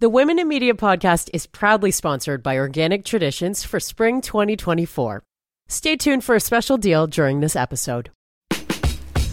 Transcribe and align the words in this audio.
The 0.00 0.08
Women 0.08 0.38
in 0.38 0.48
Media 0.48 0.72
podcast 0.72 1.28
is 1.34 1.46
proudly 1.46 1.90
sponsored 1.90 2.42
by 2.42 2.56
Organic 2.56 3.04
Traditions 3.04 3.64
for 3.64 3.78
spring 3.78 4.22
2024. 4.22 5.22
Stay 5.68 5.94
tuned 5.94 6.24
for 6.24 6.34
a 6.34 6.40
special 6.40 6.78
deal 6.78 7.06
during 7.06 7.40
this 7.40 7.54
episode. 7.54 8.10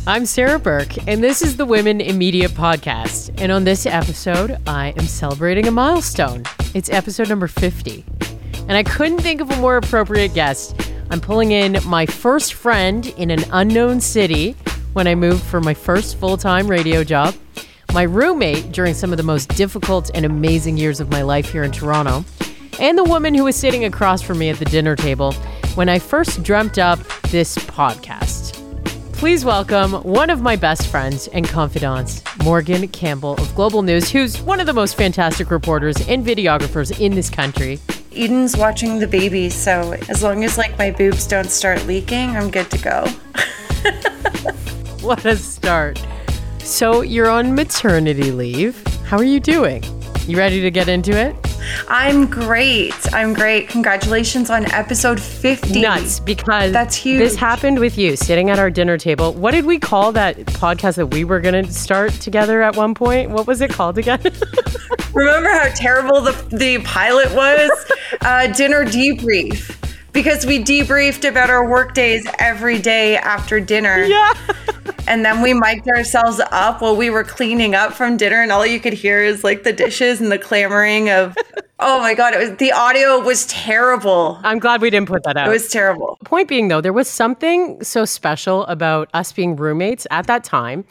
I'm 0.06 0.26
Sarah 0.26 0.60
Burke, 0.60 1.08
and 1.08 1.24
this 1.24 1.42
is 1.42 1.56
the 1.56 1.64
Women 1.64 2.02
in 2.02 2.18
Media 2.18 2.50
podcast. 2.50 3.34
And 3.42 3.50
on 3.50 3.64
this 3.64 3.86
episode, 3.86 4.58
I 4.68 4.90
am 4.98 5.06
celebrating 5.06 5.70
a 5.70 5.72
milestone. 5.72 6.44
It's 6.74 6.90
episode 6.90 7.30
number 7.30 7.48
50. 7.48 8.04
And 8.68 8.74
I 8.74 8.84
couldn't 8.84 9.20
think 9.20 9.40
of 9.40 9.50
a 9.50 9.62
more 9.62 9.78
appropriate 9.78 10.34
guest. 10.34 10.76
I'm 11.10 11.22
pulling 11.22 11.54
in 11.54 11.78
my 11.86 12.06
first 12.06 12.56
friend 12.56 13.08
in 13.16 13.32
an 13.32 13.46
unknown 13.54 14.02
city 14.02 14.52
when 14.92 15.08
I 15.08 15.16
moved 15.16 15.44
for 15.44 15.62
my 15.62 15.74
first 15.74 16.18
full 16.18 16.36
time 16.36 16.68
radio 16.68 17.06
job 17.06 17.36
my 17.94 18.04
roommate 18.04 18.72
during 18.72 18.94
some 18.94 19.12
of 19.12 19.18
the 19.18 19.24
most 19.24 19.50
difficult 19.50 20.12
and 20.14 20.26
amazing 20.26 20.78
years 20.78 21.00
of 21.00 21.10
my 21.10 21.22
life 21.22 21.52
here 21.52 21.64
in 21.64 21.72
Toronto, 21.72 22.24
and 22.80 22.98
the 22.98 23.04
woman 23.04 23.34
who 23.34 23.46
was 23.46 23.56
sitting 23.56 23.86
across 23.86 24.22
from 24.22 24.38
me 24.38 24.50
at 24.50 24.58
the 24.60 24.66
dinner 24.66 24.96
table 24.96 25.34
when 25.76 25.90
I 25.90 26.00
first 26.00 26.44
dreamt 26.44 26.78
up 26.78 27.00
this 27.30 27.58
podcast. 27.58 28.54
Please 29.14 29.44
welcome 29.44 29.94
one 30.04 30.30
of 30.30 30.42
my 30.42 30.56
best 30.56 30.88
friends 30.88 31.28
and 31.30 31.48
confidants, 31.48 32.22
Morgan 32.44 32.88
Campbell 32.90 33.34
of 33.34 33.56
Global 33.56 33.82
News, 33.82 34.12
who's 34.12 34.40
one 34.42 34.60
of 34.60 34.68
the 34.68 34.74
most 34.74 34.96
fantastic 34.96 35.50
reporters 35.50 35.96
and 36.08 36.24
videographers 36.24 37.00
in 37.00 37.16
this 37.16 37.30
country. 37.30 37.80
Eden's 38.14 38.56
watching 38.56 39.00
the 39.00 39.08
baby, 39.08 39.50
so 39.50 39.94
as 40.10 40.22
long 40.22 40.44
as 40.44 40.58
like 40.58 40.78
my 40.78 40.92
boobs 40.92 41.26
don't 41.26 41.50
start 41.50 41.84
leaking, 41.88 42.30
I'm 42.38 42.52
good 42.52 42.70
to 42.70 42.78
go. 42.78 43.06
what 45.02 45.26
a 45.26 45.36
start. 45.36 46.00
So 46.68 47.02
you're 47.02 47.30
on 47.30 47.56
maternity 47.56 48.30
leave. 48.30 48.86
How 49.06 49.18
are 49.18 49.24
you 49.24 49.40
doing? 49.40 49.82
You 50.28 50.38
ready 50.38 50.60
to 50.60 50.70
get 50.70 50.90
into 50.90 51.18
it? 51.18 51.34
I'm 51.88 52.28
great. 52.28 52.94
I'm 53.14 53.34
great. 53.34 53.70
Congratulations 53.70 54.50
on 54.50 54.70
episode 54.74 55.18
50. 55.18 55.80
Nuts, 55.80 56.20
because 56.20 56.74
that's 56.74 56.94
huge. 56.94 57.20
This 57.20 57.36
happened 57.38 57.80
with 57.80 57.98
you 57.98 58.18
sitting 58.18 58.50
at 58.50 58.60
our 58.60 58.70
dinner 58.70 58.98
table. 58.98 59.34
What 59.34 59.52
did 59.52 59.66
we 59.66 59.80
call 59.80 60.12
that 60.12 60.36
podcast 60.38 60.98
that 60.98 61.08
we 61.08 61.24
were 61.24 61.40
going 61.40 61.66
to 61.66 61.72
start 61.72 62.12
together 62.12 62.62
at 62.62 62.76
one 62.76 62.94
point? 62.94 63.32
What 63.32 63.48
was 63.48 63.62
it 63.62 63.70
called 63.72 63.98
again? 63.98 64.22
Remember 65.14 65.50
how 65.50 65.70
terrible 65.74 66.20
the, 66.20 66.34
the 66.52 66.80
pilot 66.80 67.34
was? 67.34 67.72
uh, 68.22 68.48
dinner 68.48 68.84
debrief. 68.84 69.87
Because 70.18 70.48
we 70.48 70.64
debriefed 70.64 71.30
about 71.30 71.52
our 71.52 71.70
work 71.70 71.94
days 71.94 72.26
every 72.40 72.80
day 72.80 73.18
after 73.18 73.60
dinner. 73.60 74.04
Yeah. 74.04 74.34
And 75.08 75.24
then 75.24 75.44
we 75.44 75.54
mic'd 75.54 75.88
ourselves 75.90 76.42
up 76.52 76.82
while 76.82 76.96
we 76.96 77.12
were 77.12 77.24
cleaning 77.24 77.76
up 77.76 77.94
from 77.94 78.18
dinner, 78.18 78.42
and 78.42 78.52
all 78.52 78.66
you 78.66 78.80
could 78.80 78.94
hear 78.94 79.24
is 79.24 79.44
like 79.44 79.62
the 79.62 79.72
dishes 79.72 80.20
and 80.20 80.32
the 80.32 80.40
clamoring 80.40 81.12
of. 81.12 81.36
Oh 81.80 82.00
my 82.00 82.16
god! 82.16 82.34
It 82.34 82.40
was 82.40 82.58
the 82.58 82.72
audio 82.72 83.20
was 83.20 83.46
terrible. 83.46 84.40
I'm 84.44 84.58
glad 84.58 84.82
we 84.82 84.90
didn't 84.90 85.08
put 85.08 85.22
that 85.22 85.38
out. 85.38 85.50
It 85.50 85.52
was 85.52 85.70
terrible. 85.70 86.18
Point 86.26 86.50
being, 86.50 86.68
though, 86.68 86.82
there 86.82 86.94
was 86.94 87.08
something 87.08 87.84
so 87.84 88.04
special 88.04 88.66
about 88.66 89.10
us 89.14 89.32
being 89.32 89.56
roommates 89.56 90.08
at 90.10 90.26
that 90.26 90.44
time 90.44 90.84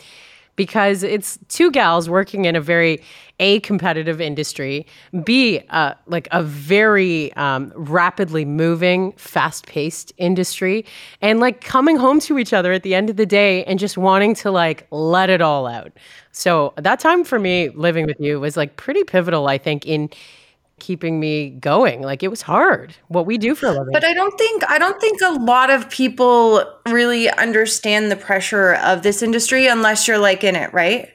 because 0.57 1.03
it's 1.03 1.39
two 1.49 1.71
gals 1.71 2.09
working 2.09 2.47
in 2.47 2.57
a 2.57 2.61
very 2.61 3.01
a 3.39 3.61
competitive 3.61 4.21
industry, 4.21 4.87
b 5.25 5.61
uh, 5.69 5.93
like 6.07 6.27
a 6.33 6.43
very 6.43 7.33
um, 7.35 7.71
rapidly 7.77 8.45
moving, 8.45 9.13
fast 9.13 9.67
paced 9.67 10.13
industry, 10.17 10.85
and 11.21 11.39
like 11.39 11.61
coming 11.61 11.97
home 11.97 12.19
to 12.21 12.39
each 12.39 12.53
other 12.55 12.73
at 12.73 12.83
the 12.83 12.95
end 12.95 13.11
of 13.11 13.17
the 13.17 13.27
day 13.27 13.63
and 13.65 13.79
just 13.79 13.99
wanting 13.99 14.35
to 14.35 14.51
like 14.51 14.87
let 14.91 15.29
it 15.29 15.43
all 15.43 15.67
out. 15.67 15.93
So 16.33 16.73
that 16.77 16.99
time 16.99 17.25
for 17.25 17.39
me 17.39 17.69
living 17.71 18.07
with 18.07 18.19
you 18.19 18.41
was 18.41 18.57
like 18.57 18.77
pretty 18.77 19.05
pivotal, 19.05 19.49
I 19.49 19.59
think, 19.59 19.87
in 19.87 20.11
keeping 20.79 21.19
me 21.19 21.51
going. 21.51 22.03
Like 22.03 22.23
it 22.23 22.29
was 22.29 22.43
hard 22.43 22.95
what 23.09 23.27
we 23.27 23.39
do 23.39 23.55
for 23.55 23.67
a 23.67 23.73
living. 23.73 23.93
But 23.93 24.05
I 24.05 24.13
don't 24.13 24.37
think 24.39 24.63
I 24.69 24.79
don't 24.79 25.01
think 25.01 25.21
a 25.23 25.31
lot 25.31 25.71
of 25.71 25.89
people 25.91 26.65
really 26.89 27.31
understand 27.31 28.11
the 28.11 28.17
pressure 28.17 28.75
of 28.75 29.03
this 29.03 29.23
industry 29.23 29.67
unless 29.67 30.07
you're 30.07 30.19
like 30.19 30.45
in 30.45 30.57
it, 30.57 30.73
right? 30.73 31.11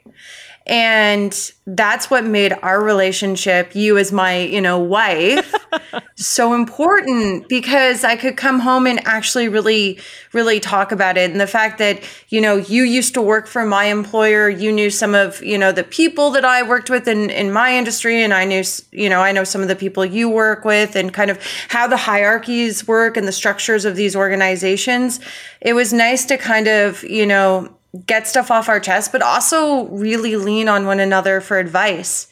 And 0.67 1.51
that's 1.65 2.11
what 2.11 2.23
made 2.23 2.53
our 2.61 2.83
relationship, 2.83 3.75
you 3.75 3.97
as 3.97 4.11
my, 4.11 4.37
you 4.37 4.61
know, 4.61 4.77
wife, 4.77 5.53
so 6.15 6.53
important 6.53 7.49
because 7.49 8.03
I 8.03 8.15
could 8.15 8.37
come 8.37 8.59
home 8.59 8.85
and 8.85 9.05
actually 9.07 9.49
really, 9.49 9.99
really 10.33 10.59
talk 10.59 10.91
about 10.91 11.17
it. 11.17 11.31
And 11.31 11.41
the 11.41 11.47
fact 11.47 11.79
that, 11.79 12.03
you 12.29 12.41
know, 12.41 12.57
you 12.57 12.83
used 12.83 13.15
to 13.15 13.21
work 13.21 13.47
for 13.47 13.65
my 13.65 13.85
employer, 13.85 14.49
you 14.49 14.71
knew 14.71 14.91
some 14.91 15.15
of, 15.15 15.41
you 15.43 15.57
know, 15.57 15.71
the 15.71 15.83
people 15.83 16.29
that 16.31 16.45
I 16.45 16.61
worked 16.61 16.91
with 16.91 17.07
in, 17.07 17.31
in 17.31 17.51
my 17.51 17.75
industry. 17.75 18.23
And 18.23 18.33
I 18.33 18.45
knew, 18.45 18.63
you 18.91 19.09
know, 19.09 19.21
I 19.21 19.31
know 19.31 19.43
some 19.43 19.61
of 19.61 19.67
the 19.67 19.75
people 19.75 20.05
you 20.05 20.29
work 20.29 20.63
with 20.63 20.95
and 20.95 21.11
kind 21.11 21.31
of 21.31 21.39
how 21.69 21.87
the 21.87 21.97
hierarchies 21.97 22.87
work 22.87 23.17
and 23.17 23.27
the 23.27 23.31
structures 23.31 23.83
of 23.83 23.95
these 23.95 24.15
organizations. 24.15 25.19
It 25.59 25.73
was 25.73 25.91
nice 25.91 26.25
to 26.25 26.37
kind 26.37 26.67
of, 26.67 27.03
you 27.03 27.25
know, 27.25 27.75
get 28.05 28.27
stuff 28.27 28.49
off 28.51 28.69
our 28.69 28.79
chest, 28.79 29.11
but 29.11 29.21
also 29.21 29.87
really 29.87 30.35
lean 30.35 30.67
on 30.67 30.85
one 30.85 30.99
another 30.99 31.41
for 31.41 31.59
advice. 31.59 32.27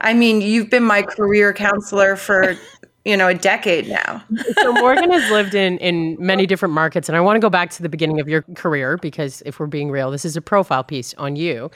I 0.00 0.12
mean, 0.14 0.40
you've 0.40 0.70
been 0.70 0.82
my 0.82 1.02
career 1.02 1.52
counselor 1.52 2.16
for 2.16 2.56
you 3.04 3.16
know 3.16 3.28
a 3.28 3.34
decade 3.34 3.88
now. 3.88 4.24
so 4.60 4.72
Morgan 4.72 5.10
has 5.12 5.30
lived 5.30 5.54
in 5.54 5.78
in 5.78 6.16
many 6.18 6.46
different 6.46 6.74
markets, 6.74 7.08
and 7.08 7.16
I 7.16 7.20
want 7.20 7.36
to 7.36 7.40
go 7.40 7.50
back 7.50 7.70
to 7.70 7.82
the 7.82 7.88
beginning 7.88 8.20
of 8.20 8.28
your 8.28 8.42
career 8.54 8.96
because 8.96 9.42
if 9.46 9.60
we're 9.60 9.66
being 9.66 9.90
real, 9.90 10.10
this 10.10 10.24
is 10.24 10.36
a 10.36 10.42
profile 10.42 10.84
piece 10.84 11.14
on 11.14 11.36
you. 11.36 11.70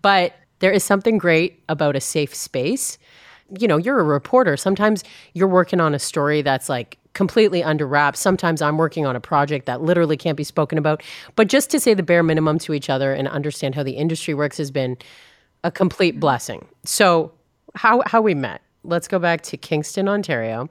But 0.00 0.34
there 0.60 0.72
is 0.72 0.82
something 0.82 1.18
great 1.18 1.62
about 1.68 1.96
a 1.96 2.00
safe 2.00 2.34
space. 2.34 2.98
You 3.58 3.68
know, 3.68 3.76
you're 3.76 3.98
a 3.98 4.04
reporter. 4.04 4.56
Sometimes 4.56 5.04
you're 5.34 5.48
working 5.48 5.80
on 5.80 5.94
a 5.94 5.98
story 5.98 6.42
that's 6.42 6.68
like 6.68 6.98
completely 7.18 7.64
under 7.64 7.84
wraps. 7.84 8.20
Sometimes 8.20 8.62
I'm 8.62 8.78
working 8.78 9.04
on 9.04 9.16
a 9.16 9.20
project 9.20 9.66
that 9.66 9.82
literally 9.82 10.16
can't 10.16 10.36
be 10.36 10.44
spoken 10.44 10.78
about. 10.78 11.02
But 11.34 11.48
just 11.48 11.68
to 11.70 11.80
say 11.80 11.92
the 11.92 12.04
bare 12.04 12.22
minimum 12.22 12.60
to 12.60 12.72
each 12.72 12.88
other 12.88 13.12
and 13.12 13.26
understand 13.26 13.74
how 13.74 13.82
the 13.82 13.94
industry 13.94 14.34
works 14.34 14.56
has 14.58 14.70
been 14.70 14.96
a 15.64 15.72
complete 15.72 16.20
blessing. 16.20 16.64
So, 16.84 17.32
how 17.74 18.04
how 18.06 18.22
we 18.22 18.34
met? 18.34 18.62
Let's 18.84 19.08
go 19.08 19.18
back 19.18 19.40
to 19.42 19.56
Kingston, 19.56 20.08
Ontario, 20.08 20.68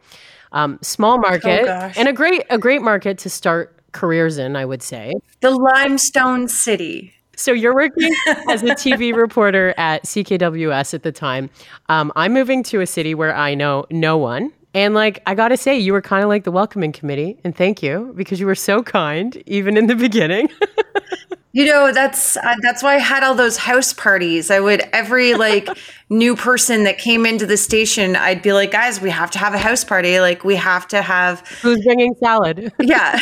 um, 0.53 0.79
small 0.81 1.17
market, 1.17 1.67
oh 1.67 1.91
and 1.97 2.07
a 2.07 2.13
great 2.13 2.45
a 2.49 2.57
great 2.57 2.81
market 2.81 3.17
to 3.19 3.29
start 3.29 3.77
careers 3.91 4.37
in. 4.37 4.55
I 4.55 4.63
would 4.63 4.81
say 4.81 5.11
the 5.41 5.51
Limestone 5.51 6.47
City. 6.47 7.13
So 7.35 7.51
you're 7.51 7.75
working 7.75 8.15
as 8.49 8.63
a 8.63 8.67
TV 8.67 9.13
reporter 9.13 9.73
at 9.77 10.05
CKWS 10.05 10.93
at 10.93 11.03
the 11.03 11.11
time. 11.11 11.49
Um, 11.89 12.13
I'm 12.15 12.31
moving 12.31 12.63
to 12.63 12.79
a 12.79 12.87
city 12.87 13.13
where 13.13 13.35
I 13.35 13.53
know 13.53 13.85
no 13.91 14.17
one. 14.17 14.53
And 14.73 14.93
like 14.93 15.21
I 15.25 15.33
got 15.35 15.49
to 15.49 15.57
say 15.57 15.77
you 15.77 15.93
were 15.93 16.01
kind 16.01 16.23
of 16.23 16.29
like 16.29 16.43
the 16.43 16.51
welcoming 16.51 16.91
committee 16.91 17.39
and 17.43 17.55
thank 17.55 17.81
you 17.81 18.13
because 18.15 18.39
you 18.39 18.45
were 18.45 18.55
so 18.55 18.83
kind 18.83 19.41
even 19.45 19.77
in 19.77 19.87
the 19.87 19.95
beginning. 19.95 20.49
you 21.57 21.65
know, 21.65 21.91
that's 21.91 22.37
uh, 22.37 22.55
that's 22.61 22.83
why 22.83 22.93
I 22.93 22.99
had 22.99 23.23
all 23.23 23.33
those 23.33 23.57
house 23.57 23.91
parties. 23.91 24.51
I 24.51 24.59
would 24.59 24.81
every 24.93 25.33
like 25.33 25.67
new 26.09 26.35
person 26.35 26.83
that 26.83 26.99
came 26.99 27.25
into 27.25 27.47
the 27.47 27.57
station, 27.57 28.15
I'd 28.15 28.43
be 28.43 28.53
like, 28.53 28.69
"Guys, 28.69 29.01
we 29.01 29.09
have 29.09 29.31
to 29.31 29.39
have 29.39 29.55
a 29.55 29.57
house 29.57 29.83
party. 29.83 30.19
Like 30.19 30.43
we 30.43 30.55
have 30.55 30.87
to 30.89 31.01
have 31.01 31.39
Who's 31.63 31.83
bringing 31.83 32.13
salad?" 32.19 32.71
yeah. 32.79 33.19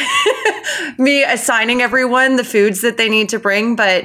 Me 0.97 1.23
assigning 1.23 1.81
everyone 1.81 2.35
the 2.35 2.43
foods 2.43 2.81
that 2.81 2.97
they 2.97 3.07
need 3.07 3.29
to 3.29 3.39
bring, 3.39 3.77
but 3.77 4.03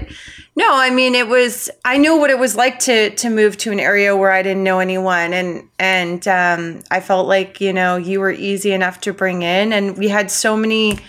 no, 0.55 0.69
I 0.75 0.91
mean 0.91 1.17
it 1.17 1.27
was. 1.27 1.69
I 1.85 1.99
knew 1.99 2.17
what 2.17 2.31
it 2.31 2.39
was 2.39 2.55
like 2.55 2.79
to 2.81 3.11
to 3.11 3.31
move 3.31 3.57
to 3.57 3.73
an 3.73 3.81
area 3.81 4.17
where 4.17 4.31
I 4.31 4.43
didn't 4.43 4.63
know 4.63 4.79
anyone, 4.79 5.33
and 5.33 5.69
and 5.81 6.29
um, 6.29 6.85
I 6.93 7.01
felt 7.01 7.27
like 7.27 7.61
you 7.61 7.73
know 7.73 7.97
you 7.97 8.21
were 8.21 8.31
easy 8.31 8.71
enough 8.71 9.01
to 9.01 9.13
bring 9.13 9.43
in, 9.43 9.73
and 9.73 9.99
we 9.99 10.07
had 10.07 10.31
so 10.31 10.57
many 10.57 11.01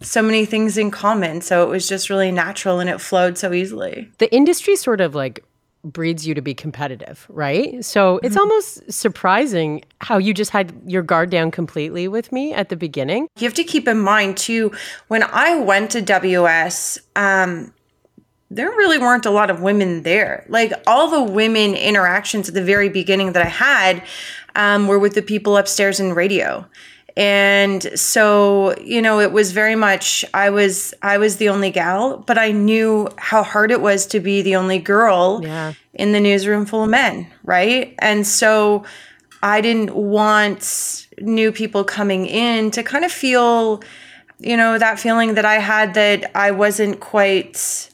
so 0.00 0.22
many 0.22 0.44
things 0.44 0.78
in 0.78 0.90
common. 0.90 1.40
So 1.40 1.62
it 1.62 1.68
was 1.68 1.88
just 1.88 2.10
really 2.10 2.32
natural, 2.32 2.80
and 2.80 2.88
it 2.88 3.00
flowed 3.00 3.38
so 3.38 3.52
easily. 3.52 4.10
The 4.18 4.32
industry 4.34 4.76
sort 4.76 5.00
of 5.00 5.14
like 5.14 5.44
breeds 5.82 6.26
you 6.26 6.34
to 6.34 6.42
be 6.42 6.54
competitive, 6.54 7.26
right? 7.28 7.82
So 7.84 8.18
it's 8.22 8.34
mm-hmm. 8.34 8.40
almost 8.40 8.92
surprising 8.92 9.82
how 10.00 10.18
you 10.18 10.34
just 10.34 10.50
had 10.50 10.74
your 10.86 11.02
guard 11.02 11.30
down 11.30 11.50
completely 11.50 12.06
with 12.08 12.32
me 12.32 12.52
at 12.52 12.68
the 12.68 12.76
beginning. 12.76 13.28
You 13.38 13.44
have 13.44 13.54
to 13.54 13.64
keep 13.64 13.88
in 13.88 13.98
mind 13.98 14.36
too, 14.36 14.72
when 15.08 15.22
I 15.22 15.58
went 15.58 15.90
to 15.92 16.02
WS, 16.02 16.98
um, 17.16 17.72
there 18.50 18.68
really 18.68 18.98
weren't 18.98 19.26
a 19.26 19.30
lot 19.30 19.48
of 19.48 19.62
women 19.62 20.02
there. 20.02 20.44
Like 20.48 20.72
all 20.86 21.08
the 21.08 21.22
women 21.22 21.74
interactions 21.74 22.48
at 22.48 22.54
the 22.54 22.64
very 22.64 22.88
beginning 22.88 23.32
that 23.32 23.46
I 23.46 23.48
had 23.48 24.02
um, 24.56 24.88
were 24.88 24.98
with 24.98 25.14
the 25.14 25.22
people 25.22 25.56
upstairs 25.56 26.00
in 26.00 26.12
radio. 26.12 26.66
And 27.20 27.82
so, 28.00 28.74
you 28.80 29.02
know, 29.02 29.20
it 29.20 29.30
was 29.30 29.52
very 29.52 29.74
much 29.74 30.24
I 30.32 30.48
was 30.48 30.94
I 31.02 31.18
was 31.18 31.36
the 31.36 31.50
only 31.50 31.70
gal, 31.70 32.16
but 32.16 32.38
I 32.38 32.50
knew 32.50 33.10
how 33.18 33.42
hard 33.42 33.70
it 33.70 33.82
was 33.82 34.06
to 34.06 34.20
be 34.20 34.40
the 34.40 34.56
only 34.56 34.78
girl 34.78 35.40
yeah. 35.42 35.74
in 35.92 36.12
the 36.12 36.20
newsroom 36.20 36.64
full 36.64 36.84
of 36.84 36.88
men, 36.88 37.26
right? 37.44 37.94
And 37.98 38.26
so 38.26 38.84
I 39.42 39.60
didn't 39.60 39.94
want 39.94 41.08
new 41.20 41.52
people 41.52 41.84
coming 41.84 42.24
in 42.24 42.70
to 42.70 42.82
kind 42.82 43.04
of 43.04 43.12
feel, 43.12 43.82
you 44.38 44.56
know, 44.56 44.78
that 44.78 44.98
feeling 44.98 45.34
that 45.34 45.44
I 45.44 45.56
had 45.56 45.92
that 45.92 46.30
I 46.34 46.52
wasn't 46.52 47.00
quite 47.00 47.90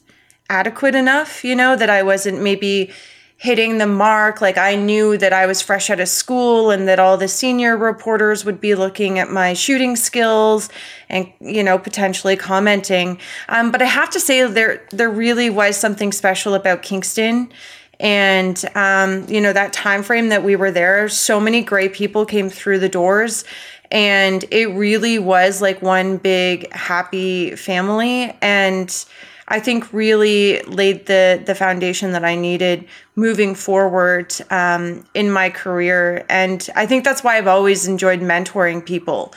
adequate 0.49 0.95
enough, 0.95 1.43
you 1.43 1.53
know, 1.53 1.75
that 1.75 1.89
I 1.89 2.01
wasn't 2.01 2.41
maybe 2.41 2.91
hitting 3.37 3.77
the 3.77 3.87
mark. 3.87 4.41
Like 4.41 4.57
I 4.57 4.75
knew 4.75 5.17
that 5.17 5.31
I 5.31 5.45
was 5.45 5.61
fresh 5.61 5.89
out 5.89 5.99
of 5.99 6.09
school 6.09 6.71
and 6.71 6.87
that 6.87 6.99
all 6.99 7.17
the 7.17 7.27
senior 7.27 7.77
reporters 7.77 8.43
would 8.43 8.59
be 8.59 8.73
looking 8.73 9.19
at 9.19 9.29
my 9.29 9.53
shooting 9.53 9.95
skills 9.95 10.69
and 11.07 11.31
you 11.39 11.63
know 11.63 11.77
potentially 11.77 12.35
commenting. 12.35 13.19
Um, 13.47 13.71
but 13.71 13.81
I 13.81 13.85
have 13.85 14.09
to 14.11 14.19
say 14.19 14.45
there 14.47 14.85
there 14.91 15.09
really 15.09 15.49
was 15.49 15.77
something 15.77 16.11
special 16.11 16.55
about 16.55 16.81
Kingston. 16.81 17.51
And 17.99 18.63
um, 18.75 19.25
you 19.27 19.41
know 19.41 19.53
that 19.53 19.73
time 19.73 20.03
frame 20.03 20.29
that 20.29 20.43
we 20.43 20.55
were 20.55 20.69
there, 20.69 21.09
so 21.09 21.39
many 21.39 21.63
great 21.63 21.93
people 21.93 22.25
came 22.27 22.47
through 22.47 22.77
the 22.77 22.89
doors, 22.89 23.43
and 23.89 24.45
it 24.51 24.67
really 24.67 25.17
was 25.17 25.63
like 25.63 25.81
one 25.81 26.17
big 26.17 26.71
happy 26.73 27.55
family. 27.55 28.35
And 28.39 29.05
I 29.49 29.59
think 29.59 29.91
really 29.93 30.61
laid 30.63 31.05
the 31.05 31.41
the 31.45 31.55
foundation 31.55 32.11
that 32.11 32.25
I 32.25 32.35
needed 32.35 32.85
moving 33.15 33.55
forward 33.55 34.33
um, 34.49 35.05
in 35.13 35.31
my 35.31 35.49
career. 35.49 36.25
And 36.29 36.67
I 36.75 36.85
think 36.85 37.03
that's 37.03 37.23
why 37.23 37.37
I've 37.37 37.47
always 37.47 37.87
enjoyed 37.87 38.19
mentoring 38.19 38.85
people 38.85 39.33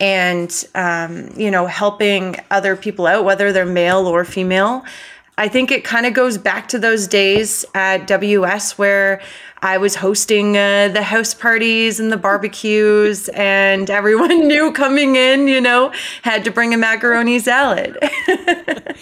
and 0.00 0.64
um, 0.74 1.30
you 1.36 1.50
know 1.50 1.66
helping 1.66 2.36
other 2.50 2.74
people 2.76 3.06
out, 3.06 3.24
whether 3.24 3.52
they're 3.52 3.64
male 3.64 4.06
or 4.06 4.24
female. 4.24 4.84
I 5.38 5.48
think 5.48 5.70
it 5.70 5.82
kind 5.82 6.04
of 6.04 6.12
goes 6.12 6.36
back 6.36 6.68
to 6.68 6.78
those 6.78 7.08
days 7.08 7.64
at 7.74 8.06
WS 8.06 8.76
where 8.76 9.22
I 9.62 9.78
was 9.78 9.94
hosting 9.94 10.58
uh, 10.58 10.88
the 10.88 11.02
house 11.02 11.32
parties 11.32 11.98
and 12.00 12.12
the 12.12 12.16
barbecues, 12.16 13.28
and 13.28 13.88
everyone 14.00 14.46
knew 14.48 14.72
coming 14.72 15.16
in, 15.16 15.46
you 15.46 15.60
know, 15.60 15.92
had 16.22 16.44
to 16.44 16.50
bring 16.50 16.74
a 16.74 16.76
macaroni 16.76 17.38
salad. 17.38 17.96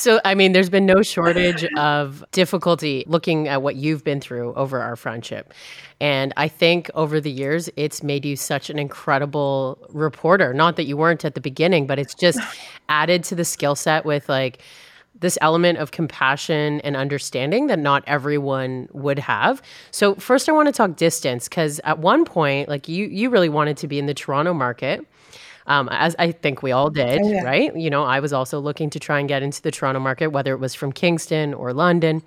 So, 0.00 0.18
I 0.24 0.34
mean, 0.34 0.52
there's 0.52 0.70
been 0.70 0.86
no 0.86 1.02
shortage 1.02 1.62
of 1.76 2.24
difficulty 2.32 3.04
looking 3.06 3.48
at 3.48 3.60
what 3.60 3.76
you've 3.76 4.02
been 4.02 4.18
through 4.18 4.54
over 4.54 4.80
our 4.80 4.96
friendship. 4.96 5.52
And 6.00 6.32
I 6.38 6.48
think 6.48 6.90
over 6.94 7.20
the 7.20 7.30
years, 7.30 7.68
it's 7.76 8.02
made 8.02 8.24
you 8.24 8.34
such 8.34 8.70
an 8.70 8.78
incredible 8.78 9.76
reporter. 9.90 10.54
Not 10.54 10.76
that 10.76 10.84
you 10.84 10.96
weren't 10.96 11.26
at 11.26 11.34
the 11.34 11.40
beginning, 11.42 11.86
but 11.86 11.98
it's 11.98 12.14
just 12.14 12.40
added 12.88 13.24
to 13.24 13.34
the 13.34 13.44
skill 13.44 13.74
set 13.74 14.06
with 14.06 14.26
like, 14.26 14.62
this 15.18 15.36
element 15.42 15.76
of 15.76 15.90
compassion 15.90 16.80
and 16.80 16.96
understanding 16.96 17.66
that 17.66 17.78
not 17.78 18.02
everyone 18.06 18.88
would 18.92 19.18
have. 19.18 19.60
So 19.90 20.14
first 20.14 20.48
I 20.48 20.52
want 20.52 20.68
to 20.68 20.72
talk 20.72 20.96
distance 20.96 21.46
cuz 21.46 21.78
at 21.84 21.98
one 21.98 22.24
point 22.24 22.70
like 22.70 22.88
you 22.88 23.06
you 23.06 23.28
really 23.28 23.50
wanted 23.50 23.76
to 23.78 23.88
be 23.88 23.98
in 23.98 24.06
the 24.06 24.14
Toronto 24.14 24.54
market 24.54 25.04
um, 25.70 25.88
as 25.92 26.16
I 26.18 26.32
think 26.32 26.64
we 26.64 26.72
all 26.72 26.90
did, 26.90 27.20
oh, 27.22 27.28
yeah. 27.28 27.44
right? 27.44 27.74
You 27.76 27.90
know, 27.90 28.02
I 28.02 28.18
was 28.18 28.32
also 28.32 28.58
looking 28.58 28.90
to 28.90 28.98
try 28.98 29.20
and 29.20 29.28
get 29.28 29.40
into 29.40 29.62
the 29.62 29.70
Toronto 29.70 30.00
market, 30.00 30.28
whether 30.28 30.52
it 30.52 30.58
was 30.58 30.74
from 30.74 30.90
Kingston 30.90 31.54
or 31.54 31.72
London. 31.72 32.22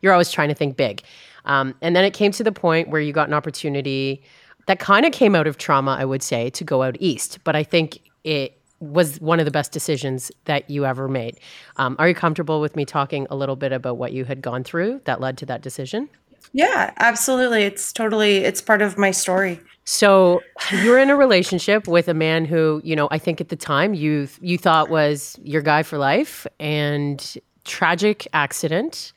You're 0.00 0.14
always 0.14 0.32
trying 0.32 0.48
to 0.48 0.54
think 0.54 0.78
big. 0.78 1.02
Um, 1.44 1.74
and 1.82 1.94
then 1.94 2.04
it 2.06 2.14
came 2.14 2.32
to 2.32 2.42
the 2.42 2.52
point 2.52 2.88
where 2.88 3.00
you 3.02 3.12
got 3.12 3.28
an 3.28 3.34
opportunity 3.34 4.22
that 4.66 4.78
kind 4.78 5.04
of 5.04 5.12
came 5.12 5.34
out 5.34 5.46
of 5.46 5.58
trauma, 5.58 5.94
I 6.00 6.06
would 6.06 6.22
say, 6.22 6.48
to 6.48 6.64
go 6.64 6.82
out 6.82 6.96
east. 6.98 7.38
But 7.44 7.54
I 7.54 7.64
think 7.64 8.00
it 8.24 8.58
was 8.80 9.20
one 9.20 9.40
of 9.40 9.44
the 9.44 9.50
best 9.50 9.72
decisions 9.72 10.32
that 10.46 10.68
you 10.70 10.86
ever 10.86 11.06
made. 11.06 11.38
Um, 11.76 11.96
are 11.98 12.08
you 12.08 12.14
comfortable 12.14 12.62
with 12.62 12.76
me 12.76 12.86
talking 12.86 13.26
a 13.28 13.36
little 13.36 13.56
bit 13.56 13.72
about 13.72 13.98
what 13.98 14.12
you 14.12 14.24
had 14.24 14.40
gone 14.40 14.64
through 14.64 15.02
that 15.04 15.20
led 15.20 15.36
to 15.38 15.46
that 15.46 15.60
decision? 15.60 16.08
Yeah, 16.54 16.94
absolutely. 16.96 17.64
It's 17.64 17.92
totally 17.92 18.38
it's 18.38 18.62
part 18.62 18.80
of 18.80 18.96
my 18.96 19.10
story. 19.10 19.60
So 19.86 20.42
you're 20.82 20.98
in 20.98 21.10
a 21.10 21.16
relationship 21.16 21.86
with 21.86 22.08
a 22.08 22.14
man 22.14 22.44
who, 22.44 22.80
you 22.84 22.96
know, 22.96 23.06
I 23.12 23.18
think 23.18 23.40
at 23.40 23.50
the 23.50 23.56
time 23.56 23.94
you 23.94 24.28
you 24.40 24.58
thought 24.58 24.90
was 24.90 25.38
your 25.42 25.62
guy 25.62 25.84
for 25.84 25.96
life 25.96 26.44
and 26.58 27.38
tragic 27.64 28.26
accident. 28.32 29.12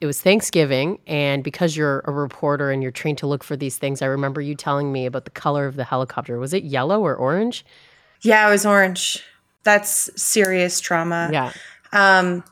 It 0.00 0.06
was 0.06 0.20
Thanksgiving 0.20 0.98
and 1.06 1.44
because 1.44 1.76
you're 1.76 2.00
a 2.06 2.12
reporter 2.12 2.70
and 2.70 2.82
you're 2.82 2.92
trained 2.92 3.18
to 3.18 3.26
look 3.26 3.44
for 3.44 3.56
these 3.56 3.76
things, 3.76 4.00
I 4.00 4.06
remember 4.06 4.40
you 4.40 4.54
telling 4.54 4.90
me 4.90 5.04
about 5.04 5.26
the 5.26 5.30
color 5.30 5.66
of 5.66 5.76
the 5.76 5.84
helicopter. 5.84 6.38
Was 6.38 6.54
it 6.54 6.64
yellow 6.64 7.02
or 7.02 7.14
orange? 7.14 7.64
Yeah, 8.22 8.48
it 8.48 8.50
was 8.50 8.64
orange. 8.64 9.22
That's 9.64 10.10
serious 10.20 10.80
trauma. 10.80 11.28
Yeah. 11.30 11.52
Um 11.92 12.42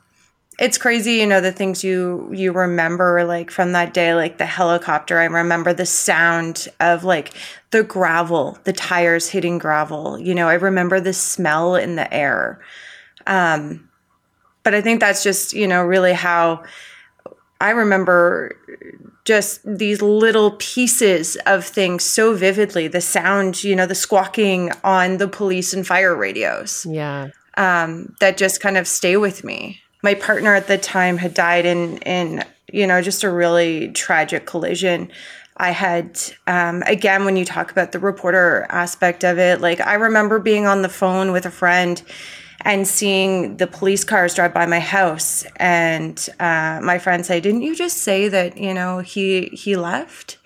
it's 0.57 0.77
crazy 0.77 1.13
you 1.13 1.27
know 1.27 1.41
the 1.41 1.51
things 1.51 1.83
you 1.83 2.29
you 2.33 2.51
remember 2.51 3.23
like 3.25 3.51
from 3.51 3.73
that 3.73 3.93
day 3.93 4.13
like 4.15 4.37
the 4.37 4.45
helicopter. 4.45 5.19
I 5.19 5.25
remember 5.25 5.73
the 5.73 5.85
sound 5.85 6.67
of 6.79 7.03
like 7.03 7.33
the 7.71 7.83
gravel 7.83 8.57
the 8.63 8.73
tires 8.73 9.29
hitting 9.29 9.57
gravel. 9.57 10.19
You 10.19 10.35
know 10.35 10.47
i 10.47 10.53
remember 10.53 10.99
the 10.99 11.13
smell 11.13 11.75
in 11.75 11.95
the 11.95 12.11
air. 12.13 12.61
Um 13.27 13.89
but 14.63 14.73
i 14.73 14.81
think 14.81 14.99
that's 14.99 15.23
just 15.23 15.53
you 15.53 15.67
know 15.67 15.83
really 15.83 16.13
how 16.13 16.63
i 17.59 17.71
remember 17.71 18.55
just 19.25 19.61
these 19.65 20.01
little 20.01 20.51
pieces 20.51 21.35
of 21.47 21.65
things 21.65 22.03
so 22.03 22.35
vividly. 22.35 22.87
The 22.87 23.01
sound 23.01 23.63
you 23.63 23.75
know 23.75 23.87
the 23.87 23.95
squawking 23.95 24.71
on 24.83 25.17
the 25.17 25.27
police 25.27 25.73
and 25.73 25.85
fire 25.85 26.15
radios 26.15 26.85
yeah. 26.89 27.29
um 27.57 28.15
that 28.21 28.37
just 28.37 28.61
kind 28.61 28.77
of 28.77 28.87
stay 28.87 29.17
with 29.17 29.43
me 29.43 29.81
my 30.05 30.13
partner 30.13 30.53
at 30.53 30.67
the 30.67 30.77
time 30.77 31.17
had 31.17 31.33
died 31.33 31.65
in 31.65 31.97
in 31.99 32.45
you 32.71 32.85
know 32.85 33.01
just 33.01 33.23
a 33.23 33.29
really 33.29 33.91
tragic 33.91 34.45
collision. 34.45 35.11
I 35.57 35.71
had 35.71 36.21
um, 36.45 36.83
again 36.83 37.25
when 37.25 37.35
you 37.35 37.43
talk 37.43 37.71
about 37.71 37.91
the 37.91 37.99
reporter 37.99 38.67
aspect 38.69 39.23
of 39.23 39.39
it 39.39 39.61
like 39.61 39.79
i 39.79 39.93
remember 39.93 40.37
being 40.37 40.65
on 40.65 40.81
the 40.81 40.89
phone 40.89 41.31
with 41.31 41.45
a 41.45 41.51
friend 41.51 42.03
and 42.61 42.87
seeing 42.87 43.57
the 43.57 43.67
police 43.67 44.03
cars 44.03 44.33
drive 44.33 44.53
by 44.53 44.65
my 44.65 44.79
house. 44.79 45.45
And 45.57 46.17
uh, 46.39 46.79
my 46.83 46.97
friend 46.99 47.25
say 47.25 47.39
didn't 47.39 47.61
you 47.61 47.75
just 47.75 47.97
say 47.97 48.27
that 48.27 48.57
you 48.57 48.73
know 48.73 48.99
he 48.99 49.49
he 49.53 49.75
left 49.75 50.37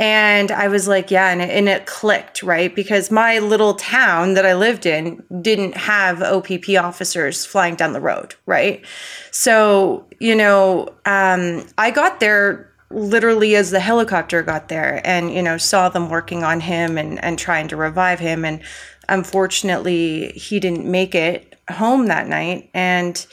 and 0.00 0.50
I 0.50 0.68
was 0.68 0.88
like, 0.88 1.10
yeah, 1.10 1.28
and 1.28 1.42
it, 1.42 1.50
and 1.50 1.68
it 1.68 1.84
clicked, 1.84 2.42
right? 2.42 2.74
Because 2.74 3.10
my 3.10 3.38
little 3.38 3.74
town 3.74 4.32
that 4.32 4.46
I 4.46 4.54
lived 4.54 4.86
in 4.86 5.22
didn't 5.42 5.76
have 5.76 6.22
OPP 6.22 6.70
officers 6.80 7.44
flying 7.44 7.74
down 7.74 7.92
the 7.92 8.00
road, 8.00 8.34
right? 8.46 8.82
So, 9.30 10.06
you 10.18 10.34
know, 10.34 10.88
um, 11.04 11.66
I 11.76 11.90
got 11.90 12.18
there 12.18 12.72
literally 12.88 13.54
as 13.56 13.72
the 13.72 13.80
helicopter 13.80 14.42
got 14.42 14.68
there 14.68 15.02
and, 15.04 15.34
you 15.34 15.42
know, 15.42 15.58
saw 15.58 15.90
them 15.90 16.08
working 16.08 16.44
on 16.44 16.60
him 16.60 16.96
and, 16.96 17.22
and 17.22 17.38
trying 17.38 17.68
to 17.68 17.76
revive 17.76 18.20
him. 18.20 18.42
And 18.46 18.62
unfortunately, 19.10 20.32
he 20.32 20.58
didn't 20.60 20.90
make 20.90 21.14
it 21.14 21.56
home 21.70 22.06
that 22.06 22.26
night. 22.26 22.70
And 22.72 23.26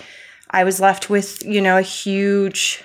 I 0.51 0.65
was 0.65 0.81
left 0.81 1.09
with, 1.09 1.45
you 1.45 1.61
know, 1.61 1.77
a 1.77 1.81
huge. 1.81 2.83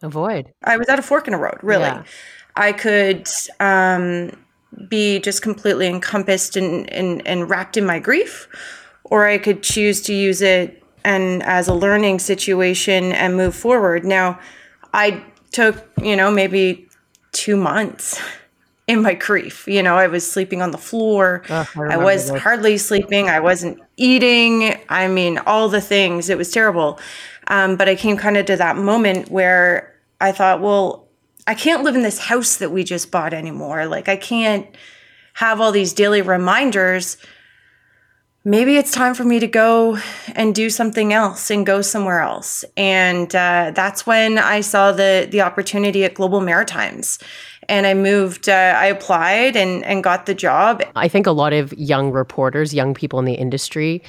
A 0.00 0.08
void. 0.08 0.54
I 0.64 0.78
was 0.78 0.88
at 0.88 0.98
a 0.98 1.02
fork 1.02 1.28
in 1.28 1.34
a 1.34 1.38
road, 1.38 1.58
really. 1.62 1.82
Yeah. 1.82 2.04
I 2.58 2.72
could 2.72 3.28
um, 3.60 4.32
be 4.88 5.20
just 5.20 5.42
completely 5.42 5.86
encompassed 5.86 6.56
and, 6.56 6.90
and, 6.92 7.26
and 7.26 7.48
wrapped 7.48 7.76
in 7.76 7.86
my 7.86 7.98
grief, 7.98 8.48
or 9.04 9.26
I 9.26 9.38
could 9.38 9.62
choose 9.62 10.02
to 10.02 10.14
use 10.14 10.42
it 10.42 10.82
and 11.04 11.42
as 11.44 11.68
a 11.68 11.74
learning 11.74 12.18
situation 12.18 13.12
and 13.12 13.36
move 13.36 13.54
forward. 13.54 14.04
Now, 14.04 14.38
I 14.92 15.22
took, 15.52 15.88
you 16.02 16.16
know, 16.16 16.30
maybe 16.30 16.88
two 17.32 17.56
months 17.56 18.20
in 18.88 19.02
my 19.02 19.14
grief. 19.14 19.66
You 19.68 19.82
know, 19.82 19.96
I 19.96 20.06
was 20.06 20.30
sleeping 20.30 20.60
on 20.60 20.70
the 20.70 20.78
floor. 20.78 21.44
Oh, 21.48 21.66
I, 21.76 21.94
I, 21.94 21.96
was 21.96 22.30
that. 22.30 22.40
hardly 22.40 22.76
sleeping. 22.76 23.28
I 23.28 23.40
wasn't 23.40 23.80
eating. 23.96 24.76
I 24.88 25.08
mean, 25.08 25.38
all 25.38 25.68
the 25.68 25.80
things. 25.80 26.28
It 26.28 26.38
was 26.38 26.50
terrible. 26.50 26.98
Um, 27.46 27.76
but 27.76 27.88
I 27.88 27.94
came 27.94 28.16
kind 28.16 28.36
of 28.36 28.46
to 28.46 28.56
that 28.56 28.76
moment 28.76 29.30
where 29.30 29.94
I 30.20 30.32
thought, 30.32 30.60
well, 30.60 31.07
I 31.48 31.54
can't 31.54 31.82
live 31.82 31.94
in 31.94 32.02
this 32.02 32.18
house 32.18 32.58
that 32.58 32.70
we 32.70 32.84
just 32.84 33.10
bought 33.10 33.32
anymore. 33.32 33.86
Like, 33.86 34.06
I 34.06 34.16
can't 34.16 34.66
have 35.32 35.62
all 35.62 35.72
these 35.72 35.94
daily 35.94 36.20
reminders. 36.20 37.16
Maybe 38.44 38.76
it's 38.76 38.92
time 38.92 39.14
for 39.14 39.24
me 39.24 39.40
to 39.40 39.46
go 39.46 39.98
and 40.34 40.54
do 40.54 40.68
something 40.68 41.14
else 41.14 41.50
and 41.50 41.64
go 41.64 41.80
somewhere 41.80 42.20
else. 42.20 42.66
And 42.76 43.34
uh, 43.34 43.72
that's 43.74 44.06
when 44.06 44.36
I 44.36 44.60
saw 44.60 44.92
the 44.92 45.26
the 45.30 45.40
opportunity 45.40 46.04
at 46.04 46.14
Global 46.14 46.42
Maritimes 46.42 47.18
and 47.66 47.86
I 47.86 47.94
moved. 47.94 48.48
Uh, 48.48 48.74
I 48.76 48.86
applied 48.86 49.56
and 49.56 49.84
and 49.84 50.04
got 50.04 50.26
the 50.26 50.34
job. 50.34 50.82
I 50.96 51.08
think 51.08 51.26
a 51.26 51.32
lot 51.32 51.54
of 51.54 51.72
young 51.72 52.10
reporters, 52.10 52.74
young 52.74 52.92
people 52.92 53.18
in 53.18 53.24
the 53.24 53.34
industry, 53.34 54.02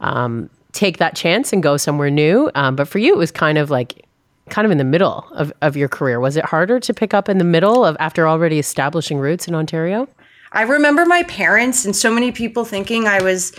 um, 0.00 0.50
take 0.72 0.98
that 0.98 1.16
chance 1.16 1.54
and 1.54 1.62
go 1.62 1.78
somewhere 1.78 2.10
new. 2.10 2.50
Um, 2.54 2.76
but 2.76 2.86
for 2.86 2.98
you, 2.98 3.14
it 3.14 3.18
was 3.18 3.30
kind 3.30 3.56
of 3.56 3.70
like 3.70 4.04
kind 4.48 4.66
of 4.66 4.72
in 4.72 4.78
the 4.78 4.84
middle 4.84 5.26
of, 5.32 5.52
of 5.62 5.76
your 5.76 5.88
career. 5.88 6.20
Was 6.20 6.36
it 6.36 6.44
harder 6.44 6.80
to 6.80 6.94
pick 6.94 7.14
up 7.14 7.28
in 7.28 7.38
the 7.38 7.44
middle 7.44 7.84
of 7.84 7.96
after 8.00 8.26
already 8.28 8.58
establishing 8.58 9.18
roots 9.18 9.48
in 9.48 9.54
Ontario? 9.54 10.08
I 10.52 10.62
remember 10.62 11.06
my 11.06 11.22
parents 11.24 11.84
and 11.84 11.96
so 11.96 12.12
many 12.12 12.30
people 12.32 12.64
thinking 12.64 13.06
I 13.06 13.22
was 13.22 13.52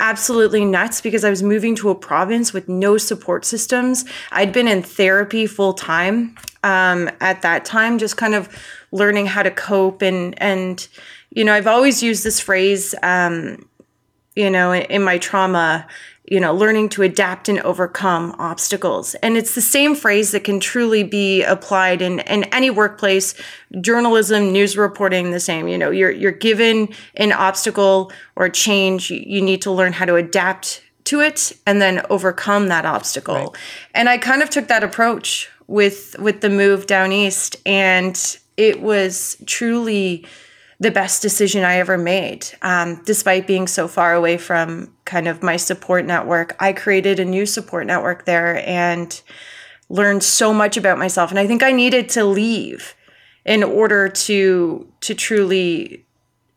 absolutely 0.00 0.64
nuts 0.64 1.00
because 1.00 1.24
I 1.24 1.30
was 1.30 1.42
moving 1.42 1.76
to 1.76 1.90
a 1.90 1.94
province 1.94 2.52
with 2.52 2.68
no 2.68 2.96
support 2.96 3.44
systems. 3.44 4.04
I'd 4.32 4.52
been 4.52 4.66
in 4.66 4.82
therapy 4.82 5.46
full 5.46 5.74
time 5.74 6.36
um, 6.64 7.10
at 7.20 7.42
that 7.42 7.64
time, 7.64 7.98
just 7.98 8.16
kind 8.16 8.34
of 8.34 8.48
learning 8.90 9.26
how 9.26 9.42
to 9.42 9.50
cope 9.50 10.02
and 10.02 10.40
and 10.42 10.88
you 11.30 11.44
know 11.44 11.54
I've 11.54 11.66
always 11.66 12.02
used 12.02 12.24
this 12.24 12.40
phrase, 12.40 12.94
um, 13.02 13.68
you 14.34 14.50
know, 14.50 14.72
in, 14.72 14.82
in 14.84 15.02
my 15.02 15.18
trauma 15.18 15.86
you 16.30 16.38
know, 16.38 16.54
learning 16.54 16.88
to 16.88 17.02
adapt 17.02 17.48
and 17.48 17.58
overcome 17.60 18.34
obstacles. 18.38 19.16
And 19.16 19.36
it's 19.36 19.56
the 19.56 19.60
same 19.60 19.96
phrase 19.96 20.30
that 20.30 20.44
can 20.44 20.60
truly 20.60 21.02
be 21.02 21.42
applied 21.42 22.00
in, 22.00 22.20
in 22.20 22.44
any 22.44 22.70
workplace, 22.70 23.34
journalism, 23.80 24.52
news 24.52 24.76
reporting, 24.76 25.32
the 25.32 25.40
same. 25.40 25.66
You 25.66 25.76
know, 25.76 25.90
you're 25.90 26.12
you're 26.12 26.30
given 26.30 26.88
an 27.16 27.32
obstacle 27.32 28.12
or 28.36 28.48
change, 28.48 29.10
you 29.10 29.42
need 29.42 29.60
to 29.62 29.72
learn 29.72 29.92
how 29.92 30.04
to 30.04 30.14
adapt 30.14 30.82
to 31.04 31.20
it 31.20 31.52
and 31.66 31.82
then 31.82 32.02
overcome 32.08 32.68
that 32.68 32.86
obstacle. 32.86 33.34
Right. 33.34 33.56
And 33.94 34.08
I 34.08 34.16
kind 34.16 34.40
of 34.40 34.50
took 34.50 34.68
that 34.68 34.84
approach 34.84 35.50
with 35.66 36.16
with 36.20 36.42
the 36.42 36.50
move 36.50 36.86
down 36.86 37.10
east 37.10 37.56
and 37.66 38.38
it 38.56 38.80
was 38.80 39.36
truly 39.46 40.26
the 40.80 40.90
best 40.90 41.22
decision 41.22 41.62
I 41.62 41.76
ever 41.76 41.98
made. 41.98 42.46
Um, 42.62 43.02
despite 43.04 43.46
being 43.46 43.68
so 43.68 43.86
far 43.86 44.14
away 44.14 44.38
from 44.38 44.92
kind 45.04 45.28
of 45.28 45.42
my 45.42 45.56
support 45.56 46.06
network, 46.06 46.56
I 46.58 46.72
created 46.72 47.20
a 47.20 47.24
new 47.24 47.46
support 47.46 47.86
network 47.86 48.24
there 48.24 48.66
and 48.66 49.20
learned 49.90 50.22
so 50.22 50.54
much 50.54 50.76
about 50.76 50.98
myself. 50.98 51.30
And 51.30 51.38
I 51.38 51.46
think 51.46 51.62
I 51.62 51.72
needed 51.72 52.08
to 52.10 52.24
leave 52.24 52.94
in 53.44 53.62
order 53.62 54.08
to 54.08 54.90
to 55.00 55.14
truly 55.14 56.06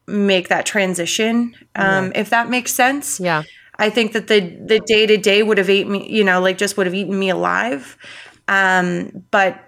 make 0.08 0.50
that 0.50 0.66
transition. 0.66 1.56
Um, 1.76 2.08
yeah. 2.08 2.22
If 2.22 2.30
that 2.30 2.50
makes 2.50 2.74
sense. 2.74 3.20
Yeah. 3.20 3.44
I 3.80 3.90
think 3.90 4.14
that 4.14 4.28
the 4.28 4.40
the 4.40 4.80
day 4.80 5.06
to 5.06 5.18
day 5.18 5.44
would 5.44 5.58
have 5.58 5.70
ate 5.70 5.88
me, 5.88 6.10
you 6.10 6.24
know, 6.24 6.40
like 6.42 6.58
just 6.58 6.78
would 6.78 6.86
have 6.88 6.96
eaten 6.96 7.18
me 7.18 7.30
alive. 7.30 7.98
Um, 8.48 9.26
but 9.32 9.60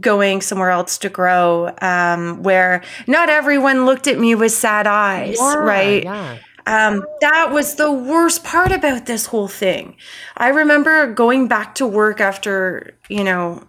going 0.00 0.40
somewhere 0.40 0.70
else 0.70 0.98
to 0.98 1.08
grow 1.08 1.74
um, 1.80 2.42
where 2.42 2.82
not 3.06 3.28
everyone 3.28 3.86
looked 3.86 4.06
at 4.06 4.18
me 4.18 4.34
with 4.34 4.52
sad 4.52 4.86
eyes, 4.86 5.36
yeah, 5.38 5.54
right? 5.54 6.04
Yeah. 6.04 6.38
Um, 6.66 7.04
that 7.20 7.50
was 7.52 7.74
the 7.74 7.92
worst 7.92 8.42
part 8.42 8.72
about 8.72 9.06
this 9.06 9.26
whole 9.26 9.48
thing. 9.48 9.96
I 10.36 10.48
remember 10.48 11.12
going 11.12 11.46
back 11.46 11.74
to 11.76 11.86
work 11.86 12.20
after, 12.20 12.96
you 13.08 13.22
know, 13.22 13.62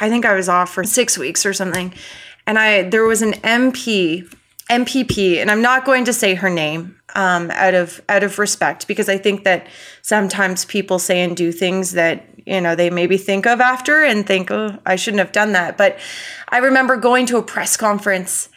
I 0.00 0.08
think 0.08 0.24
I 0.24 0.34
was 0.34 0.48
off 0.48 0.72
for 0.72 0.84
six 0.84 1.16
weeks 1.16 1.46
or 1.46 1.52
something. 1.52 1.94
And 2.46 2.58
I 2.58 2.82
there 2.82 3.04
was 3.04 3.22
an 3.22 3.34
MP, 3.34 4.32
MPP, 4.70 5.38
and 5.38 5.50
I'm 5.50 5.62
not 5.62 5.84
going 5.84 6.04
to 6.04 6.12
say 6.12 6.34
her 6.34 6.48
name 6.48 6.96
um, 7.16 7.50
out 7.50 7.74
of 7.74 8.00
out 8.08 8.22
of 8.22 8.38
respect 8.38 8.86
because 8.86 9.08
I 9.08 9.18
think 9.18 9.42
that 9.42 9.66
sometimes 10.02 10.64
people 10.64 11.00
say 11.00 11.22
and 11.22 11.36
do 11.36 11.50
things 11.50 11.92
that 11.92 12.24
you 12.46 12.60
know 12.60 12.74
they 12.74 12.88
maybe 12.88 13.16
think 13.16 13.46
of 13.46 13.60
after 13.60 14.02
and 14.02 14.26
think 14.26 14.50
oh 14.50 14.78
i 14.86 14.96
shouldn't 14.96 15.18
have 15.18 15.32
done 15.32 15.52
that. 15.52 15.76
But 15.76 15.98
i 16.48 16.58
remember 16.58 16.96
going 16.96 17.26
to 17.26 17.36
a 17.36 17.42
press 17.42 17.76
conference 17.76 18.48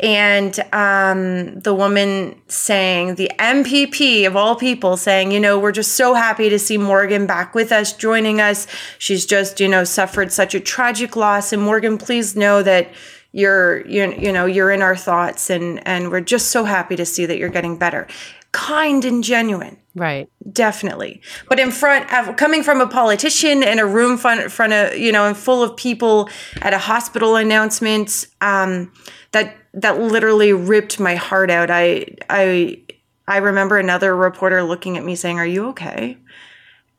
and 0.00 0.58
um, 0.72 1.60
the 1.60 1.74
woman 1.74 2.40
saying 2.48 3.14
the 3.14 3.30
mpp 3.38 4.26
of 4.26 4.36
all 4.36 4.56
people 4.56 4.96
saying 4.96 5.30
you 5.32 5.40
know 5.40 5.58
we're 5.58 5.72
just 5.72 5.92
so 5.92 6.14
happy 6.14 6.48
to 6.48 6.58
see 6.58 6.76
morgan 6.76 7.26
back 7.26 7.54
with 7.54 7.72
us 7.72 7.92
joining 7.92 8.40
us. 8.40 8.66
She's 8.98 9.24
just 9.24 9.60
you 9.60 9.68
know 9.68 9.84
suffered 9.84 10.32
such 10.32 10.54
a 10.54 10.60
tragic 10.60 11.16
loss. 11.16 11.52
And 11.52 11.62
morgan 11.62 11.98
please 11.98 12.36
know 12.36 12.62
that 12.62 12.90
you're 13.32 13.86
you, 13.86 14.12
you 14.12 14.32
know 14.32 14.46
you're 14.46 14.70
in 14.70 14.82
our 14.82 14.96
thoughts 14.96 15.50
and 15.50 15.86
and 15.86 16.10
we're 16.10 16.20
just 16.20 16.48
so 16.50 16.64
happy 16.64 16.96
to 16.96 17.04
see 17.04 17.26
that 17.26 17.38
you're 17.38 17.48
getting 17.48 17.76
better 17.76 18.06
kind 18.52 19.04
and 19.04 19.24
genuine. 19.24 19.78
Right. 19.94 20.30
Definitely. 20.50 21.20
But 21.48 21.58
in 21.58 21.70
front 21.70 22.12
of 22.12 22.36
coming 22.36 22.62
from 22.62 22.80
a 22.80 22.86
politician 22.86 23.62
in 23.62 23.78
a 23.78 23.86
room 23.86 24.16
front, 24.16 24.50
front 24.52 24.72
of, 24.72 24.96
you 24.96 25.10
know, 25.10 25.26
and 25.26 25.36
full 25.36 25.62
of 25.62 25.76
people 25.76 26.30
at 26.60 26.72
a 26.72 26.78
hospital 26.78 27.36
announcement, 27.36 28.26
um, 28.40 28.92
that 29.32 29.56
that 29.74 29.98
literally 30.00 30.52
ripped 30.52 31.00
my 31.00 31.14
heart 31.14 31.50
out. 31.50 31.70
I 31.70 32.06
I 32.28 32.82
I 33.26 33.38
remember 33.38 33.78
another 33.78 34.14
reporter 34.14 34.62
looking 34.62 34.96
at 34.96 35.04
me 35.04 35.14
saying, 35.14 35.38
"Are 35.38 35.46
you 35.46 35.68
okay?" 35.68 36.18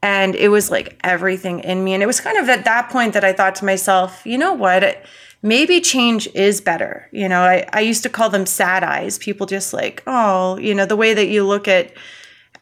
And 0.02 0.36
it 0.36 0.50
was 0.50 0.70
like 0.70 1.00
everything 1.04 1.60
in 1.62 1.84
me. 1.84 1.94
And 1.94 2.04
it 2.04 2.08
was 2.08 2.20
kind 2.20 2.38
of 2.38 2.50
at 2.50 2.66
that 2.66 2.90
point 2.90 3.14
that 3.14 3.24
I 3.24 3.32
thought 3.32 3.56
to 3.56 3.66
myself, 3.66 4.26
you 4.26 4.38
know 4.38 4.54
what? 4.54 5.02
Maybe 5.44 5.82
change 5.82 6.28
is 6.34 6.62
better. 6.62 7.08
You 7.12 7.30
know, 7.30 7.42
I, 7.42 7.68
I 7.72 7.82
used 7.82 8.02
to 8.04 8.10
call 8.10 8.30
them 8.30 8.48
sad 8.48 8.84
eyes. 8.84 9.20
People 9.20 9.46
just 9.46 9.74
like, 9.74 10.02
oh, 10.08 10.58
you 10.58 10.74
know, 10.74 10.88
the 10.88 10.96
way 10.96 11.14
that 11.14 11.28
you 11.28 11.46
look 11.46 11.68
at 11.68 11.94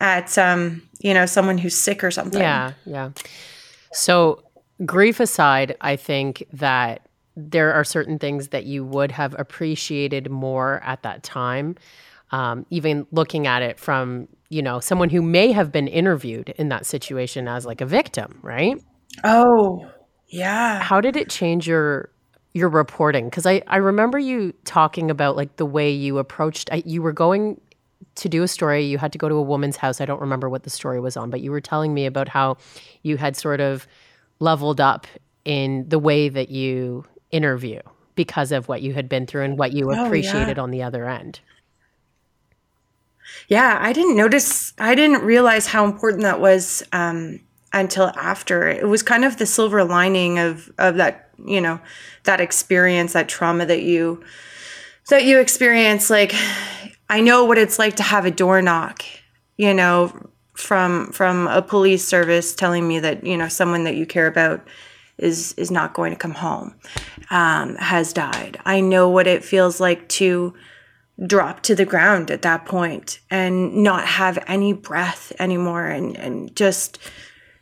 at 0.02 0.38
um, 0.38 0.82
you 1.00 1.14
know, 1.14 1.26
someone 1.26 1.58
who's 1.58 1.78
sick 1.78 2.04
or 2.04 2.12
something. 2.12 2.42
Yeah, 2.42 2.74
yeah. 2.86 3.12
So 3.94 4.44
grief 4.86 5.20
aside, 5.20 5.78
I 5.80 5.96
think 5.96 6.44
that 6.54 7.08
there 7.36 7.74
are 7.74 7.84
certain 7.84 8.20
things 8.20 8.50
that 8.50 8.66
you 8.66 8.84
would 8.84 9.12
have 9.12 9.36
appreciated 9.40 10.30
more 10.30 10.82
at 10.84 11.04
that 11.04 11.24
time. 11.24 11.76
Um, 12.32 12.66
even 12.70 13.06
looking 13.12 13.46
at 13.46 13.62
it 13.62 13.80
from, 13.80 14.28
you 14.50 14.62
know, 14.62 14.80
someone 14.80 15.10
who 15.10 15.22
may 15.22 15.52
have 15.52 15.72
been 15.72 15.88
interviewed 15.88 16.50
in 16.50 16.70
that 16.70 16.86
situation 16.86 17.48
as 17.48 17.66
like 17.66 17.82
a 17.82 17.86
victim, 17.86 18.40
right? 18.42 18.82
Oh, 19.24 19.90
yeah. 20.28 20.82
How 20.82 21.02
did 21.02 21.18
it 21.18 21.30
change 21.30 21.68
your 21.68 22.10
your 22.53 22.70
reporting? 22.70 23.25
Because 23.25 23.46
I, 23.46 23.62
I 23.67 23.77
remember 23.77 24.20
you 24.20 24.53
talking 24.65 25.10
about 25.10 25.36
like 25.36 25.55
the 25.58 25.65
way 25.65 25.91
you 25.91 26.17
approached 26.17 26.70
I, 26.72 26.84
you 26.86 27.01
were 27.01 27.13
going 27.13 27.60
to 28.15 28.29
do 28.29 28.43
a 28.43 28.48
story. 28.48 28.84
You 28.86 28.98
had 28.98 29.12
to 29.13 29.17
go 29.17 29.29
to 29.29 29.36
a 29.36 29.41
woman's 29.41 29.77
house. 29.77 30.01
I 30.01 30.05
don't 30.05 30.22
remember 30.22 30.50
what 30.50 30.63
the 30.63 30.70
story 30.70 31.00
was 31.00 31.15
on 31.17 31.29
but 31.29 31.41
you 31.41 31.51
were 31.51 31.62
telling 31.62 31.93
me 31.93 32.05
about 32.05 32.27
how 32.27 32.58
you 33.03 33.17
had 33.17 33.36
sort 33.36 33.62
of 33.62 33.88
leveled 34.39 34.81
up 34.81 35.08
in 35.46 35.88
the 35.88 36.00
way 36.00 36.29
that 36.29 36.50
you 36.50 37.05
interview 37.31 37.79
because 38.15 38.51
of 38.51 38.67
what 38.67 38.81
you 38.81 38.93
had 38.93 39.08
been 39.08 39.25
through 39.25 39.43
and 39.43 39.58
what 39.58 39.72
you 39.72 39.91
oh, 39.91 40.05
appreciated 40.05 40.58
yeah. 40.58 40.63
on 40.63 40.72
the 40.72 40.84
other 40.84 41.08
end. 41.08 41.39
Yeah 43.48 43.77
i 43.81 43.93
didn't 43.93 44.15
notice 44.15 44.74
i 44.77 44.96
didn't 44.96 45.24
realize 45.24 45.67
how 45.67 45.86
important 45.86 46.24
that 46.24 46.39
was 46.39 46.84
um, 46.91 47.39
until 47.74 48.08
after. 48.16 48.68
It 48.68 48.88
was 48.88 49.04
kind 49.04 49.25
of 49.25 49.38
the 49.38 49.46
silver 49.46 49.84
lining 49.84 50.40
of 50.40 50.72
of 50.78 50.96
that 50.96 51.30
you 51.46 51.62
know 51.62 51.80
that 52.24 52.42
experience 52.42 53.13
that 53.13 53.30
trauma 53.30 53.66
that 53.66 53.84
you 53.84 54.24
that 55.10 55.25
you 55.25 55.40
experience. 55.40 56.10
Like 56.10 56.34
i 57.10 57.20
know 57.20 57.44
what 57.44 57.58
it's 57.58 57.78
like 57.78 57.98
to 57.98 58.04
have 58.04 58.24
a 58.24 58.32
door 58.32 58.62
knock 58.62 59.04
you 59.58 59.74
know 59.74 60.32
from 60.54 61.12
from 61.12 61.48
a 61.48 61.62
police 61.62 62.08
service 62.08 62.56
telling 62.56 62.88
me 62.88 63.00
that 63.00 63.25
you 63.25 63.38
know 63.38 63.48
someone 63.48 63.84
that 63.84 63.96
you 63.96 64.06
care 64.06 64.28
about 64.28 64.66
is 65.18 65.54
is 65.54 65.72
not 65.72 65.94
going 65.94 66.12
to 66.12 66.18
come 66.18 66.34
home 66.34 66.75
um, 67.30 67.75
has 67.75 68.12
died. 68.12 68.60
I 68.66 68.82
know 68.82 69.10
what 69.10 69.28
it 69.28 69.44
feels 69.44 69.80
like 69.80 70.08
to 70.10 70.54
drop 71.25 71.62
to 71.62 71.75
the 71.75 71.86
ground 71.86 72.32
at 72.32 72.42
that 72.42 72.66
point 72.66 73.20
and 73.30 73.84
not 73.84 74.06
have 74.06 74.44
any 74.48 74.74
breath 74.74 75.32
anymore 75.40 75.86
and 75.86 76.18
and 76.18 76.56
just 76.56 76.98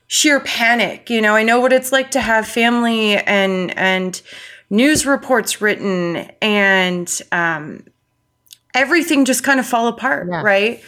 sheer 0.10 0.40
panic. 0.42 1.10
You 1.10 1.22
know, 1.22 1.36
I 1.36 1.44
know 1.44 1.62
what 1.62 1.72
it's 1.72 1.94
like 1.94 2.12
to 2.12 2.20
have 2.20 2.46
family 2.46 3.16
and 3.16 3.76
and 3.78 4.22
news 4.70 5.06
reports 5.06 5.62
written 5.62 6.30
and 6.42 7.22
um, 7.32 7.86
everything 8.74 9.24
just 9.24 9.44
kind 9.44 9.60
of 9.60 9.66
fall 9.66 9.88
apart, 9.88 10.28
yeah. 10.30 10.42
right? 10.42 10.84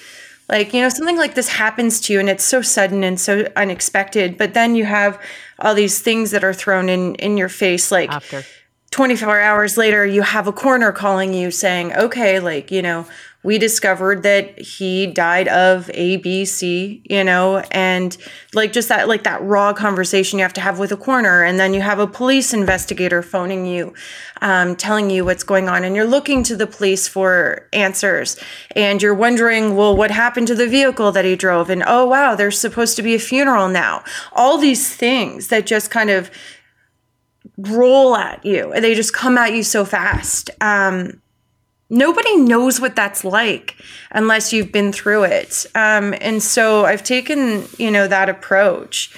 Like, 0.49 0.73
you 0.73 0.81
know, 0.81 0.89
something 0.89 1.17
like 1.17 1.35
this 1.35 1.47
happens 1.47 2.01
to 2.01 2.13
you 2.13 2.19
and 2.19 2.29
it's 2.29 2.43
so 2.43 2.61
sudden 2.61 3.03
and 3.03 3.19
so 3.19 3.47
unexpected, 3.55 4.37
but 4.37 4.53
then 4.53 4.75
you 4.75 4.83
have 4.85 5.21
all 5.59 5.73
these 5.73 6.01
things 6.01 6.31
that 6.31 6.43
are 6.43 6.53
thrown 6.53 6.89
in 6.89 7.15
in 7.15 7.37
your 7.37 7.49
face 7.49 7.91
like 7.91 8.09
After. 8.09 8.43
24 8.89 9.39
hours 9.39 9.77
later 9.77 10.05
you 10.05 10.21
have 10.21 10.47
a 10.47 10.51
coroner 10.51 10.91
calling 10.91 11.33
you 11.33 11.51
saying, 11.51 11.93
"Okay, 11.93 12.39
like, 12.41 12.71
you 12.71 12.81
know, 12.81 13.05
we 13.43 13.57
discovered 13.57 14.21
that 14.23 14.59
he 14.59 15.07
died 15.07 15.47
of 15.47 15.87
ABC, 15.87 17.01
you 17.03 17.23
know, 17.23 17.57
and 17.71 18.15
like 18.53 18.71
just 18.71 18.89
that, 18.89 19.07
like 19.07 19.23
that 19.23 19.41
raw 19.41 19.73
conversation 19.73 20.37
you 20.37 20.43
have 20.43 20.53
to 20.53 20.61
have 20.61 20.77
with 20.77 20.91
a 20.91 20.97
coroner. 20.97 21.43
And 21.43 21.59
then 21.59 21.73
you 21.73 21.81
have 21.81 21.97
a 21.97 22.05
police 22.05 22.53
investigator 22.53 23.23
phoning 23.23 23.65
you, 23.65 23.95
um, 24.41 24.75
telling 24.75 25.09
you 25.09 25.25
what's 25.25 25.43
going 25.43 25.69
on. 25.69 25.83
And 25.83 25.95
you're 25.95 26.05
looking 26.05 26.43
to 26.43 26.55
the 26.55 26.67
police 26.67 27.07
for 27.07 27.67
answers. 27.73 28.37
And 28.75 29.01
you're 29.01 29.15
wondering, 29.15 29.75
well, 29.75 29.97
what 29.97 30.11
happened 30.11 30.47
to 30.47 30.55
the 30.55 30.67
vehicle 30.67 31.11
that 31.11 31.25
he 31.25 31.35
drove? 31.35 31.71
And 31.71 31.83
oh, 31.87 32.05
wow, 32.05 32.35
there's 32.35 32.59
supposed 32.59 32.95
to 32.97 33.01
be 33.01 33.15
a 33.15 33.19
funeral 33.19 33.69
now. 33.69 34.03
All 34.33 34.59
these 34.59 34.95
things 34.95 35.47
that 35.47 35.65
just 35.65 35.89
kind 35.89 36.11
of 36.11 36.29
roll 37.57 38.15
at 38.15 38.45
you. 38.45 38.71
They 38.79 38.93
just 38.93 39.13
come 39.13 39.37
at 39.37 39.53
you 39.53 39.63
so 39.63 39.83
fast. 39.83 40.51
Um, 40.61 41.21
nobody 41.91 42.37
knows 42.37 42.79
what 42.79 42.95
that's 42.95 43.23
like 43.23 43.75
unless 44.11 44.53
you've 44.53 44.71
been 44.71 44.93
through 44.93 45.23
it. 45.25 45.65
Um, 45.75 46.15
and 46.21 46.41
so 46.41 46.85
I've 46.85 47.03
taken, 47.03 47.65
you 47.77 47.91
know, 47.91 48.07
that 48.07 48.29
approach 48.29 49.13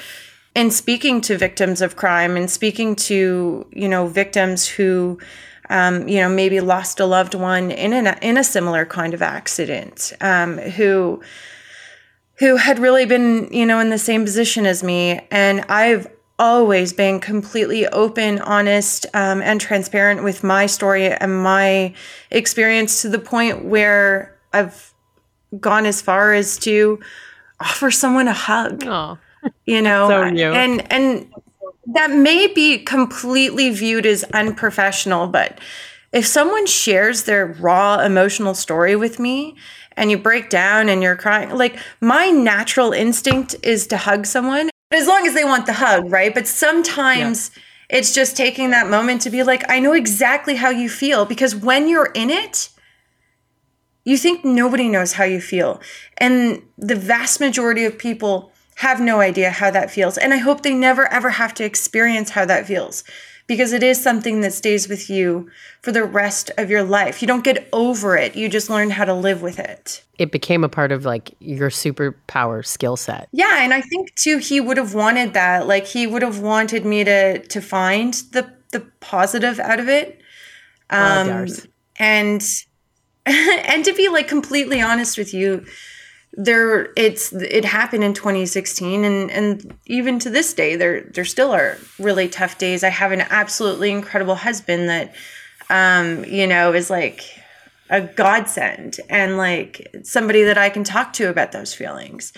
in 0.56 0.72
speaking 0.72 1.22
to 1.22 1.38
victims 1.38 1.82
of 1.82 1.96
crime 1.96 2.36
and 2.36 2.50
speaking 2.50 2.96
to, 2.96 3.65
you 3.72 3.88
know, 3.88 4.08
victims 4.08 4.68
who, 4.68 5.20
um, 5.70 6.08
you 6.08 6.20
know, 6.20 6.30
maybe 6.30 6.60
lost 6.60 7.00
a 7.00 7.06
loved 7.06 7.36
one 7.36 7.70
in 7.70 7.94
an, 7.94 8.18
in 8.22 8.38
a 8.38 8.44
similar 8.44 8.86
kind 8.86 9.13
of 9.13 9.22
accident, 9.22 10.12
um, 10.20 10.58
who 10.58 11.22
who 12.39 12.58
had 12.58 12.80
really 12.80 13.06
been, 13.06 13.48
you 13.53 13.65
know, 13.65 13.80
in 13.80 13.92
the 13.92 13.98
same 14.00 14.25
position 14.25 14.65
as 14.65 14.84
me. 14.84 15.22
And 15.30 15.62
I've 15.70 16.08
always 16.43 16.91
been 16.91 17.21
completely 17.21 17.88
open, 17.88 18.41
honest, 18.41 19.05
um, 19.13 19.41
and 19.41 19.62
transparent 19.62 20.23
with 20.25 20.43
my 20.43 20.65
story 20.65 21.07
and 21.07 21.41
my 21.41 21.93
experience 22.31 23.01
to 23.01 23.07
the 23.07 23.17
point 23.17 23.63
where 23.63 24.38
I've 24.51 24.93
gone 25.57 25.85
as 25.85 26.01
far 26.01 26.33
as 26.33 26.57
to 26.59 27.00
offer 27.62 27.89
someone 27.89 28.27
a 28.27 28.33
hug. 28.33 28.83
Oh, 28.85 29.17
you 29.65 29.81
know, 29.81 30.09
so 30.09 30.21
and 30.21 30.91
and 30.91 31.33
that 31.93 32.12
may 32.12 32.47
be 32.47 32.79
completely 32.79 33.69
viewed 33.69 34.05
as 34.05 34.25
unprofessional, 34.25 35.27
but 35.27 35.59
if 36.12 36.25
someone 36.25 36.65
shares 36.65 37.23
their 37.23 37.45
raw 37.45 38.00
emotional 38.00 38.53
story 38.53 38.97
with 38.97 39.17
me 39.17 39.55
and 39.95 40.12
you 40.12 40.17
break 40.17 40.50
down 40.50 40.89
and 40.89 41.01
you're 41.01 41.15
crying, 41.15 41.51
like 41.51 41.79
my 42.01 42.31
natural 42.31 42.91
instinct 42.91 43.55
is 43.63 43.88
to 43.88 43.97
hug 43.97 44.25
someone 44.25 44.69
as 44.95 45.07
long 45.07 45.27
as 45.27 45.33
they 45.33 45.43
want 45.43 45.65
the 45.65 45.73
hug, 45.73 46.12
right? 46.12 46.33
But 46.33 46.47
sometimes 46.47 47.51
yeah. 47.55 47.97
it's 47.97 48.13
just 48.13 48.38
taking 48.38 48.71
that 48.71 48.89
moment 48.89 49.21
to 49.23 49.29
be 49.29 49.43
like, 49.43 49.69
I 49.69 49.79
know 49.79 49.93
exactly 49.93 50.55
how 50.55 50.69
you 50.69 50.89
feel 50.89 51.25
because 51.25 51.55
when 51.55 51.88
you're 51.88 52.12
in 52.13 52.29
it, 52.29 52.69
you 54.05 54.17
think 54.17 54.43
nobody 54.43 54.89
knows 54.89 55.13
how 55.13 55.23
you 55.23 55.41
feel. 55.41 55.81
And 56.17 56.62
the 56.77 56.95
vast 56.95 57.39
majority 57.39 57.85
of 57.85 57.97
people 57.97 58.52
have 58.75 59.00
no 59.00 59.20
idea 59.20 59.50
how 59.51 59.72
that 59.72 59.92
feels. 59.92 60.18
And 60.18 60.34
I 60.34 60.38
hope 60.38 60.62
they 60.62 60.74
never 60.74 61.08
ever 61.12 61.32
have 61.32 61.53
to 61.56 61.63
experience 61.63 62.32
how 62.32 62.46
that 62.46 62.68
feels 62.68 63.03
because 63.48 63.74
it 63.74 63.84
is 63.84 64.01
something 64.01 64.42
that 64.42 64.53
stays 64.53 64.88
with 64.88 65.10
you 65.10 65.50
for 65.82 65.92
the 65.92 66.03
rest 66.03 66.50
of 66.58 66.70
your 66.70 66.84
life. 66.84 67.22
You 67.22 67.27
don't 67.27 67.44
get 67.44 67.68
over 67.74 68.15
it, 68.15 68.36
you 68.36 68.50
just 68.50 68.70
learn 68.70 68.89
how 68.89 69.06
to 69.06 69.13
live 69.13 69.42
with 69.42 69.60
it. 69.60 70.03
It 70.18 70.32
became 70.32 70.63
a 70.63 70.70
part 70.70 70.92
of 70.92 71.06
like 71.06 71.36
your 71.39 71.70
superpower 71.70 72.65
skill 72.65 72.96
set. 72.96 73.27
Yeah, 73.32 73.63
and 73.63 73.74
I 73.74 73.82
think 73.82 74.15
too 74.15 74.38
he 74.38 74.62
would 74.62 74.77
have 74.77 74.94
wanted 74.94 75.34
that. 75.34 75.68
Like 75.68 75.86
he 75.86 76.08
would 76.08 76.22
have 76.22 76.39
wanted 76.39 76.86
me 76.86 77.03
to 77.03 77.39
to 77.39 77.62
find 77.62 78.13
the 78.32 78.50
the 78.72 78.82
positive 79.01 79.60
out 79.60 79.80
of 79.80 79.89
it. 79.89 80.22
Um 80.89 81.30
oh, 81.30 81.46
and 81.98 82.44
and 83.25 83.86
to 83.86 83.94
be 83.94 84.10
like 84.10 84.27
completely 84.27 84.82
honest 84.82 85.18
with 85.18 85.34
you, 85.34 85.65
there 86.35 86.91
it's 86.95 87.31
it 87.33 87.63
happened 87.63 88.03
in 88.03 88.13
2016 88.13 89.03
and 89.03 89.29
and 89.29 89.77
even 89.85 90.17
to 90.17 90.29
this 90.29 90.53
day 90.53 90.75
there 90.75 91.01
there 91.01 91.25
still 91.25 91.51
are 91.51 91.77
really 91.99 92.27
tough 92.27 92.57
days. 92.57 92.83
I 92.83 92.89
have 92.89 93.11
an 93.11 93.21
absolutely 93.21 93.91
incredible 93.91 94.35
husband 94.35 94.89
that 94.89 95.13
um 95.69 96.25
you 96.25 96.47
know 96.47 96.73
is 96.73 96.89
like 96.89 97.23
a 97.89 98.01
godsend 98.01 98.99
and 99.09 99.37
like 99.37 99.87
somebody 100.03 100.43
that 100.43 100.57
i 100.57 100.69
can 100.69 100.83
talk 100.83 101.13
to 101.13 101.29
about 101.29 101.51
those 101.51 101.73
feelings. 101.73 102.33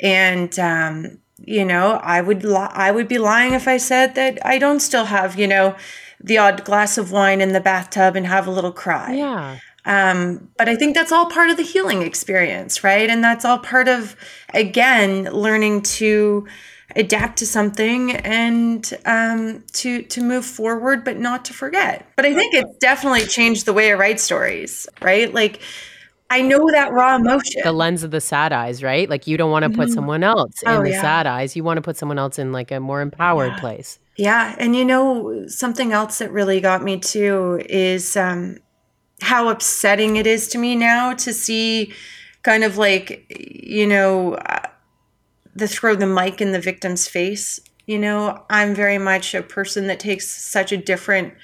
And 0.00 0.56
um 0.58 1.18
you 1.44 1.64
know 1.64 1.98
i 2.04 2.20
would 2.20 2.44
li- 2.44 2.70
i 2.70 2.92
would 2.92 3.08
be 3.08 3.18
lying 3.18 3.52
if 3.52 3.66
i 3.66 3.76
said 3.76 4.14
that 4.14 4.38
i 4.46 4.58
don't 4.58 4.78
still 4.78 5.06
have 5.06 5.36
you 5.36 5.48
know 5.48 5.74
the 6.22 6.38
odd 6.38 6.64
glass 6.64 6.96
of 6.98 7.10
wine 7.10 7.40
in 7.40 7.52
the 7.52 7.60
bathtub 7.60 8.14
and 8.14 8.28
have 8.28 8.46
a 8.46 8.50
little 8.50 8.70
cry. 8.70 9.14
Yeah 9.14 9.58
um, 9.84 10.48
but 10.56 10.68
I 10.68 10.76
think 10.76 10.94
that's 10.94 11.12
all 11.12 11.26
part 11.26 11.50
of 11.50 11.56
the 11.56 11.62
healing 11.62 12.02
experience, 12.02 12.84
right? 12.84 13.08
And 13.10 13.22
that's 13.22 13.44
all 13.44 13.58
part 13.58 13.88
of, 13.88 14.16
again, 14.54 15.24
learning 15.24 15.82
to 15.82 16.46
adapt 16.94 17.38
to 17.38 17.46
something 17.46 18.12
and 18.12 18.92
um, 19.06 19.64
to 19.72 20.02
to 20.02 20.22
move 20.22 20.44
forward, 20.44 21.04
but 21.04 21.18
not 21.18 21.44
to 21.46 21.52
forget. 21.52 22.06
But 22.16 22.26
I 22.26 22.34
think 22.34 22.54
it's 22.54 22.76
definitely 22.78 23.26
changed 23.26 23.66
the 23.66 23.72
way 23.72 23.90
I 23.90 23.94
write 23.94 24.20
stories, 24.20 24.86
right? 25.00 25.32
Like 25.32 25.60
I 26.32 26.40
know 26.40 26.70
that 26.70 26.92
raw 26.92 27.16
emotion. 27.16 27.60
The 27.62 27.72
lens 27.72 28.02
of 28.02 28.10
the 28.10 28.20
sad 28.20 28.52
eyes, 28.52 28.82
right? 28.82 29.08
Like 29.08 29.26
you 29.26 29.36
don't 29.36 29.50
want 29.50 29.64
to 29.64 29.70
put 29.70 29.88
mm-hmm. 29.88 29.94
someone 29.94 30.22
else 30.22 30.54
oh, 30.66 30.78
in 30.78 30.84
the 30.84 30.90
yeah. 30.90 31.02
sad 31.02 31.26
eyes. 31.26 31.56
You 31.56 31.64
want 31.64 31.76
to 31.76 31.82
put 31.82 31.96
someone 31.96 32.18
else 32.18 32.38
in 32.38 32.52
like 32.52 32.70
a 32.70 32.80
more 32.80 33.00
empowered 33.00 33.52
yeah. 33.52 33.60
place. 33.60 33.98
Yeah. 34.16 34.56
And 34.58 34.74
you 34.74 34.84
know, 34.84 35.46
something 35.48 35.92
else 35.92 36.18
that 36.18 36.30
really 36.32 36.60
got 36.60 36.82
me 36.82 36.98
too 36.98 37.60
is 37.68 38.16
um, 38.16 38.58
how 39.22 39.48
upsetting 39.48 40.16
it 40.16 40.26
is 40.26 40.48
to 40.48 40.58
me 40.58 40.76
now 40.76 41.14
to 41.14 41.32
see 41.32 41.92
kind 42.42 42.64
of 42.64 42.76
like 42.76 43.26
you 43.38 43.86
know 43.86 44.34
uh, 44.34 44.68
the 45.54 45.68
throw 45.68 45.94
the 45.94 46.06
mic 46.06 46.40
in 46.40 46.52
the 46.52 46.60
victim's 46.60 47.08
face. 47.08 47.60
You 47.86 47.98
know 47.98 48.44
i'm 48.48 48.76
very 48.76 48.98
much 48.98 49.34
a 49.34 49.42
person 49.42 49.88
that 49.88 49.98
takes 49.98 50.30
such 50.30 50.70
a 50.70 50.76
different 50.76 51.34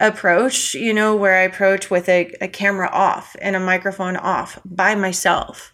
approach 0.00 0.74
you 0.74 0.92
know 0.92 1.14
where 1.16 1.36
i 1.36 1.42
approach 1.42 1.90
with 1.90 2.08
a, 2.08 2.32
a 2.40 2.48
camera 2.48 2.88
off 2.92 3.36
and 3.40 3.54
a 3.56 3.60
microphone 3.60 4.16
off 4.16 4.58
by 4.64 4.94
myself 4.94 5.72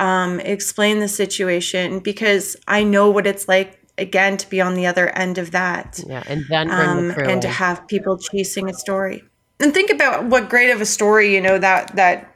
um, 0.00 0.40
explain 0.40 0.98
the 0.98 1.08
situation 1.08 2.00
because 2.00 2.56
i 2.66 2.82
know 2.82 3.10
what 3.10 3.26
it's 3.26 3.46
like 3.48 3.78
again 3.98 4.36
to 4.36 4.48
be 4.48 4.60
on 4.60 4.74
the 4.74 4.86
other 4.86 5.10
end 5.10 5.36
of 5.36 5.50
that 5.50 6.00
yeah 6.06 6.22
and 6.26 6.44
then 6.48 6.70
um, 6.70 7.08
the 7.08 7.28
and 7.28 7.42
to 7.42 7.48
have 7.48 7.86
people 7.86 8.16
chasing 8.16 8.68
a 8.68 8.74
story 8.74 9.22
and 9.60 9.72
think 9.74 9.90
about 9.90 10.24
what 10.24 10.48
great 10.48 10.70
of 10.70 10.80
a 10.80 10.86
story 10.86 11.34
you 11.34 11.40
know 11.40 11.58
that 11.58 11.94
that 11.96 12.30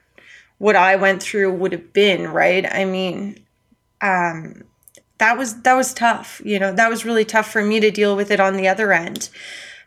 what 0.58 0.76
I 0.76 0.96
went 0.96 1.22
through 1.22 1.52
would 1.52 1.72
have 1.72 1.92
been, 1.92 2.28
right? 2.28 2.64
I 2.64 2.84
mean, 2.84 3.44
um, 4.00 4.62
that 5.18 5.37
was 5.37 5.62
that 5.62 5.74
was 5.74 5.92
tough. 5.92 6.40
You 6.44 6.58
know, 6.58 6.72
that 6.72 6.88
was 6.88 7.04
really 7.04 7.24
tough 7.24 7.50
for 7.50 7.62
me 7.62 7.80
to 7.80 7.90
deal 7.90 8.16
with 8.16 8.30
it 8.30 8.40
on 8.40 8.56
the 8.56 8.68
other 8.68 8.92
end 8.92 9.28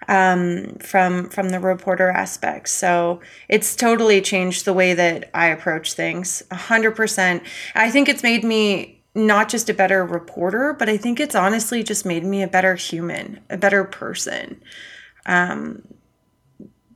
um, 0.08 0.76
from 0.80 1.30
from 1.30 1.50
the 1.50 1.60
reporter 1.60 2.10
aspect. 2.10 2.70
So 2.70 3.22
it's 3.50 3.76
totally 3.76 4.22
changed 4.22 4.66
the 4.66 4.74
way 4.74 4.94
that 4.94 5.30
I 5.34 5.48
approach 5.48 5.94
things. 5.94 6.44
A 6.52 6.56
hundred 6.56 6.96
percent. 6.96 7.44
I 7.76 7.90
think 7.90 8.10
it's 8.10 8.24
made 8.24 8.44
me 8.44 9.02
not 9.16 9.50
just 9.50 9.70
a 9.70 9.74
better 9.74 10.06
reporter, 10.06 10.74
but 10.78 10.90
I 10.90 10.98
think 10.98 11.20
it's 11.20 11.34
honestly 11.36 11.82
just 11.82 12.06
made 12.06 12.24
me 12.24 12.44
a 12.44 12.48
better 12.48 12.76
human, 12.76 13.40
a 13.50 13.58
better 13.58 13.84
person. 13.84 14.62
Um, 15.26 15.82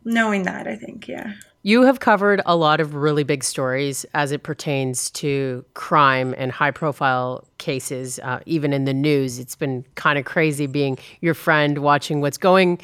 knowing 0.03 0.43
that, 0.43 0.67
I 0.67 0.75
think, 0.75 1.07
yeah. 1.07 1.33
You 1.63 1.83
have 1.83 1.99
covered 1.99 2.41
a 2.47 2.55
lot 2.55 2.79
of 2.79 2.95
really 2.95 3.23
big 3.23 3.43
stories 3.43 4.03
as 4.15 4.31
it 4.31 4.41
pertains 4.41 5.11
to 5.11 5.63
crime 5.75 6.33
and 6.37 6.51
high 6.51 6.71
profile 6.71 7.47
cases, 7.59 8.19
uh, 8.19 8.39
even 8.47 8.73
in 8.73 8.85
the 8.85 8.95
news. 8.95 9.37
It's 9.37 9.55
been 9.55 9.85
kind 9.93 10.17
of 10.17 10.25
crazy 10.25 10.65
being 10.65 10.97
your 11.19 11.35
friend, 11.35 11.77
watching 11.79 12.19
what's 12.19 12.37
going 12.37 12.79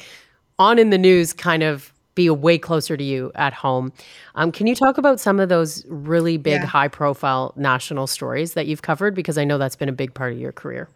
on 0.60 0.78
in 0.78 0.90
the 0.90 0.98
news, 0.98 1.32
kind 1.32 1.64
of 1.64 1.92
be 2.14 2.26
a 2.28 2.34
way 2.34 2.58
closer 2.58 2.96
to 2.96 3.02
you 3.02 3.32
at 3.34 3.52
home. 3.52 3.92
Um, 4.36 4.52
can 4.52 4.68
you 4.68 4.76
talk 4.76 4.96
about 4.96 5.18
some 5.18 5.40
of 5.40 5.48
those 5.48 5.84
really 5.88 6.36
big, 6.36 6.60
yeah. 6.60 6.66
high 6.66 6.88
profile 6.88 7.52
national 7.56 8.06
stories 8.06 8.54
that 8.54 8.66
you've 8.66 8.82
covered? 8.82 9.14
Because 9.14 9.38
I 9.38 9.44
know 9.44 9.58
that's 9.58 9.76
been 9.76 9.88
a 9.88 9.92
big 9.92 10.14
part 10.14 10.32
of 10.32 10.38
your 10.38 10.52
career. 10.52 10.88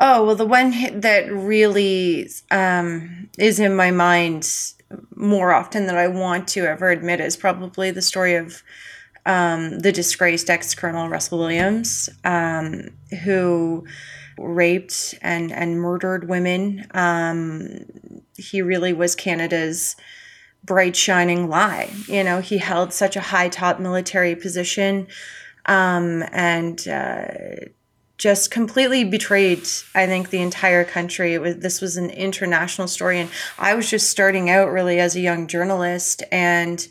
Oh, 0.00 0.24
well, 0.24 0.34
the 0.34 0.46
one 0.46 1.00
that 1.00 1.32
really 1.32 2.28
um, 2.50 3.28
is 3.38 3.60
in 3.60 3.76
my 3.76 3.92
mind 3.92 4.48
more 5.14 5.52
often 5.52 5.86
than 5.86 5.96
I 5.96 6.08
want 6.08 6.48
to 6.48 6.64
ever 6.64 6.90
admit 6.90 7.20
is 7.20 7.36
probably 7.36 7.90
the 7.90 8.02
story 8.02 8.34
of 8.34 8.62
um, 9.26 9.78
the 9.78 9.92
disgraced 9.92 10.50
ex 10.50 10.74
Colonel 10.74 11.08
Russell 11.08 11.38
Williams, 11.38 12.08
um, 12.24 12.90
who 13.24 13.86
raped 14.38 15.14
and, 15.22 15.52
and 15.52 15.80
murdered 15.80 16.28
women. 16.28 16.86
Um, 16.92 17.86
he 18.36 18.62
really 18.62 18.92
was 18.92 19.14
Canada's 19.14 19.96
bright, 20.64 20.96
shining 20.96 21.48
lie. 21.48 21.90
You 22.06 22.24
know, 22.24 22.40
he 22.40 22.58
held 22.58 22.92
such 22.92 23.16
a 23.16 23.20
high 23.20 23.48
top 23.48 23.78
military 23.78 24.34
position 24.34 25.06
um, 25.66 26.24
and 26.32 26.86
uh, 26.88 27.26
just 28.24 28.50
completely 28.50 29.04
betrayed 29.04 29.68
i 29.94 30.06
think 30.06 30.30
the 30.30 30.40
entire 30.40 30.82
country. 30.82 31.34
It 31.34 31.42
was 31.42 31.58
this 31.58 31.82
was 31.82 31.98
an 31.98 32.08
international 32.08 32.88
story 32.88 33.20
and 33.20 33.28
i 33.58 33.74
was 33.74 33.90
just 33.90 34.08
starting 34.08 34.48
out 34.48 34.70
really 34.70 34.98
as 34.98 35.14
a 35.14 35.20
young 35.20 35.46
journalist 35.46 36.22
and 36.32 36.88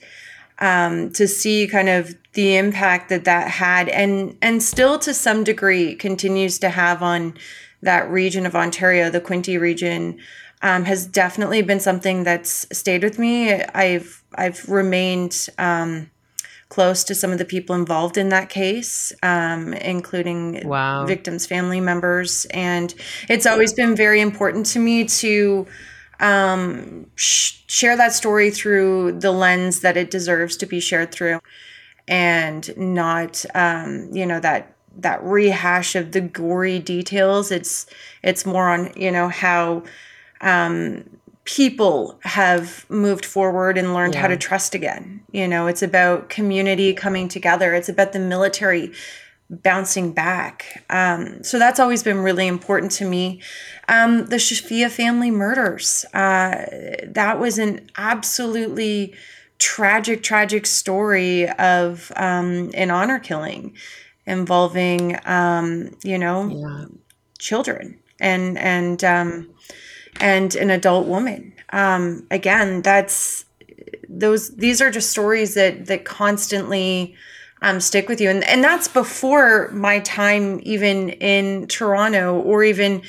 um, 0.60 1.12
to 1.14 1.28
see 1.28 1.68
kind 1.68 1.90
of 1.90 2.16
the 2.34 2.56
impact 2.56 3.10
that 3.10 3.26
that 3.26 3.48
had 3.50 3.90
and 3.90 4.38
and 4.44 4.62
still 4.62 5.00
to 5.00 5.12
some 5.12 5.44
degree 5.44 5.96
continues 5.96 6.60
to 6.60 6.70
have 6.70 7.02
on 7.02 7.34
that 7.82 8.08
region 8.12 8.46
of 8.46 8.56
ontario 8.56 9.10
the 9.10 9.20
quinte 9.20 9.60
region 9.60 10.20
um, 10.62 10.86
has 10.86 11.08
definitely 11.08 11.64
been 11.64 11.80
something 11.80 12.24
that's 12.24 12.66
stayed 12.72 13.04
with 13.04 13.20
me. 13.20 13.52
I've 13.52 14.24
i've 14.36 14.68
remained 14.70 15.50
um, 15.58 16.10
close 16.74 17.04
to 17.04 17.14
some 17.14 17.32
of 17.32 17.38
the 17.38 17.46
people 17.46 17.76
involved 17.76 18.18
in 18.18 18.30
that 18.30 18.50
case, 18.50 19.14
um, 19.22 19.74
including 19.76 20.68
wow. 20.68 21.06
victims' 21.06 21.46
family 21.46 21.80
members. 21.80 22.46
And 22.46 22.92
it's 23.30 23.46
always 23.46 23.74
been 23.74 23.96
very 23.96 24.22
important 24.22 24.66
to 24.68 24.80
me 24.80 25.06
to 25.06 25.68
um, 26.20 27.06
sh- 27.14 27.62
share 27.68 27.96
that 27.96 28.12
story 28.14 28.50
through 28.50 29.20
the 29.20 29.32
lens 29.32 29.82
that 29.82 29.98
it 29.98 30.10
deserves 30.10 30.58
to 30.58 30.66
be 30.66 30.80
shared 30.80 31.12
through, 31.12 31.42
and 32.08 32.76
not, 32.76 33.46
um, 33.54 34.10
you 34.12 34.26
know, 34.26 34.40
that 34.40 34.76
that 34.98 35.24
rehash 35.24 35.96
of 35.96 36.12
the 36.12 36.22
gory 36.22 36.80
details. 36.80 37.52
It's 37.52 37.86
it's 38.24 38.48
more 38.48 38.70
on 38.70 38.92
you 38.96 39.12
know 39.12 39.30
how 39.30 39.84
um, 40.42 41.04
people 41.46 42.20
have 42.24 42.90
moved 42.90 43.26
forward 43.26 43.78
and 43.78 43.94
learned 43.94 44.14
yeah. 44.14 44.22
how 44.22 44.28
to 44.28 44.38
trust 44.38 44.74
again. 44.76 45.22
You 45.32 45.48
know, 45.48 45.68
it's 45.68 45.82
about 45.82 46.30
community 46.30 46.94
coming 46.94 47.28
together, 47.28 47.74
it's 47.74 47.90
about 47.90 48.14
the 48.14 48.20
military 48.20 48.94
bouncing 49.50 50.14
back. 50.14 50.84
Um, 50.90 51.44
so 51.44 51.60
that's 51.60 51.80
always 51.80 52.02
been 52.02 52.20
really 52.20 52.48
important 52.48 52.92
to 52.94 53.06
me. 53.06 53.42
Um, 53.88 54.26
the 54.28 54.38
Shafia 54.38 54.90
family 54.90 55.32
murders, 55.32 56.06
uh, 56.14 56.66
that 57.06 57.40
was 57.40 57.60
an 57.60 57.90
absolutely 57.98 59.14
tragic, 59.60 60.24
tragic 60.24 60.66
story 60.66 61.50
of 61.50 62.12
um, 62.16 62.72
an 62.74 62.90
honor 62.90 63.20
killing. 63.20 63.76
involving, 64.26 65.18
um, 65.26 65.96
you 66.04 66.18
know, 66.18 66.48
yeah. 66.48 66.86
children 67.40 68.00
and 68.20 68.58
and 68.58 69.04
um, 69.04 69.53
and 70.20 70.56
an 70.56 70.70
adult 70.70 71.08
woman. 71.08 71.54
Um, 71.72 72.28
again, 72.30 72.82
that's 72.82 73.46
those. 74.08 74.56
These 74.56 74.82
are 74.82 74.92
just 74.92 75.10
stories 75.10 75.56
that 75.56 75.88
that 75.88 76.06
constantly 76.06 77.16
um, 77.62 77.80
stick 77.80 78.08
with 78.08 78.22
you, 78.22 78.30
and 78.30 78.44
and 78.44 78.64
that's 78.64 78.88
before 78.88 79.70
my 79.72 80.00
time 80.00 80.60
even 80.64 81.10
in 81.10 81.68
Toronto 81.68 82.40
or 82.40 82.64
even 82.64 83.02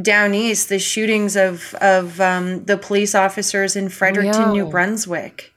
down 0.00 0.34
east. 0.34 0.68
The 0.68 0.78
shootings 0.78 1.36
of 1.36 1.74
of 1.74 2.20
um, 2.20 2.64
the 2.64 2.76
police 2.76 3.14
officers 3.14 3.76
in 3.76 3.88
Fredericton. 3.88 4.52
New 4.52 4.66
Brunswick. 4.66 5.52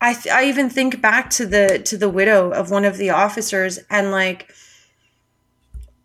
I 0.00 0.14
th- 0.14 0.32
I 0.32 0.44
even 0.44 0.70
think 0.70 1.00
back 1.00 1.28
to 1.30 1.46
the 1.46 1.80
to 1.84 1.96
the 1.96 2.08
widow 2.08 2.50
of 2.50 2.70
one 2.70 2.84
of 2.84 2.96
the 2.96 3.10
officers 3.10 3.78
and 3.90 4.10
like 4.10 4.54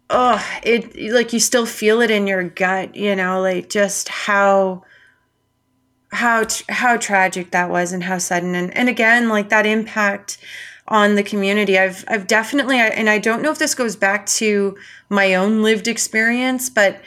oh 0.10 0.44
it 0.64 0.96
like 1.12 1.34
you 1.34 1.40
still 1.40 1.66
feel 1.66 2.02
it 2.02 2.12
in 2.12 2.28
your 2.28 2.44
gut 2.44 2.96
you 2.96 3.16
know 3.16 3.42
like 3.42 3.70
just 3.70 4.08
how 4.10 4.84
how 6.16 6.46
how 6.70 6.98
tragic 6.98 7.52
that 7.52 7.70
was 7.70 7.92
and 7.92 8.04
how 8.04 8.18
sudden. 8.18 8.56
And, 8.56 8.76
and 8.76 8.90
again 8.90 9.30
like 9.30 9.50
that 9.50 9.66
impact 9.66 10.38
on 10.88 11.16
the 11.16 11.24
community. 11.24 11.78
I've 11.78 12.06
i've 12.08 12.28
definitely 12.28 12.78
and 12.78 13.10
i 13.10 13.20
don't 13.20 13.42
know 13.42 13.52
if 13.52 13.60
this 13.60 13.76
goes 13.76 13.96
back 13.96 14.26
to 14.28 14.78
my 15.10 15.36
own 15.36 15.62
lived 15.62 15.88
experience 15.88 16.70
but 16.70 17.02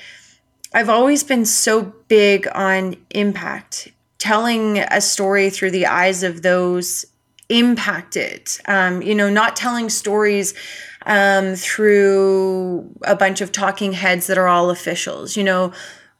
i've 0.75 0.89
always 0.89 1.25
been 1.25 1.45
so 1.45 1.83
big 2.09 2.47
on 2.55 2.97
impact 3.11 3.93
telling 4.19 4.79
a 4.79 5.01
story 5.01 5.49
through 5.49 5.71
the 5.71 5.87
eyes 5.87 6.23
of 6.23 6.43
those 6.43 7.07
impacted. 7.49 8.51
Um, 8.67 9.01
you 9.01 9.15
know 9.15 9.31
not 9.31 9.57
telling 9.57 9.89
stories 9.89 10.55
um, 11.09 11.57
through 11.57 12.88
a 13.03 13.16
bunch 13.16 13.40
of 13.40 13.51
talking 13.51 13.94
heads 13.94 14.27
that 14.29 14.38
are 14.38 14.47
all 14.47 14.71
officials, 14.71 15.37
you 15.37 15.42
know, 15.42 15.73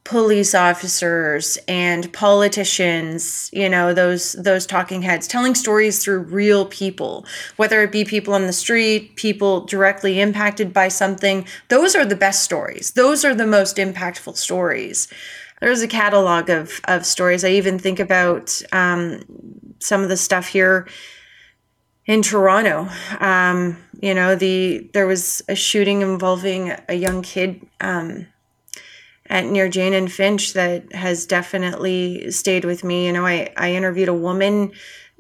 police 0.05 0.55
officers 0.55 1.59
and 1.69 2.11
politicians, 2.15 3.51
you 3.53 3.69
know, 3.69 3.93
those 3.93 4.33
those 4.33 4.65
talking 4.65 5.03
heads 5.03 5.29
telling 5.29 5.55
stories 5.55 6.03
through 6.03 6.21
real 6.21 6.65
people, 6.65 7.27
whether 7.57 7.83
it 7.83 7.93
be 7.93 8.05
people 8.05 8.33
on 8.33 8.47
the 8.47 8.53
street, 8.53 9.15
people 9.17 9.67
directly 9.67 10.19
impacted 10.21 10.73
by 10.73 10.89
something. 10.89 11.47
Those 11.69 11.95
are 11.95 12.07
the 12.07 12.17
best 12.17 12.43
stories. 12.43 12.93
Those 12.93 13.27
are 13.27 13.35
the 13.35 13.47
most 13.47 13.77
impactful 13.77 14.39
stories. 14.39 15.07
There's 15.61 15.83
a 15.83 15.89
catalog 15.89 16.49
of 16.49 16.81
of 16.85 17.05
stories. 17.05 17.45
I 17.45 17.51
even 17.51 17.79
think 17.79 18.01
about 18.01 18.63
um, 18.73 19.21
some 19.81 20.03
of 20.03 20.09
the 20.09 20.17
stuff 20.17 20.47
here 20.49 20.89
in 22.09 22.23
Toronto. 22.23 22.89
Um, 23.21 23.79
you 24.03 24.15
know, 24.15 24.35
the 24.35 24.91
there 24.95 25.07
was 25.07 25.43
a 25.49 25.55
shooting 25.55 26.03
involving 26.03 26.73
a 26.89 26.95
young 26.95 27.23
kid 27.23 27.65
um, 27.81 28.27
at 29.29 29.45
near 29.47 29.69
Jane 29.69 29.93
and 29.93 30.11
Finch 30.11 30.55
that 30.55 30.93
has 30.93 31.27
definitely 31.27 32.31
stayed 32.31 32.65
with 32.65 32.83
me. 32.83 33.07
You 33.07 33.13
know, 33.13 33.27
I 33.27 33.53
I 33.57 33.73
interviewed 33.73 34.09
a 34.09 34.15
woman, 34.15 34.73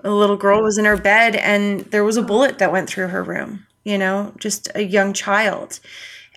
a 0.02 0.10
little 0.10 0.36
girl 0.36 0.62
was 0.62 0.78
in 0.78 0.84
her 0.86 0.96
bed, 0.96 1.36
and 1.36 1.80
there 1.92 2.04
was 2.04 2.16
a 2.16 2.22
bullet 2.22 2.58
that 2.58 2.72
went 2.72 2.88
through 2.88 3.08
her 3.08 3.22
room. 3.22 3.66
You 3.84 3.98
know, 3.98 4.34
just 4.38 4.68
a 4.74 4.82
young 4.82 5.12
child. 5.12 5.80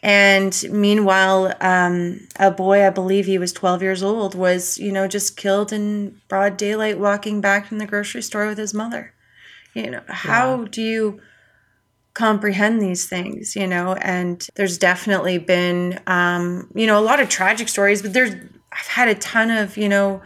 And 0.03 0.63
meanwhile, 0.71 1.55
um, 1.61 2.27
a 2.39 2.51
boy, 2.51 2.85
I 2.85 2.89
believe 2.91 3.25
he 3.25 3.37
was 3.37 3.53
12 3.53 3.83
years 3.83 4.03
old, 4.03 4.35
was, 4.35 4.77
you 4.79 4.91
know, 4.91 5.07
just 5.07 5.37
killed 5.37 5.71
in 5.71 6.19
broad 6.27 6.57
daylight 6.57 6.99
walking 6.99 7.41
back 7.41 7.67
from 7.67 7.79
the 7.79 7.87
grocery 7.87 8.23
store 8.23 8.47
with 8.47 8.57
his 8.57 8.73
mother. 8.73 9.13
You 9.73 9.91
know, 9.91 10.01
how 10.07 10.61
yeah. 10.61 10.67
do 10.71 10.81
you 10.81 11.21
comprehend 12.13 12.81
these 12.81 13.07
things, 13.07 13.55
you 13.55 13.67
know, 13.67 13.93
and 13.95 14.47
there's 14.55 14.77
definitely 14.77 15.37
been, 15.37 15.99
um, 16.07 16.69
you 16.75 16.85
know, 16.85 16.99
a 16.99 17.01
lot 17.01 17.19
of 17.19 17.29
tragic 17.29 17.69
stories, 17.69 18.01
but 18.01 18.13
there's, 18.13 18.33
I've 18.71 18.87
had 18.87 19.07
a 19.07 19.15
ton 19.15 19.49
of, 19.49 19.77
you 19.77 19.87
know, 19.87 20.21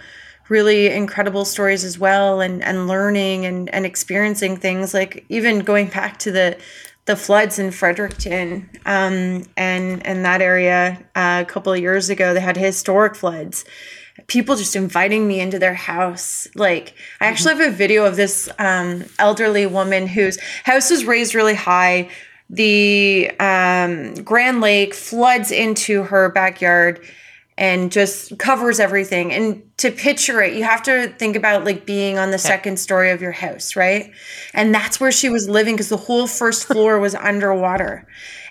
really 0.50 0.88
incredible 0.88 1.46
stories 1.46 1.84
as 1.84 1.98
well 1.98 2.42
and, 2.42 2.64
and 2.64 2.88
learning 2.88 3.46
and, 3.46 3.70
and 3.74 3.86
experiencing 3.86 4.58
things 4.58 4.94
like 4.94 5.26
even 5.30 5.60
going 5.60 5.88
back 5.88 6.18
to 6.20 6.32
the, 6.32 6.58
the 7.06 7.16
floods 7.16 7.60
in 7.60 7.72
Fredericton 7.72 8.70
um, 8.86 9.44
and, 9.58 10.06
and 10.06 10.26
that 10.26 10.42
area 10.42 11.04
uh, 11.16 11.44
a 11.44 11.50
couple 11.50 11.72
of 11.72 11.80
years 11.80 12.10
ago, 12.10 12.34
they 12.34 12.40
had 12.40 12.58
historic 12.58 13.16
floods 13.16 13.64
people 14.28 14.56
just 14.56 14.76
inviting 14.76 15.28
me 15.28 15.40
into 15.40 15.60
their 15.60 15.74
house. 15.74 16.48
Like, 16.56 16.94
I 17.20 17.28
actually 17.28 17.56
have 17.56 17.74
a 17.74 17.76
video 17.76 18.06
of 18.06 18.16
this 18.16 18.50
um, 18.60 19.06
elderly 19.20 19.66
woman 19.66 20.08
whose 20.08 20.40
house 20.64 20.90
was 20.90 21.06
raised 21.06 21.36
really 21.36 21.56
high. 21.56 22.10
The 22.50 23.32
um, 23.40 24.14
Grand 24.16 24.62
Lake 24.62 24.94
floods 24.94 25.52
into 25.52 26.04
her 26.04 26.30
backyard 26.30 27.06
and 27.58 27.92
just 27.92 28.38
covers 28.38 28.80
everything. 28.80 29.32
And 29.32 29.64
to 29.78 29.92
picture 29.92 30.42
it, 30.42 30.56
you 30.56 30.64
have 30.64 30.84
to 30.84 31.10
think 31.18 31.36
about 31.36 31.64
like 31.64 31.86
being 31.86 32.18
on 32.18 32.32
the 32.32 32.38
second 32.38 32.78
story 32.78 33.12
of 33.12 33.22
your 33.22 33.32
house, 33.32 33.76
right? 33.76 34.12
And 34.54 34.76
that's 34.76 35.00
where 35.00 35.12
she 35.12 35.30
was 35.30 35.48
living 35.48 35.76
because 35.76 35.90
the 35.90 35.98
whole 35.98 36.28
first 36.28 36.66
floor 36.66 37.00
was 37.00 37.16
underwater. 37.16 38.06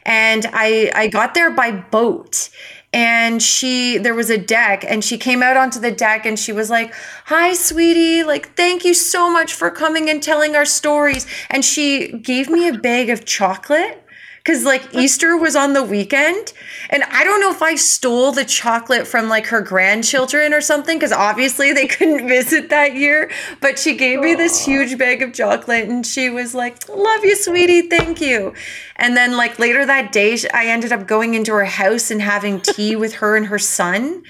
And 0.07 0.46
I 0.53 0.90
I 0.94 1.09
got 1.09 1.35
there 1.35 1.50
by 1.50 1.70
boat 1.70 2.50
and 2.94 3.42
she 3.42 3.98
there 3.98 4.14
was 4.14 4.30
a 4.30 4.38
deck 4.38 4.85
and 4.87 5.04
she 5.04 5.18
came 5.18 5.42
out 5.42 5.57
onto 5.57 5.80
the 5.80 5.90
deck 5.90 6.24
and 6.24 6.38
she 6.38 6.52
was 6.52 6.70
like 6.70 6.94
hi 7.24 7.52
sweetie 7.52 8.22
like 8.22 8.54
thank 8.54 8.85
you 8.85 8.94
so 8.94 9.28
much 9.28 9.52
for 9.52 9.68
coming 9.68 10.09
and 10.09 10.22
telling 10.22 10.54
our 10.54 10.64
stories. 10.64 11.26
And 11.50 11.64
she 11.64 12.12
gave 12.18 12.48
me 12.48 12.68
a 12.68 12.74
bag 12.74 13.11
of 13.11 13.24
chocolate 13.24 14.03
because 14.44 14.62
like 14.64 14.94
Easter 14.94 15.38
was 15.38 15.57
on 15.57 15.72
the 15.72 15.83
weekend. 15.83 16.52
And 16.90 17.02
I 17.04 17.24
don't 17.24 17.40
know 17.40 17.50
if 17.50 17.62
I 17.62 17.76
stole 17.76 18.30
the 18.30 18.44
chocolate 18.44 19.07
from 19.07 19.28
like 19.30 19.46
her 19.46 19.62
grandchildren 19.62 20.52
or 20.52 20.61
something, 20.61 20.98
because 20.98 21.12
obviously 21.12 21.72
they 21.72 21.87
couldn't 21.88 22.28
visit 22.28 22.68
that 22.68 22.94
year. 22.94 23.30
But 23.61 23.78
she 23.78 23.96
gave 23.96 24.20
me 24.20 24.35
this 24.35 24.64
huge 24.64 24.98
bag 24.98 25.22
of 25.22 25.33
chocolate 25.33 25.88
and 25.88 26.07
she 26.07 26.28
was 26.28 26.54
like, 26.54 26.87
Love 26.90 27.24
you, 27.24 27.37
sweetie. 27.37 27.88
Thank 27.88 28.20
you. 28.20 28.52
And 28.96 29.16
then 29.16 29.37
like 29.37 29.59
later 29.59 29.87
that 29.87 30.12
day, 30.12 30.37
I 30.52 30.66
ended 30.66 30.92
up 30.92 31.07
going 31.07 31.35
into 31.35 31.52
her 31.52 31.64
house 31.64 32.11
and 32.11 32.20
having 32.20 32.61
tea 32.61 32.96
with 32.96 33.14
her 33.14 33.37
and 33.37 33.46
her 33.46 33.59
son. 33.59 34.24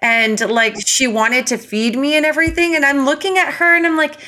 And 0.00 0.40
like 0.48 0.86
she 0.86 1.06
wanted 1.06 1.46
to 1.48 1.58
feed 1.58 1.98
me 1.98 2.14
and 2.14 2.24
everything. 2.24 2.74
And 2.74 2.86
I'm 2.86 3.04
looking 3.04 3.36
at 3.36 3.54
her 3.54 3.76
and 3.76 3.84
I'm 3.86 3.98
like, 3.98 4.18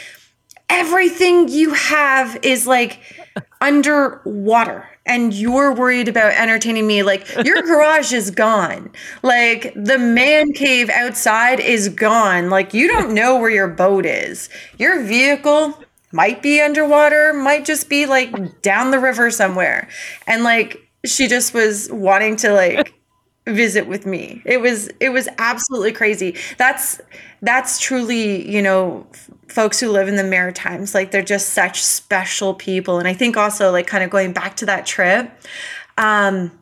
everything 0.69 1.49
you 1.49 1.73
have 1.73 2.39
is 2.43 2.67
like 2.67 3.01
underwater 3.61 4.87
and 5.11 5.35
you're 5.35 5.75
worried 5.75 6.07
about 6.07 6.33
entertaining 6.35 6.87
me 6.87 7.03
like 7.03 7.27
your 7.45 7.61
garage 7.63 8.13
is 8.13 8.31
gone. 8.31 8.91
Like 9.23 9.73
the 9.75 9.99
man 9.99 10.53
cave 10.53 10.89
outside 10.89 11.59
is 11.61 11.89
gone. 11.89 12.49
Like 12.49 12.73
you 12.73 12.87
don't 12.87 13.13
know 13.13 13.39
where 13.39 13.51
your 13.51 13.69
boat 13.69 14.07
is. 14.07 14.49
Your 14.79 15.03
vehicle 15.03 15.75
might 16.13 16.43
be 16.43 16.61
underwater 16.61 17.33
might 17.35 17.65
just 17.65 17.89
be 17.89 18.07
like 18.07 18.63
down 18.63 18.93
the 18.93 19.01
river 19.01 19.31
somewhere. 19.31 19.89
And 20.27 20.45
like 20.45 20.81
she 21.05 21.27
just 21.27 21.55
was 21.55 21.91
wanting 21.91 22.37
to 22.37 22.53
like 22.53 22.95
visit 23.51 23.87
with 23.87 24.07
me 24.07 24.43
it 24.45 24.61
was 24.61 24.89
it 25.01 25.11
was 25.11 25.29
absolutely 25.39 25.93
crazy 25.93 26.37
that's 26.59 27.01
that's 27.43 27.79
truly 27.79 28.49
you 28.51 28.63
know 28.63 29.07
folks 29.51 29.81
who 29.81 29.91
live 29.91 30.09
in 30.09 30.17
the 30.17 30.25
Maritimes. 30.25 30.95
Like 30.95 31.11
they're 31.11 31.23
just 31.23 31.51
such 31.51 31.83
special 31.83 32.55
people. 32.55 32.99
And 32.99 33.09
I 33.09 33.15
think 33.15 33.37
also 33.37 33.71
like 33.71 33.87
kind 33.87 34.05
of 34.05 34.11
going 34.11 34.33
back 34.33 34.57
to 34.57 34.67
that 34.67 34.87
trip, 34.87 35.31
um, 35.99 36.53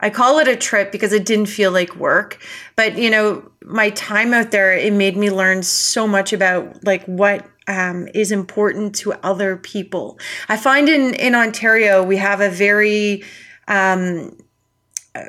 I 0.00 0.10
call 0.10 0.38
it 0.38 0.48
a 0.48 0.56
trip 0.56 0.90
because 0.90 1.12
it 1.12 1.24
didn't 1.24 1.46
feel 1.46 1.70
like 1.70 1.94
work. 1.96 2.42
But 2.74 2.98
you 2.98 3.10
know, 3.10 3.50
my 3.64 3.90
time 3.90 4.34
out 4.34 4.50
there, 4.50 4.72
it 4.72 4.92
made 4.92 5.16
me 5.16 5.30
learn 5.30 5.62
so 5.62 6.08
much 6.08 6.32
about 6.32 6.84
like 6.84 7.04
what 7.04 7.46
um, 7.68 8.08
is 8.12 8.32
important 8.32 8.94
to 8.96 9.12
other 9.24 9.56
people. 9.56 10.18
I 10.48 10.56
find 10.56 10.88
in 10.88 11.14
in 11.14 11.34
Ontario 11.34 12.02
we 12.02 12.16
have 12.16 12.40
a 12.40 12.50
very 12.50 13.22
um, 13.68 14.36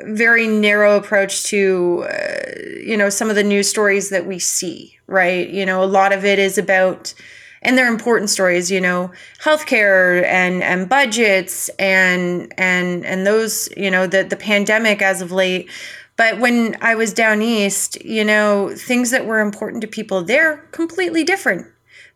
very 0.04 0.48
narrow 0.48 0.96
approach 0.96 1.44
to 1.44 2.06
uh, 2.08 2.60
you 2.82 2.96
know 2.96 3.10
some 3.10 3.28
of 3.30 3.36
the 3.36 3.44
news 3.44 3.68
stories 3.68 4.10
that 4.10 4.26
we 4.26 4.38
see 4.38 4.94
right? 5.06 5.48
You 5.48 5.66
know 5.66 5.82
a 5.82 5.86
lot 5.86 6.12
of 6.12 6.24
it 6.24 6.38
is 6.38 6.58
about 6.58 7.14
and 7.62 7.78
they're 7.78 7.88
important 7.88 8.30
stories 8.30 8.70
you 8.70 8.80
know 8.80 9.10
healthcare 9.40 10.24
and 10.24 10.62
and 10.62 10.88
budgets 10.88 11.68
and 11.78 12.52
and 12.58 13.04
and 13.04 13.26
those 13.26 13.68
you 13.76 13.90
know 13.90 14.06
the 14.06 14.24
the 14.24 14.36
pandemic 14.36 15.02
as 15.02 15.20
of 15.20 15.32
late. 15.32 15.68
But 16.16 16.38
when 16.38 16.76
i 16.80 16.94
was 16.94 17.12
down 17.12 17.42
east 17.42 18.02
you 18.04 18.24
know 18.24 18.72
things 18.76 19.10
that 19.10 19.26
were 19.26 19.40
important 19.40 19.80
to 19.80 19.88
people 19.88 20.22
they're 20.22 20.58
completely 20.70 21.24
different 21.24 21.66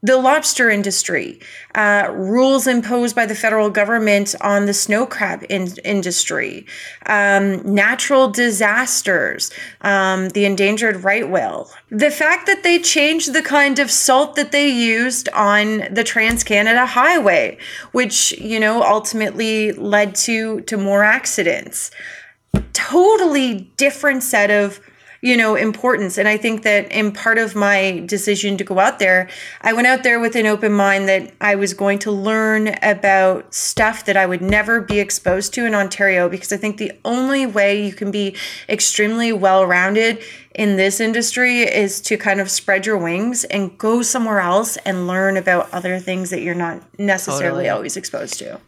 the 0.03 0.17
lobster 0.17 0.71
industry, 0.71 1.41
uh, 1.75 2.09
rules 2.13 2.69
imposed 2.69 3.17
by 3.17 3.27
the 3.27 3.35
federal 3.35 3.69
government 3.69 4.35
on 4.41 4.67
the 4.67 4.75
snow 4.75 5.05
crab 5.07 5.45
in- 5.49 5.77
industry, 5.85 6.67
um, 7.07 7.61
natural 7.75 8.29
disasters, 8.29 9.51
um, 9.81 10.29
the 10.31 10.45
endangered 10.45 11.03
right 11.03 11.29
whale. 11.29 11.69
The 11.91 12.13
fact 12.13 12.47
that 12.47 12.63
they 12.63 12.79
changed 12.79 13.33
the 13.33 13.43
kind 13.43 13.81
of 13.81 13.91
salt 13.91 14.37
that 14.37 14.53
they 14.53 14.69
used 14.69 15.29
on 15.31 15.89
the 15.91 16.05
Trans 16.05 16.45
Canada 16.45 16.87
Highway, 16.87 17.59
which 17.91 18.33
you 18.39 18.61
know 18.61 18.83
ultimately 18.85 19.73
led 19.73 20.15
to 20.17 20.61
to 20.63 20.77
more 20.77 21.03
accidents. 21.03 21.91
Totally 22.73 23.73
different 23.77 24.23
set 24.23 24.51
of 24.51 24.81
you 25.21 25.37
know 25.37 25.55
importance 25.55 26.17
and 26.19 26.29
i 26.29 26.37
think 26.37 26.63
that 26.63 26.91
in 26.93 27.11
part 27.13 27.39
of 27.39 27.55
my 27.55 28.03
decision 28.07 28.57
to 28.57 28.65
go 28.65 28.79
out 28.79 28.99
there 28.99 29.29
i 29.63 29.73
went 29.73 29.87
out 29.87 30.03
there 30.03 30.21
with 30.21 30.37
an 30.37 30.47
open 30.47 30.73
mind 30.73 31.09
that 31.09 31.33
i 31.41 31.55
was 31.55 31.75
going 31.75 31.99
to 31.99 32.11
learn 32.11 32.69
about 32.83 33.53
stuff 33.53 34.05
that 34.05 34.17
i 34.17 34.25
would 34.25 34.43
never 34.43 34.81
be 34.81 35.01
exposed 35.01 35.53
to 35.53 35.67
in 35.67 35.75
ontario 35.75 36.29
because 36.29 36.53
i 36.53 36.57
think 36.57 36.77
the 36.77 36.93
only 37.05 37.47
way 37.47 37.85
you 37.85 37.93
can 37.93 38.11
be 38.11 38.35
extremely 38.69 39.33
well 39.33 39.67
rounded 39.67 40.23
in 40.55 40.77
this 40.77 41.01
industry 41.01 41.61
is 41.61 42.01
to 42.01 42.17
kind 42.17 42.41
of 42.41 42.51
spread 42.51 42.85
your 42.87 42.99
wings 42.99 43.45
and 43.45 43.77
go 43.79 44.03
somewhere 44.03 44.41
else 44.41 44.77
and 44.79 45.07
learn 45.07 45.37
about 45.37 45.73
other 45.73 45.99
things 45.99 46.31
that 46.31 46.43
you're 46.43 46.55
not 46.55 46.83
necessarily 46.99 47.65
totally. 47.65 47.69
always 47.69 47.97
exposed 47.97 48.39
to 48.39 48.61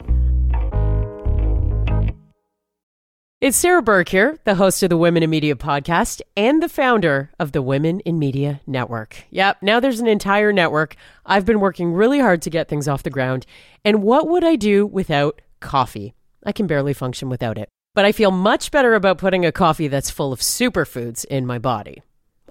It's 3.41 3.57
Sarah 3.57 3.81
Burke 3.81 4.09
here, 4.09 4.37
the 4.43 4.53
host 4.53 4.83
of 4.83 4.91
the 4.91 4.97
Women 4.97 5.23
in 5.23 5.29
Media 5.31 5.55
podcast 5.55 6.21
and 6.37 6.61
the 6.61 6.69
founder 6.69 7.31
of 7.39 7.53
the 7.53 7.63
Women 7.63 7.99
in 8.01 8.19
Media 8.19 8.61
Network. 8.67 9.23
Yep, 9.31 9.63
now 9.63 9.79
there's 9.79 9.99
an 9.99 10.05
entire 10.05 10.53
network. 10.53 10.95
I've 11.25 11.43
been 11.43 11.59
working 11.59 11.91
really 11.91 12.19
hard 12.19 12.43
to 12.43 12.51
get 12.51 12.67
things 12.67 12.87
off 12.87 13.01
the 13.01 13.09
ground. 13.09 13.47
And 13.83 14.03
what 14.03 14.27
would 14.27 14.43
I 14.43 14.57
do 14.57 14.85
without 14.85 15.41
coffee? 15.59 16.13
I 16.45 16.51
can 16.51 16.67
barely 16.67 16.93
function 16.93 17.29
without 17.29 17.57
it. 17.57 17.67
But 17.95 18.05
I 18.05 18.11
feel 18.11 18.29
much 18.29 18.69
better 18.69 18.93
about 18.93 19.17
putting 19.17 19.43
a 19.43 19.51
coffee 19.51 19.87
that's 19.87 20.11
full 20.11 20.31
of 20.31 20.39
superfoods 20.39 21.25
in 21.25 21.47
my 21.47 21.57
body. 21.57 22.03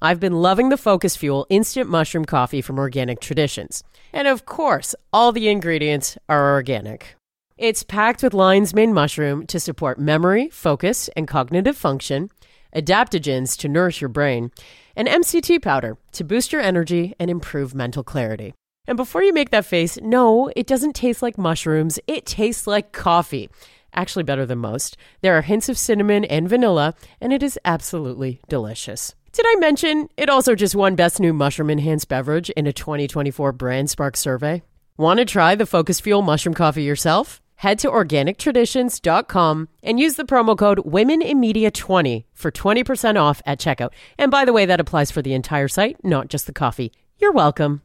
I've 0.03 0.19
been 0.19 0.43
loving 0.43 0.71
the 0.71 0.77
Focus 0.77 1.17
Fuel 1.19 1.47
instant 1.51 1.89
mushroom 1.89 2.25
coffee 2.25 2.63
from 2.63 2.81
Organic 2.81 3.21
Traditions. 3.21 3.85
And 4.13 4.27
of 4.27 4.45
course, 4.45 4.97
all 5.13 5.31
the 5.31 5.51
ingredients 5.51 6.19
are 6.29 6.53
organic. 6.53 7.15
It's 7.61 7.83
packed 7.83 8.23
with 8.23 8.33
lion's 8.33 8.73
mane 8.73 8.95
mushroom 8.95 9.47
to 9.49 9.61
support 9.61 9.99
memory, 9.99 10.49
focus, 10.49 11.11
and 11.15 11.29
cognitive 11.29 11.77
function, 11.77 12.31
adaptogens 12.75 13.55
to 13.59 13.69
nourish 13.69 14.01
your 14.01 14.09
brain, 14.09 14.51
and 14.97 15.07
MCT 15.07 15.61
powder 15.61 15.99
to 16.13 16.25
boost 16.25 16.55
your 16.55 16.63
energy 16.63 17.15
and 17.21 17.31
improve 17.31 17.75
mental 17.75 18.03
clarity. 18.03 18.55
And 18.87 18.97
before 18.97 19.23
you 19.23 19.35
make 19.35 19.51
that 19.51 19.67
face, 19.67 19.99
no, 20.01 20.51
it 20.57 20.67
doesn't 20.67 20.95
taste 20.95 21.21
like 21.21 21.37
mushrooms. 21.37 22.01
It 22.07 22.25
tastes 22.25 22.67
like 22.67 22.93
coffee. 22.93 23.51
Actually, 23.93 24.23
better 24.23 24.47
than 24.47 24.57
most. 24.57 24.97
There 25.21 25.37
are 25.37 25.43
hints 25.43 25.69
of 25.69 25.77
cinnamon 25.77 26.25
and 26.25 26.49
vanilla, 26.49 26.95
and 27.21 27.31
it 27.31 27.43
is 27.43 27.59
absolutely 27.67 28.41
delicious. 28.49 29.15
Did 29.33 29.45
I 29.47 29.57
mention 29.57 30.09
it 30.17 30.31
also 30.31 30.55
just 30.55 30.75
won 30.75 30.95
Best 30.95 31.21
New 31.21 31.35
Mushroom 31.35 31.69
Enhanced 31.69 32.09
Beverage 32.09 32.49
in 32.49 32.67
a 32.67 32.73
2024 32.73 33.53
Brand 33.53 33.91
Spark 33.91 34.17
survey? 34.17 34.63
Want 34.97 35.19
to 35.19 35.27
try 35.27 35.55
the 35.55 35.67
Focus 35.67 36.01
Fuel 36.01 36.23
mushroom 36.23 36.55
coffee 36.55 36.85
yourself? 36.85 37.43
Head 37.61 37.79
to 37.79 37.91
organictraditions.com 37.91 39.69
and 39.83 40.01
use 40.01 40.15
the 40.15 40.25
promo 40.25 40.57
code 40.57 40.79
WomenInMedia20 40.79 42.25
for 42.33 42.51
20% 42.51 43.21
off 43.21 43.43
at 43.45 43.61
checkout. 43.61 43.91
And 44.17 44.31
by 44.31 44.47
the 44.47 44.53
way, 44.55 44.65
that 44.65 44.81
applies 44.81 45.11
for 45.11 45.21
the 45.21 45.35
entire 45.35 45.69
site, 45.69 46.03
not 46.03 46.29
just 46.29 46.47
the 46.47 46.55
coffee. 46.55 46.91
You're 47.19 47.33
welcome. 47.33 47.83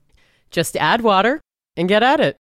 Just 0.50 0.78
add 0.78 1.02
water 1.02 1.42
and 1.76 1.90
get 1.90 2.04
at 2.04 2.22
it. 2.22 2.38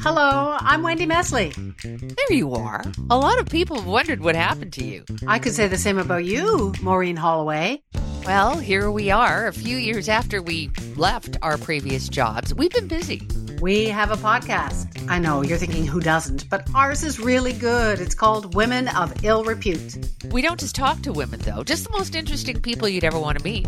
Hello, 0.00 0.56
I'm 0.58 0.82
Wendy 0.82 1.04
Mesley. 1.04 1.52
There 1.82 2.32
you 2.32 2.54
are. 2.54 2.82
A 3.10 3.18
lot 3.18 3.38
of 3.38 3.46
people 3.46 3.76
have 3.76 3.86
wondered 3.86 4.20
what 4.20 4.36
happened 4.36 4.72
to 4.74 4.84
you. 4.84 5.04
I 5.26 5.38
could 5.38 5.52
say 5.52 5.68
the 5.68 5.76
same 5.76 5.98
about 5.98 6.24
you, 6.24 6.72
Maureen 6.80 7.16
Holloway. 7.16 7.82
Well, 8.24 8.56
here 8.56 8.90
we 8.90 9.10
are, 9.10 9.46
a 9.46 9.52
few 9.52 9.76
years 9.76 10.08
after 10.08 10.40
we 10.40 10.70
left 10.96 11.36
our 11.42 11.58
previous 11.58 12.08
jobs. 12.08 12.54
We've 12.54 12.72
been 12.72 12.88
busy. 12.88 13.28
We 13.60 13.86
have 13.86 14.10
a 14.10 14.16
podcast. 14.16 15.08
I 15.08 15.18
know 15.18 15.42
you're 15.42 15.56
thinking 15.56 15.86
who 15.86 16.00
doesn't, 16.00 16.48
but 16.50 16.68
ours 16.74 17.02
is 17.02 17.18
really 17.18 17.52
good. 17.52 18.00
It's 18.00 18.14
called 18.14 18.54
Women 18.54 18.88
of 18.88 19.24
Ill 19.24 19.44
Repute. 19.44 19.96
We 20.30 20.42
don't 20.42 20.60
just 20.60 20.74
talk 20.74 21.00
to 21.02 21.12
women, 21.12 21.40
though, 21.40 21.64
just 21.64 21.84
the 21.84 21.90
most 21.90 22.14
interesting 22.14 22.60
people 22.60 22.88
you'd 22.88 23.04
ever 23.04 23.18
want 23.18 23.38
to 23.38 23.44
meet 23.44 23.66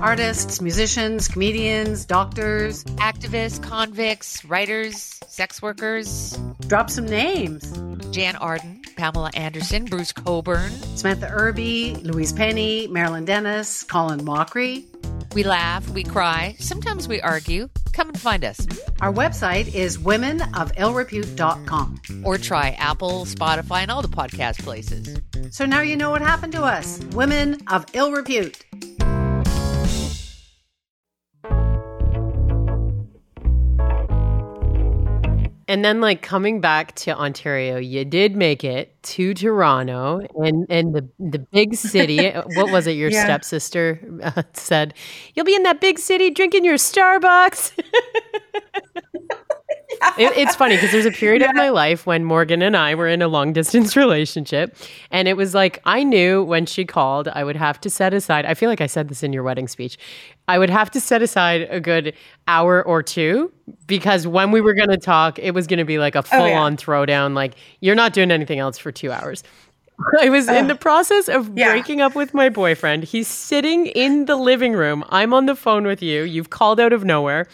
artists, 0.00 0.60
musicians, 0.60 1.28
comedians, 1.28 2.04
doctors, 2.04 2.82
activists, 2.84 3.62
convicts, 3.62 4.44
writers, 4.44 5.20
sex 5.28 5.62
workers. 5.62 6.36
Drop 6.66 6.90
some 6.90 7.06
names 7.06 7.72
Jann 8.10 8.36
Arden, 8.36 8.82
Pamela 8.96 9.30
Anderson, 9.34 9.84
Bruce 9.84 10.12
Cockburn, 10.12 10.70
Samantha 10.96 11.28
Irby, 11.30 11.94
Louise 12.02 12.32
Penny, 12.32 12.88
Marilyn 12.88 13.24
Denis, 13.24 13.84
Colin 13.84 14.20
Mochrie. 14.20 14.84
We 15.34 15.44
laugh, 15.44 15.88
we 15.90 16.04
cry, 16.04 16.56
sometimes 16.58 17.08
we 17.08 17.20
argue. 17.22 17.68
Come 17.92 18.08
and 18.08 18.20
find 18.20 18.44
us. 18.44 18.66
Our 19.00 19.12
website 19.12 19.74
is 19.74 19.98
womenofillrepute.com. 19.98 22.00
Or 22.24 22.38
try 22.38 22.70
Apple, 22.78 23.24
Spotify, 23.24 23.82
and 23.82 23.90
all 23.90 24.02
the 24.02 24.08
podcast 24.08 24.62
places. 24.62 25.18
So 25.50 25.66
now 25.66 25.80
you 25.80 25.96
know 25.96 26.10
what 26.10 26.22
happened 26.22 26.52
to 26.54 26.62
us 26.62 27.00
Women 27.12 27.60
of 27.68 27.84
Ill 27.94 28.12
Repute. 28.12 28.64
And 35.68 35.84
then 35.84 36.00
like 36.00 36.22
coming 36.22 36.60
back 36.60 36.94
to 36.96 37.16
Ontario, 37.16 37.76
you 37.78 38.04
did 38.04 38.36
make 38.36 38.64
it 38.64 39.00
to 39.04 39.34
Toronto 39.34 40.20
and 40.36 40.66
and 40.68 40.94
the 40.94 41.08
the 41.18 41.38
big 41.38 41.74
city. 41.74 42.30
what 42.54 42.70
was 42.70 42.86
it 42.86 42.92
your 42.92 43.10
yeah. 43.10 43.24
stepsister 43.24 44.00
uh, 44.22 44.42
said? 44.52 44.94
You'll 45.34 45.46
be 45.46 45.54
in 45.54 45.62
that 45.62 45.80
big 45.80 45.98
city 45.98 46.30
drinking 46.30 46.64
your 46.64 46.76
Starbucks. 46.76 47.72
it, 50.18 50.36
it's 50.36 50.56
funny 50.56 50.76
because 50.76 50.92
there's 50.92 51.06
a 51.06 51.10
period 51.10 51.42
yeah. 51.42 51.50
of 51.50 51.56
my 51.56 51.68
life 51.68 52.06
when 52.06 52.24
Morgan 52.24 52.62
and 52.62 52.76
I 52.76 52.94
were 52.94 53.08
in 53.08 53.22
a 53.22 53.28
long 53.28 53.52
distance 53.52 53.96
relationship. 53.96 54.76
And 55.10 55.28
it 55.28 55.36
was 55.36 55.54
like, 55.54 55.80
I 55.84 56.02
knew 56.02 56.42
when 56.42 56.66
she 56.66 56.84
called, 56.84 57.28
I 57.28 57.44
would 57.44 57.56
have 57.56 57.80
to 57.82 57.90
set 57.90 58.12
aside, 58.12 58.44
I 58.44 58.54
feel 58.54 58.68
like 58.68 58.80
I 58.80 58.86
said 58.86 59.08
this 59.08 59.22
in 59.22 59.32
your 59.32 59.42
wedding 59.42 59.68
speech. 59.68 59.98
I 60.48 60.58
would 60.58 60.70
have 60.70 60.90
to 60.92 61.00
set 61.00 61.22
aside 61.22 61.68
a 61.70 61.80
good 61.80 62.14
hour 62.48 62.82
or 62.82 63.02
two 63.02 63.52
because 63.86 64.26
when 64.26 64.50
we 64.50 64.60
were 64.60 64.74
going 64.74 64.90
to 64.90 64.98
talk, 64.98 65.38
it 65.38 65.52
was 65.52 65.66
going 65.66 65.78
to 65.78 65.84
be 65.84 65.98
like 65.98 66.14
a 66.14 66.22
full 66.22 66.40
on 66.40 66.48
oh, 66.48 66.68
yeah. 66.68 66.76
throwdown. 66.76 67.34
Like, 67.34 67.54
you're 67.80 67.94
not 67.94 68.12
doing 68.12 68.30
anything 68.30 68.58
else 68.58 68.78
for 68.78 68.92
two 68.92 69.12
hours. 69.12 69.44
I 70.20 70.30
was 70.30 70.48
in 70.48 70.66
the 70.66 70.74
process 70.74 71.28
of 71.28 71.56
yeah. 71.56 71.70
breaking 71.70 72.00
up 72.00 72.14
with 72.14 72.34
my 72.34 72.48
boyfriend. 72.48 73.04
He's 73.04 73.28
sitting 73.28 73.86
in 73.86 74.24
the 74.24 74.36
living 74.36 74.72
room. 74.72 75.04
I'm 75.10 75.32
on 75.32 75.46
the 75.46 75.54
phone 75.54 75.86
with 75.86 76.02
you. 76.02 76.22
You've 76.22 76.50
called 76.50 76.80
out 76.80 76.92
of 76.92 77.04
nowhere 77.04 77.46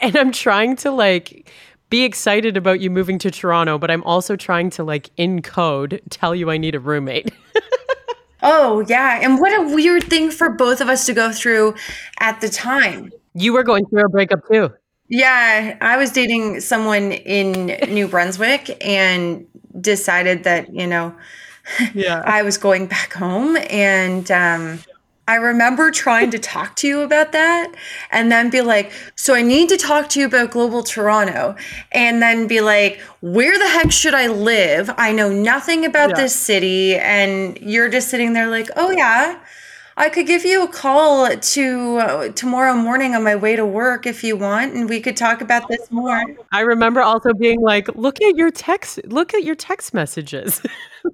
and 0.02 0.16
I'm 0.16 0.32
trying 0.32 0.76
to 0.76 0.90
like 0.90 1.50
be 1.90 2.04
excited 2.04 2.56
about 2.56 2.80
you 2.80 2.90
moving 2.90 3.18
to 3.18 3.30
Toronto, 3.30 3.78
but 3.78 3.90
I'm 3.90 4.02
also 4.04 4.36
trying 4.36 4.70
to 4.70 4.84
like 4.84 5.10
in 5.16 5.42
code 5.42 6.00
tell 6.08 6.34
you 6.34 6.50
I 6.50 6.56
need 6.56 6.74
a 6.74 6.80
roommate. 6.80 7.32
oh, 8.42 8.84
yeah. 8.88 9.18
And 9.22 9.40
what 9.40 9.52
a 9.52 9.74
weird 9.74 10.04
thing 10.04 10.30
for 10.30 10.50
both 10.50 10.80
of 10.80 10.88
us 10.88 11.04
to 11.06 11.12
go 11.12 11.32
through 11.32 11.74
at 12.20 12.40
the 12.40 12.48
time. 12.48 13.12
You 13.34 13.52
were 13.52 13.62
going 13.62 13.86
through 13.86 14.04
a 14.04 14.08
breakup 14.08 14.46
too. 14.48 14.70
Yeah, 15.08 15.76
I 15.80 15.96
was 15.96 16.12
dating 16.12 16.60
someone 16.60 17.10
in 17.12 17.66
New 17.92 18.06
Brunswick 18.06 18.76
and 18.84 19.44
decided 19.80 20.44
that, 20.44 20.72
you 20.72 20.86
know, 20.86 21.14
yeah. 21.94 22.22
I 22.24 22.42
was 22.42 22.56
going 22.56 22.86
back 22.86 23.12
home 23.12 23.56
and 23.68 24.30
um 24.30 24.78
I 25.30 25.36
remember 25.36 25.92
trying 25.92 26.32
to 26.32 26.40
talk 26.40 26.74
to 26.76 26.88
you 26.88 27.02
about 27.02 27.30
that 27.30 27.72
and 28.10 28.32
then 28.32 28.50
be 28.50 28.62
like, 28.62 28.90
so 29.14 29.32
I 29.32 29.42
need 29.42 29.68
to 29.68 29.76
talk 29.76 30.08
to 30.08 30.18
you 30.18 30.26
about 30.26 30.50
Global 30.50 30.82
Toronto 30.82 31.54
and 31.92 32.20
then 32.20 32.48
be 32.48 32.60
like, 32.60 32.98
where 33.20 33.56
the 33.56 33.68
heck 33.68 33.92
should 33.92 34.12
I 34.12 34.26
live? 34.26 34.90
I 34.98 35.12
know 35.12 35.32
nothing 35.32 35.84
about 35.84 36.10
yeah. 36.10 36.16
this 36.16 36.34
city. 36.34 36.96
And 36.96 37.56
you're 37.58 37.88
just 37.88 38.08
sitting 38.08 38.32
there 38.32 38.48
like, 38.48 38.70
oh, 38.74 38.90
yeah. 38.90 39.38
I 39.96 40.08
could 40.08 40.26
give 40.26 40.44
you 40.44 40.64
a 40.64 40.68
call 40.68 41.30
to 41.36 41.96
uh, 41.98 42.28
tomorrow 42.30 42.74
morning 42.74 43.14
on 43.14 43.22
my 43.22 43.36
way 43.36 43.54
to 43.54 43.64
work 43.64 44.06
if 44.06 44.24
you 44.24 44.36
want, 44.36 44.74
and 44.74 44.88
we 44.88 45.00
could 45.00 45.16
talk 45.16 45.42
about 45.42 45.68
this 45.68 45.90
more. 45.90 46.24
I 46.50 46.60
remember 46.60 47.02
also 47.02 47.34
being 47.34 47.60
like, 47.60 47.86
"Look 47.96 48.22
at 48.22 48.34
your 48.34 48.50
text. 48.50 49.00
Look 49.04 49.34
at 49.34 49.44
your 49.44 49.56
text 49.56 49.92
messages." 49.92 50.62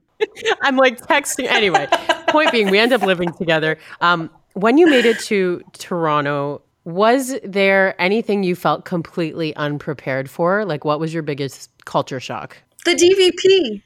I'm 0.62 0.76
like 0.76 1.00
texting 1.00 1.46
anyway. 1.46 1.88
Point 2.28 2.52
being, 2.52 2.70
we 2.70 2.78
end 2.78 2.92
up 2.92 3.02
living 3.02 3.32
together. 3.32 3.78
Um, 4.00 4.30
when 4.54 4.78
you 4.78 4.86
made 4.86 5.04
it 5.04 5.18
to 5.20 5.62
Toronto, 5.74 6.62
was 6.84 7.38
there 7.42 8.00
anything 8.00 8.44
you 8.44 8.54
felt 8.54 8.84
completely 8.84 9.54
unprepared 9.56 10.30
for? 10.30 10.64
Like, 10.64 10.84
what 10.84 11.00
was 11.00 11.12
your 11.12 11.22
biggest 11.22 11.70
culture 11.84 12.20
shock? 12.20 12.56
The 12.84 12.94
DVP. 12.94 13.82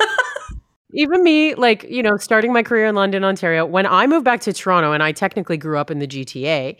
Even 0.94 1.22
me, 1.22 1.54
like, 1.54 1.84
you 1.84 2.02
know, 2.02 2.16
starting 2.16 2.52
my 2.52 2.62
career 2.62 2.86
in 2.86 2.94
London, 2.94 3.24
Ontario, 3.24 3.64
when 3.66 3.86
I 3.86 4.06
moved 4.06 4.24
back 4.24 4.40
to 4.42 4.52
Toronto 4.52 4.92
and 4.92 5.02
I 5.02 5.12
technically 5.12 5.56
grew 5.56 5.78
up 5.78 5.90
in 5.90 5.98
the 5.98 6.06
GTA, 6.06 6.76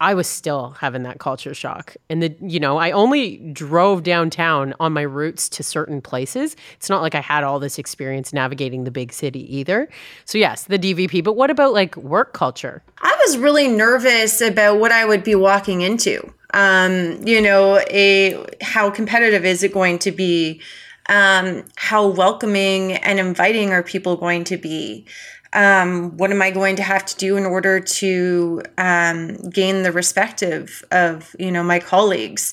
I 0.00 0.14
was 0.14 0.28
still 0.28 0.76
having 0.78 1.02
that 1.02 1.18
culture 1.18 1.54
shock. 1.54 1.96
And 2.08 2.22
the, 2.22 2.34
you 2.40 2.60
know, 2.60 2.76
I 2.76 2.92
only 2.92 3.38
drove 3.52 4.04
downtown 4.04 4.72
on 4.78 4.92
my 4.92 5.02
routes 5.02 5.48
to 5.50 5.64
certain 5.64 6.00
places. 6.00 6.54
It's 6.74 6.88
not 6.88 7.02
like 7.02 7.16
I 7.16 7.20
had 7.20 7.42
all 7.42 7.58
this 7.58 7.78
experience 7.80 8.32
navigating 8.32 8.84
the 8.84 8.92
big 8.92 9.12
city 9.12 9.56
either. 9.56 9.88
So, 10.24 10.38
yes, 10.38 10.64
the 10.64 10.78
DVP. 10.78 11.24
But 11.24 11.32
what 11.32 11.50
about 11.50 11.72
like 11.72 11.96
work 11.96 12.32
culture? 12.32 12.82
I 13.02 13.16
was 13.26 13.38
really 13.38 13.66
nervous 13.66 14.40
about 14.40 14.78
what 14.78 14.92
I 14.92 15.04
would 15.04 15.24
be 15.24 15.34
walking 15.34 15.80
into. 15.80 16.32
Um, 16.54 17.20
you 17.26 17.40
know, 17.40 17.78
a 17.90 18.44
how 18.62 18.90
competitive 18.90 19.44
is 19.44 19.64
it 19.64 19.72
going 19.72 19.98
to 20.00 20.12
be? 20.12 20.60
Um, 21.08 21.64
how 21.76 22.06
welcoming 22.06 22.92
and 22.92 23.18
inviting 23.18 23.72
are 23.72 23.82
people 23.82 24.16
going 24.16 24.44
to 24.44 24.56
be? 24.58 25.06
Um, 25.52 26.16
what 26.16 26.30
am 26.30 26.42
I 26.42 26.50
going 26.50 26.76
to 26.76 26.82
have 26.82 27.04
to 27.06 27.16
do 27.16 27.36
in 27.36 27.46
order 27.46 27.80
to 27.80 28.62
um, 28.76 29.36
gain 29.50 29.82
the 29.82 29.92
respect 29.92 30.42
of, 30.42 30.84
of 30.90 31.34
you 31.38 31.50
know 31.50 31.62
my 31.62 31.78
colleagues? 31.78 32.52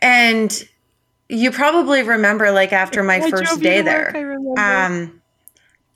And 0.00 0.68
you 1.28 1.50
probably 1.50 2.02
remember, 2.02 2.50
like 2.50 2.72
after 2.72 3.02
my 3.02 3.16
I 3.16 3.30
first 3.30 3.60
day 3.60 3.80
there, 3.80 4.54
I, 4.56 4.86
um, 4.86 5.22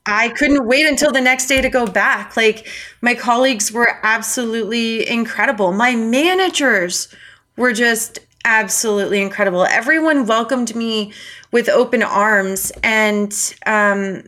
I 0.06 0.30
couldn't 0.30 0.66
wait 0.66 0.86
until 0.86 1.12
the 1.12 1.20
next 1.20 1.46
day 1.46 1.60
to 1.60 1.68
go 1.68 1.86
back. 1.86 2.36
Like 2.36 2.68
my 3.02 3.14
colleagues 3.14 3.72
were 3.72 3.98
absolutely 4.02 5.08
incredible. 5.08 5.72
My 5.72 5.94
managers 5.96 7.08
were 7.56 7.72
just 7.72 8.20
absolutely 8.44 9.20
incredible. 9.20 9.64
Everyone 9.64 10.26
welcomed 10.26 10.74
me 10.74 11.12
with 11.50 11.68
open 11.68 12.02
arms 12.02 12.70
and 12.82 13.54
um, 13.66 14.22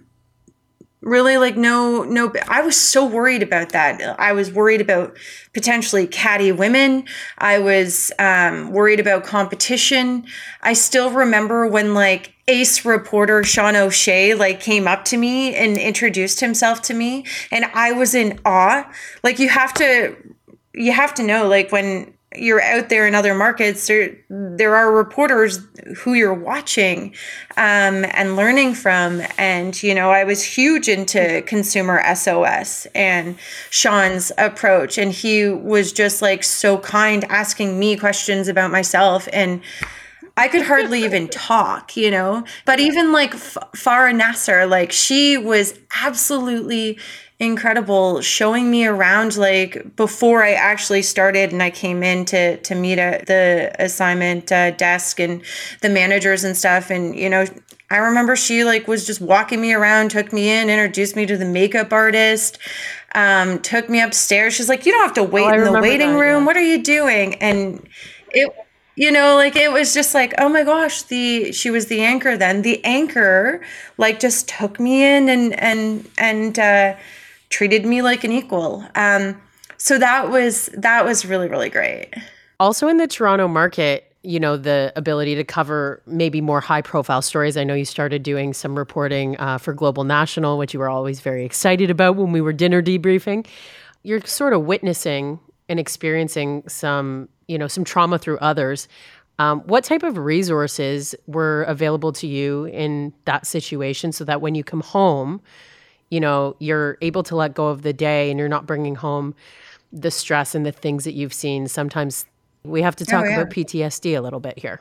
really 1.00 1.36
like 1.36 1.56
no 1.56 2.02
no 2.02 2.32
i 2.48 2.60
was 2.60 2.76
so 2.76 3.06
worried 3.06 3.42
about 3.42 3.70
that. 3.70 4.00
I 4.18 4.32
was 4.32 4.52
worried 4.52 4.80
about 4.80 5.16
potentially 5.52 6.06
catty 6.06 6.52
women. 6.52 7.04
I 7.38 7.58
was 7.58 8.10
um, 8.18 8.72
worried 8.72 9.00
about 9.00 9.24
competition. 9.24 10.26
I 10.62 10.72
still 10.72 11.10
remember 11.10 11.66
when 11.66 11.94
like 11.94 12.34
ace 12.48 12.84
reporter 12.84 13.44
sean 13.44 13.76
o'shea 13.76 14.34
like 14.34 14.60
came 14.60 14.88
up 14.88 15.04
to 15.04 15.16
me 15.16 15.54
and 15.54 15.76
introduced 15.76 16.40
himself 16.40 16.80
to 16.80 16.94
me 16.94 17.26
and 17.52 17.66
i 17.74 17.92
was 17.92 18.14
in 18.14 18.40
awe. 18.44 18.90
Like 19.22 19.38
you 19.38 19.48
have 19.48 19.72
to 19.74 20.16
you 20.74 20.92
have 20.92 21.14
to 21.14 21.22
know 21.22 21.46
like 21.46 21.70
when 21.70 22.14
you're 22.36 22.62
out 22.62 22.90
there 22.90 23.06
in 23.06 23.14
other 23.14 23.34
markets 23.34 23.86
there 23.86 24.16
there 24.28 24.76
are 24.76 24.92
reporters 24.92 25.60
who 25.96 26.12
you're 26.12 26.34
watching 26.34 27.14
um, 27.56 28.04
and 28.12 28.36
learning 28.36 28.74
from. 28.74 29.22
And 29.38 29.80
you 29.82 29.94
know 29.94 30.10
i 30.10 30.24
was 30.24 30.42
huge 30.42 30.88
into 30.88 31.42
consumer 31.42 32.02
sos 32.14 32.86
and 32.94 33.36
sean's 33.70 34.30
approach. 34.36 34.98
And 34.98 35.12
he 35.12 35.48
was 35.48 35.92
just 35.92 36.20
like 36.20 36.44
so 36.44 36.78
kind 36.78 37.24
asking 37.24 37.78
me 37.78 37.96
questions 37.96 38.48
about 38.48 38.70
myself. 38.70 39.28
And 39.32 39.62
I 40.36 40.48
could 40.48 40.62
hardly 40.62 41.04
even 41.04 41.28
talk, 41.32 41.96
you 41.96 42.10
know. 42.10 42.44
But 42.64 42.78
even 42.78 43.12
like 43.12 43.34
F- 43.34 43.56
Farah 43.74 44.14
Nasser, 44.14 44.66
like 44.66 44.92
she 44.92 45.36
was 45.36 45.78
absolutely 46.02 46.98
incredible 47.40 48.20
showing 48.20 48.68
me 48.68 48.84
around 48.84 49.36
like 49.36 49.94
before 49.94 50.42
I 50.42 50.54
actually 50.54 51.02
started 51.02 51.52
and 51.52 51.62
I 51.62 51.70
came 51.70 52.02
in 52.02 52.24
to 52.26 52.56
to 52.56 52.74
meet 52.74 52.98
at 52.98 53.26
the 53.26 53.72
assignment 53.78 54.50
uh, 54.50 54.72
desk 54.72 55.20
and 55.20 55.42
the 55.80 55.88
managers 55.88 56.42
and 56.42 56.56
stuff. 56.56 56.90
And 56.90 57.14
you 57.16 57.30
know 57.30 57.46
I 57.90 57.98
remember 57.98 58.34
she 58.34 58.64
like 58.64 58.88
was 58.88 59.06
just 59.06 59.20
walking 59.20 59.60
me 59.60 59.72
around 59.72 60.10
took 60.10 60.32
me 60.32 60.50
in 60.50 60.68
introduced 60.68 61.14
me 61.14 61.26
to 61.26 61.36
the 61.36 61.44
makeup 61.44 61.92
artist 61.92 62.58
um, 63.14 63.60
took 63.60 63.88
me 63.88 64.00
upstairs. 64.00 64.54
She's 64.54 64.68
like 64.68 64.84
you 64.84 64.90
don't 64.90 65.02
have 65.02 65.14
to 65.14 65.22
wait 65.22 65.46
oh, 65.46 65.52
in 65.52 65.72
the 65.72 65.80
waiting 65.80 66.14
that, 66.14 66.20
room. 66.20 66.42
yeah. 66.42 66.46
what 66.46 66.56
are 66.56 66.66
you 66.66 66.82
doing? 66.82 67.36
And 67.36 67.88
it 68.30 68.52
you 68.96 69.12
know 69.12 69.36
like 69.36 69.54
it 69.54 69.70
was 69.70 69.94
just 69.94 70.12
like 70.12 70.34
oh 70.38 70.48
my 70.48 70.64
gosh 70.64 71.02
the 71.02 71.52
she 71.52 71.70
was 71.70 71.86
the 71.86 72.00
anchor 72.00 72.36
then. 72.36 72.62
The 72.62 72.84
anchor 72.84 73.62
like 73.96 74.18
just 74.18 74.48
took 74.48 74.80
me 74.80 75.04
in 75.04 75.28
and 75.28 75.54
and 75.60 76.10
and 76.18 76.58
uh 76.58 76.96
treated 77.50 77.84
me 77.84 78.02
like 78.02 78.24
an 78.24 78.32
equal. 78.32 78.84
Um, 78.94 79.40
so 79.76 79.98
that 79.98 80.30
was 80.30 80.66
that 80.74 81.04
was 81.04 81.24
really 81.24 81.48
really 81.48 81.70
great. 81.70 82.12
Also 82.60 82.88
in 82.88 82.96
the 82.96 83.06
Toronto 83.06 83.46
market, 83.46 84.08
you 84.22 84.40
know, 84.40 84.56
the 84.56 84.92
ability 84.96 85.36
to 85.36 85.44
cover 85.44 86.02
maybe 86.06 86.40
more 86.40 86.60
high 86.60 86.82
profile 86.82 87.22
stories. 87.22 87.56
I 87.56 87.64
know 87.64 87.74
you 87.74 87.84
started 87.84 88.22
doing 88.22 88.52
some 88.52 88.76
reporting 88.76 89.38
uh, 89.38 89.58
for 89.58 89.72
Global 89.72 90.04
National, 90.04 90.58
which 90.58 90.74
you 90.74 90.80
were 90.80 90.88
always 90.88 91.20
very 91.20 91.44
excited 91.44 91.90
about 91.90 92.16
when 92.16 92.32
we 92.32 92.40
were 92.40 92.52
dinner 92.52 92.82
debriefing. 92.82 93.46
You're 94.02 94.20
sort 94.22 94.52
of 94.52 94.64
witnessing 94.64 95.38
and 95.68 95.78
experiencing 95.78 96.64
some, 96.66 97.28
you 97.46 97.58
know, 97.58 97.68
some 97.68 97.84
trauma 97.84 98.18
through 98.18 98.38
others. 98.38 98.88
Um, 99.38 99.60
what 99.60 99.84
type 99.84 100.02
of 100.02 100.18
resources 100.18 101.14
were 101.26 101.62
available 101.62 102.12
to 102.14 102.26
you 102.26 102.64
in 102.64 103.12
that 103.24 103.46
situation 103.46 104.10
so 104.10 104.24
that 104.24 104.40
when 104.40 104.56
you 104.56 104.64
come 104.64 104.80
home, 104.80 105.40
you 106.10 106.20
know, 106.20 106.56
you're 106.58 106.98
able 107.00 107.22
to 107.24 107.36
let 107.36 107.54
go 107.54 107.68
of 107.68 107.82
the 107.82 107.92
day 107.92 108.30
and 108.30 108.38
you're 108.38 108.48
not 108.48 108.66
bringing 108.66 108.94
home 108.94 109.34
the 109.92 110.10
stress 110.10 110.54
and 110.54 110.64
the 110.66 110.72
things 110.72 111.04
that 111.04 111.12
you've 111.12 111.32
seen. 111.32 111.68
Sometimes 111.68 112.26
we 112.64 112.82
have 112.82 112.96
to 112.96 113.04
oh, 113.08 113.10
talk 113.10 113.24
oh, 113.24 113.28
yeah. 113.28 113.40
about 113.40 113.52
PTSD 113.52 114.16
a 114.16 114.20
little 114.20 114.40
bit 114.40 114.58
here. 114.58 114.80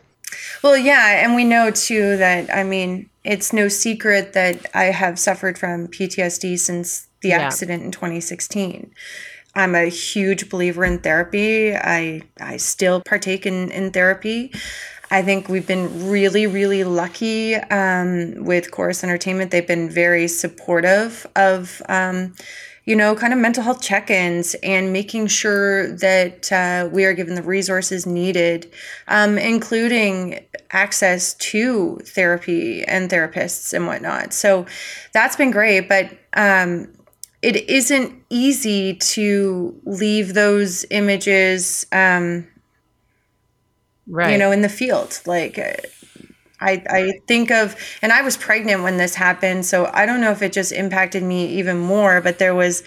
Well, 0.63 0.77
yeah. 0.77 1.23
And 1.23 1.35
we 1.35 1.43
know 1.43 1.71
too 1.71 2.17
that, 2.17 2.53
I 2.53 2.63
mean, 2.63 3.09
it's 3.23 3.53
no 3.53 3.67
secret 3.67 4.33
that 4.33 4.65
I 4.73 4.85
have 4.85 5.17
suffered 5.19 5.57
from 5.57 5.87
PTSD 5.87 6.59
since 6.59 7.07
the 7.21 7.29
yeah. 7.29 7.39
accident 7.39 7.83
in 7.83 7.91
2016. 7.91 8.91
I'm 9.55 9.73
a 9.73 9.85
huge 9.85 10.49
believer 10.49 10.85
in 10.85 10.99
therapy. 10.99 11.75
I 11.75 12.21
I 12.39 12.57
still 12.57 13.01
partake 13.01 13.47
in 13.47 13.71
in 13.71 13.91
therapy. 13.91 14.53
I 15.09 15.21
think 15.21 15.47
we've 15.47 15.65
been 15.67 16.09
really, 16.09 16.47
really 16.47 16.83
lucky 16.83 17.55
um, 17.55 18.43
with 18.43 18.71
Corus 18.71 19.03
Entertainment. 19.03 19.51
They've 19.51 19.65
been 19.65 19.89
very 19.89 20.27
supportive 20.27 21.25
of, 21.35 21.81
um, 21.87 22.33
you 22.83 22.95
know, 22.95 23.15
kind 23.15 23.31
of 23.31 23.39
mental 23.39 23.63
health 23.63 23.81
check 23.81 24.09
ins 24.09 24.53
and 24.63 24.91
making 24.91 25.27
sure 25.27 25.95
that 25.97 26.51
uh, 26.51 26.89
we 26.91 27.05
are 27.05 27.13
given 27.13 27.35
the 27.35 27.43
resources 27.43 28.05
needed, 28.05 28.71
um, 29.07 29.37
including 29.37 30.45
access 30.71 31.33
to 31.35 31.99
therapy 32.03 32.83
and 32.83 33.09
therapists 33.09 33.73
and 33.73 33.87
whatnot. 33.87 34.33
So 34.33 34.65
that's 35.13 35.37
been 35.37 35.51
great. 35.51 35.87
But 35.87 36.17
um, 36.33 36.91
it 37.41 37.69
isn't 37.69 38.13
easy 38.29 38.95
to 38.95 39.79
leave 39.85 40.33
those 40.33 40.85
images 40.89 41.85
um, 41.93 42.45
right. 44.07 44.31
you 44.31 44.37
know, 44.37 44.51
in 44.51 44.61
the 44.61 44.69
field. 44.69 45.19
Like, 45.25 45.57
I, 46.59 46.83
I 46.89 47.19
think 47.27 47.51
of, 47.51 47.75
and 48.01 48.11
I 48.11 48.21
was 48.21 48.37
pregnant 48.37 48.83
when 48.83 48.97
this 48.97 49.15
happened, 49.15 49.65
so 49.65 49.89
I 49.93 50.05
don't 50.05 50.21
know 50.21 50.31
if 50.31 50.41
it 50.41 50.53
just 50.53 50.71
impacted 50.71 51.23
me 51.23 51.47
even 51.57 51.77
more, 51.77 52.21
but 52.21 52.39
there 52.39 52.55
was 52.55 52.83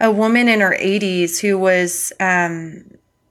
a 0.00 0.10
woman 0.10 0.48
in 0.48 0.60
her 0.60 0.76
80s 0.78 1.40
who 1.40 1.58
was 1.58 2.12
um, 2.20 2.84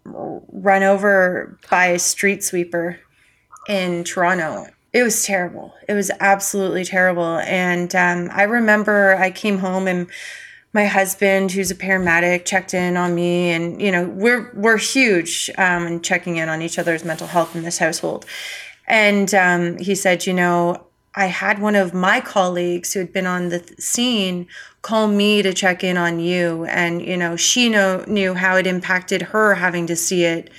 run 0.03 0.83
over 0.83 1.57
by 1.69 1.87
a 1.87 1.99
street 1.99 2.43
sweeper 2.43 2.99
in 3.67 4.03
Toronto. 4.03 4.67
It 4.93 5.03
was 5.03 5.23
terrible. 5.23 5.73
It 5.89 5.93
was 5.93 6.09
absolutely 6.19 6.85
terrible. 6.85 7.39
And 7.39 7.93
um, 7.95 8.29
I 8.31 8.43
remember 8.43 9.15
I 9.17 9.29
came 9.29 9.57
home 9.57 9.87
and 9.87 10.07
my 10.75 10.85
husband, 10.85 11.53
who's 11.53 11.71
a 11.71 11.75
paramedic, 11.75 12.43
checked 12.43 12.73
in 12.73 12.97
on 12.97 13.15
me, 13.15 13.51
and 13.51 13.81
you 13.81 13.91
know 13.93 14.03
we're 14.09 14.51
we're 14.53 14.77
huge 14.77 15.49
um, 15.57 15.87
in 15.87 16.01
checking 16.01 16.35
in 16.35 16.49
on 16.49 16.61
each 16.61 16.77
other's 16.77 17.05
mental 17.05 17.27
health 17.27 17.55
in 17.55 17.63
this 17.63 17.77
household. 17.77 18.25
And 18.85 19.33
um, 19.33 19.77
he 19.77 19.95
said, 19.95 20.27
you 20.27 20.33
know, 20.33 20.85
I 21.15 21.27
had 21.27 21.59
one 21.59 21.75
of 21.75 21.93
my 21.93 22.19
colleagues 22.19 22.91
who 22.93 22.99
had 22.99 23.13
been 23.13 23.25
on 23.25 23.49
the 23.49 23.65
scene 23.79 24.47
call 24.81 25.07
me 25.07 25.41
to 25.41 25.53
check 25.53 25.81
in 25.81 25.95
on 25.95 26.19
you, 26.19 26.65
and 26.65 27.01
you 27.01 27.15
know 27.15 27.37
she 27.37 27.69
know 27.69 28.03
knew 28.05 28.33
how 28.33 28.57
it 28.57 28.67
impacted 28.67 29.21
her 29.21 29.55
having 29.55 29.87
to 29.87 29.95
see 29.95 30.25
it. 30.25 30.51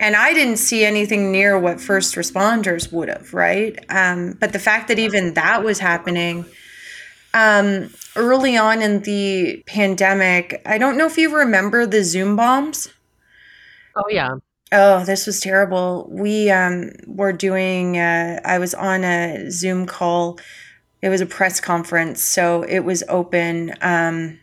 And 0.00 0.16
I 0.16 0.32
didn't 0.32 0.56
see 0.56 0.86
anything 0.86 1.30
near 1.30 1.58
what 1.58 1.82
first 1.82 2.14
responders 2.14 2.90
would 2.90 3.10
have, 3.10 3.34
right? 3.34 3.78
Um, 3.90 4.38
but 4.40 4.54
the 4.54 4.58
fact 4.58 4.88
that 4.88 4.98
even 4.98 5.34
that 5.34 5.62
was 5.62 5.78
happening, 5.78 6.46
um, 7.34 7.90
early 8.16 8.56
on 8.56 8.82
in 8.82 9.02
the 9.02 9.62
pandemic, 9.66 10.62
I 10.66 10.78
don't 10.78 10.96
know 10.96 11.06
if 11.06 11.18
you 11.18 11.34
remember 11.34 11.86
the 11.86 12.04
Zoom 12.04 12.36
bombs. 12.36 12.88
Oh 13.96 14.08
yeah. 14.08 14.36
Oh, 14.72 15.04
this 15.04 15.26
was 15.26 15.40
terrible. 15.40 16.08
We 16.10 16.50
um, 16.50 16.92
were 17.06 17.32
doing. 17.32 17.98
Uh, 17.98 18.40
I 18.44 18.58
was 18.58 18.72
on 18.74 19.04
a 19.04 19.50
Zoom 19.50 19.86
call. 19.86 20.38
It 21.02 21.08
was 21.08 21.20
a 21.20 21.26
press 21.26 21.60
conference, 21.60 22.22
so 22.22 22.62
it 22.62 22.80
was 22.80 23.02
open. 23.08 23.74
Um, 23.80 24.38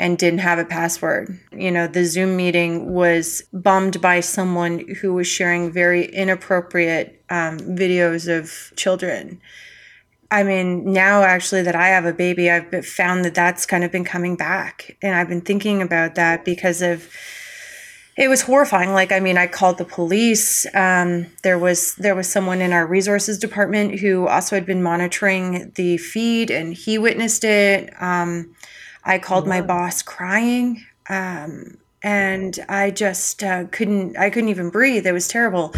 and 0.00 0.16
didn't 0.16 0.38
have 0.38 0.58
a 0.58 0.64
password. 0.64 1.38
You 1.52 1.70
know, 1.70 1.86
the 1.86 2.06
Zoom 2.06 2.34
meeting 2.34 2.94
was 2.94 3.42
bombed 3.52 4.00
by 4.00 4.20
someone 4.20 4.78
who 5.00 5.12
was 5.12 5.26
sharing 5.26 5.70
very 5.70 6.06
inappropriate 6.06 7.22
um, 7.28 7.58
videos 7.58 8.26
of 8.26 8.74
children 8.76 9.40
I 10.30 10.42
mean, 10.44 10.92
now 10.92 11.22
actually 11.22 11.62
that 11.62 11.74
I 11.74 11.88
have 11.88 12.04
a 12.04 12.12
baby, 12.12 12.50
I've 12.50 12.86
found 12.86 13.24
that 13.24 13.34
that's 13.34 13.66
kind 13.66 13.82
of 13.82 13.90
been 13.90 14.04
coming 14.04 14.36
back. 14.36 14.96
And 15.02 15.14
I've 15.16 15.28
been 15.28 15.40
thinking 15.40 15.82
about 15.82 16.14
that 16.14 16.44
because 16.44 16.82
of 16.82 17.12
it 18.16 18.28
was 18.28 18.42
horrifying. 18.42 18.92
Like, 18.92 19.12
I 19.12 19.20
mean, 19.20 19.38
I 19.38 19.46
called 19.46 19.78
the 19.78 19.84
police. 19.84 20.66
Um, 20.74 21.26
there 21.42 21.58
was 21.58 21.94
there 21.94 22.14
was 22.14 22.28
someone 22.28 22.60
in 22.60 22.72
our 22.72 22.86
resources 22.86 23.38
department 23.38 23.98
who 24.00 24.28
also 24.28 24.56
had 24.56 24.66
been 24.66 24.82
monitoring 24.82 25.72
the 25.74 25.96
feed, 25.96 26.50
and 26.50 26.74
he 26.74 26.98
witnessed 26.98 27.44
it. 27.44 27.90
Um, 28.00 28.54
I 29.04 29.18
called 29.18 29.46
my 29.46 29.62
boss 29.62 30.02
crying, 30.02 30.84
um, 31.08 31.78
and 32.02 32.58
I 32.68 32.90
just 32.90 33.42
uh, 33.42 33.64
couldn't. 33.66 34.16
I 34.16 34.30
couldn't 34.30 34.48
even 34.48 34.70
breathe. 34.70 35.06
It 35.06 35.12
was 35.12 35.28
terrible. 35.28 35.74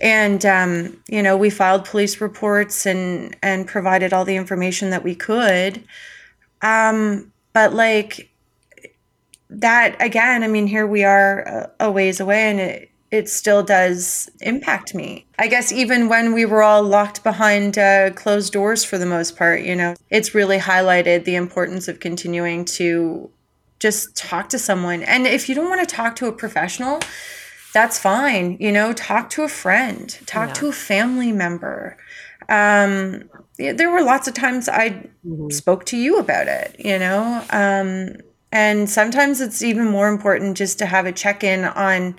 And 0.00 0.44
um, 0.44 1.00
you 1.08 1.22
know, 1.22 1.36
we 1.36 1.50
filed 1.50 1.84
police 1.84 2.20
reports 2.20 2.86
and 2.86 3.36
and 3.42 3.66
provided 3.66 4.12
all 4.12 4.24
the 4.24 4.36
information 4.36 4.90
that 4.90 5.04
we 5.04 5.14
could. 5.14 5.84
Um, 6.62 7.32
but 7.52 7.74
like 7.74 8.30
that 9.50 9.96
again, 10.00 10.42
I 10.42 10.48
mean, 10.48 10.66
here 10.66 10.86
we 10.86 11.04
are 11.04 11.70
a, 11.78 11.90
ways 11.90 12.18
away, 12.18 12.50
and 12.50 12.60
it 12.60 12.90
it 13.12 13.28
still 13.28 13.62
does 13.62 14.30
impact 14.40 14.94
me. 14.94 15.26
I 15.38 15.46
guess 15.46 15.70
even 15.70 16.08
when 16.08 16.32
we 16.32 16.46
were 16.46 16.62
all 16.62 16.82
locked 16.82 17.22
behind 17.22 17.78
uh, 17.78 18.10
closed 18.14 18.52
doors 18.52 18.84
for 18.84 18.96
the 18.96 19.06
most 19.06 19.36
part, 19.36 19.62
you 19.62 19.76
know, 19.76 19.94
it's 20.10 20.34
really 20.34 20.58
highlighted 20.58 21.24
the 21.24 21.36
importance 21.36 21.88
of 21.88 22.00
continuing 22.00 22.64
to 22.64 23.30
just 23.82 24.16
talk 24.16 24.48
to 24.50 24.58
someone. 24.58 25.02
And 25.02 25.26
if 25.26 25.48
you 25.48 25.56
don't 25.56 25.68
want 25.68 25.86
to 25.86 25.94
talk 25.94 26.14
to 26.16 26.26
a 26.26 26.32
professional, 26.32 27.00
that's 27.74 27.98
fine. 27.98 28.56
You 28.60 28.70
know, 28.70 28.92
talk 28.92 29.28
to 29.30 29.42
a 29.42 29.48
friend, 29.48 30.08
talk 30.24 30.50
yeah. 30.50 30.54
to 30.54 30.68
a 30.68 30.72
family 30.72 31.32
member. 31.32 31.96
Um, 32.48 33.24
there 33.58 33.90
were 33.90 34.02
lots 34.02 34.28
of 34.28 34.34
times 34.34 34.68
I 34.68 34.90
mm-hmm. 35.26 35.50
spoke 35.50 35.84
to 35.86 35.96
you 35.96 36.18
about 36.18 36.46
it, 36.46 36.76
you 36.78 36.98
know, 36.98 37.44
um, 37.50 38.16
and 38.52 38.88
sometimes 38.88 39.40
it's 39.40 39.62
even 39.62 39.86
more 39.86 40.08
important 40.08 40.56
just 40.56 40.78
to 40.78 40.86
have 40.86 41.06
a 41.06 41.12
check 41.12 41.42
in 41.42 41.64
on 41.64 42.16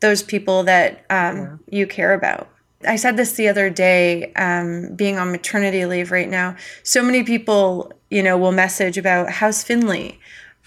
those 0.00 0.22
people 0.22 0.62
that 0.64 1.04
um, 1.10 1.36
yeah. 1.36 1.56
you 1.78 1.86
care 1.86 2.14
about. 2.14 2.48
I 2.86 2.96
said 2.96 3.16
this 3.16 3.32
the 3.32 3.48
other 3.48 3.70
day, 3.70 4.32
um, 4.34 4.94
being 4.94 5.18
on 5.18 5.30
maternity 5.30 5.84
leave 5.86 6.10
right 6.10 6.28
now. 6.28 6.56
So 6.82 7.02
many 7.02 7.22
people, 7.22 7.92
you 8.10 8.22
know, 8.22 8.38
will 8.38 8.52
message 8.52 8.98
about 8.98 9.30
how's 9.30 9.62
Finley, 9.62 10.20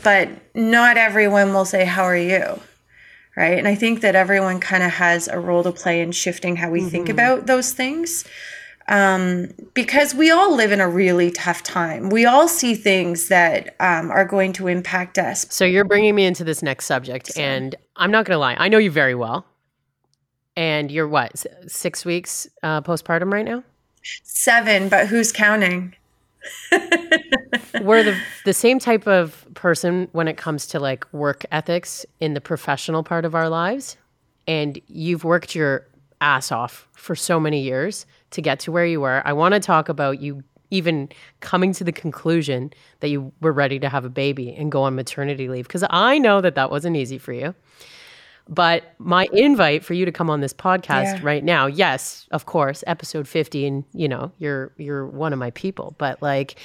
but 0.05 0.29
not 0.53 0.95
everyone 0.95 1.53
will 1.53 1.65
say, 1.65 1.83
How 1.83 2.03
are 2.03 2.15
you? 2.15 2.61
Right. 3.35 3.57
And 3.57 3.67
I 3.67 3.75
think 3.75 3.99
that 3.99 4.15
everyone 4.15 4.61
kind 4.61 4.81
of 4.81 4.91
has 4.91 5.27
a 5.27 5.37
role 5.37 5.63
to 5.63 5.73
play 5.73 5.99
in 5.99 6.13
shifting 6.13 6.55
how 6.55 6.69
we 6.69 6.79
mm-hmm. 6.79 6.87
think 6.87 7.09
about 7.09 7.47
those 7.47 7.73
things 7.73 8.23
um, 8.87 9.49
because 9.73 10.13
we 10.13 10.31
all 10.31 10.55
live 10.55 10.71
in 10.71 10.79
a 10.79 10.87
really 10.87 11.31
tough 11.31 11.63
time. 11.63 12.09
We 12.09 12.25
all 12.25 12.47
see 12.47 12.75
things 12.75 13.27
that 13.29 13.75
um, 13.79 14.11
are 14.11 14.25
going 14.25 14.53
to 14.53 14.67
impact 14.67 15.17
us. 15.17 15.45
So 15.49 15.65
you're 15.65 15.83
bringing 15.83 16.15
me 16.15 16.25
into 16.25 16.43
this 16.43 16.61
next 16.61 16.85
subject, 16.85 17.27
so. 17.27 17.41
and 17.41 17.75
I'm 17.95 18.11
not 18.11 18.25
going 18.25 18.35
to 18.35 18.39
lie. 18.39 18.55
I 18.57 18.69
know 18.69 18.77
you 18.77 18.91
very 18.91 19.15
well, 19.15 19.45
and 20.55 20.91
you're 20.91 21.07
what 21.07 21.45
six 21.67 22.05
weeks 22.05 22.47
uh, 22.63 22.81
postpartum 22.81 23.33
right 23.33 23.45
now? 23.45 23.63
Seven, 24.23 24.87
but 24.87 25.07
who's 25.07 25.31
counting? 25.31 25.95
We're 27.81 28.03
the 28.03 28.19
the 28.45 28.53
same 28.53 28.79
type 28.79 29.07
of 29.07 29.45
person 29.53 30.07
when 30.11 30.27
it 30.27 30.37
comes 30.37 30.67
to 30.67 30.79
like 30.79 31.11
work 31.13 31.45
ethics 31.51 32.05
in 32.19 32.33
the 32.33 32.41
professional 32.41 33.03
part 33.03 33.25
of 33.25 33.35
our 33.35 33.49
lives, 33.49 33.97
and 34.47 34.79
you've 34.87 35.23
worked 35.23 35.55
your 35.55 35.87
ass 36.21 36.51
off 36.51 36.87
for 36.93 37.15
so 37.15 37.39
many 37.39 37.61
years 37.61 38.05
to 38.31 38.41
get 38.41 38.59
to 38.61 38.71
where 38.71 38.85
you 38.85 39.01
were. 39.01 39.21
I 39.25 39.33
want 39.33 39.53
to 39.53 39.59
talk 39.59 39.89
about 39.89 40.21
you 40.21 40.43
even 40.71 41.09
coming 41.39 41.73
to 41.73 41.83
the 41.83 41.91
conclusion 41.91 42.73
that 42.99 43.09
you 43.09 43.31
were 43.41 43.53
ready 43.53 43.79
to 43.79 43.89
have 43.89 44.03
a 44.03 44.09
baby 44.09 44.53
and 44.53 44.71
go 44.71 44.83
on 44.83 44.95
maternity 44.95 45.47
leave 45.47 45.67
because 45.67 45.85
I 45.89 46.17
know 46.17 46.41
that 46.41 46.55
that 46.55 46.71
wasn't 46.71 46.97
easy 46.97 47.17
for 47.17 47.33
you. 47.33 47.53
But 48.47 48.93
my 48.99 49.27
invite 49.33 49.83
for 49.83 49.95
you 49.95 50.05
to 50.05 50.11
come 50.11 50.29
on 50.29 50.41
this 50.41 50.53
podcast 50.53 51.17
yeah. 51.17 51.19
right 51.23 51.43
now, 51.43 51.65
yes, 51.65 52.27
of 52.31 52.45
course, 52.45 52.83
episode 52.85 53.27
50 53.27 53.65
and 53.65 53.83
you 53.93 54.07
know, 54.07 54.31
you're 54.37 54.71
you're 54.77 55.07
one 55.07 55.33
of 55.33 55.39
my 55.39 55.49
people, 55.51 55.95
but 55.97 56.21
like 56.21 56.55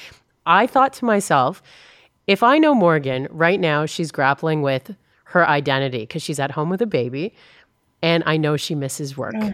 I 0.47 0.66
thought 0.66 0.93
to 0.95 1.05
myself, 1.05 1.62
if 2.26 2.43
I 2.43 2.59
know 2.59 2.74
Morgan 2.74 3.28
right 3.30 3.59
now, 3.59 3.86
she's 3.86 4.11
grappling 4.12 4.62
with 4.62 4.95
her 5.24 5.49
identity 5.49 6.01
because 6.01 6.22
she's 6.22 6.41
at 6.41 6.53
home 6.53 6.70
with 6.70 6.82
a 6.82 6.86
baby 6.86 7.34
and 8.03 8.22
I 8.26 8.36
know 8.36 8.57
she 8.57 8.74
misses 8.74 9.16
work. 9.16 9.34
Yeah. 9.36 9.53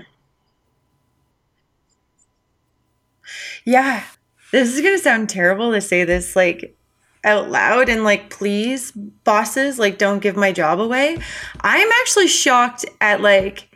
Yeah. 3.64 4.04
This 4.52 4.74
is 4.74 4.80
going 4.80 4.96
to 4.96 5.02
sound 5.02 5.28
terrible 5.28 5.72
to 5.72 5.80
say 5.80 6.04
this 6.04 6.36
like 6.36 6.76
out 7.24 7.50
loud 7.50 7.88
and 7.88 8.04
like 8.04 8.30
please 8.30 8.92
bosses 8.92 9.78
like 9.78 9.98
don't 9.98 10.20
give 10.20 10.36
my 10.36 10.52
job 10.52 10.80
away. 10.80 11.18
I'm 11.60 11.88
actually 12.00 12.28
shocked 12.28 12.84
at 13.00 13.20
like 13.20 13.68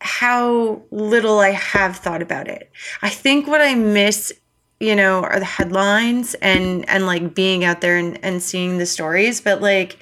how 0.00 0.82
little 0.90 1.40
I 1.40 1.50
have 1.50 1.96
thought 1.96 2.22
about 2.22 2.48
it. 2.48 2.70
I 3.02 3.08
think 3.08 3.46
what 3.46 3.60
I 3.60 3.74
miss 3.74 4.32
you 4.82 4.96
know 4.96 5.22
are 5.22 5.38
the 5.38 5.44
headlines 5.44 6.34
and 6.42 6.86
and 6.88 7.06
like 7.06 7.34
being 7.34 7.64
out 7.64 7.80
there 7.80 7.96
and, 7.96 8.18
and 8.24 8.42
seeing 8.42 8.78
the 8.78 8.86
stories 8.86 9.40
but 9.40 9.62
like 9.62 9.96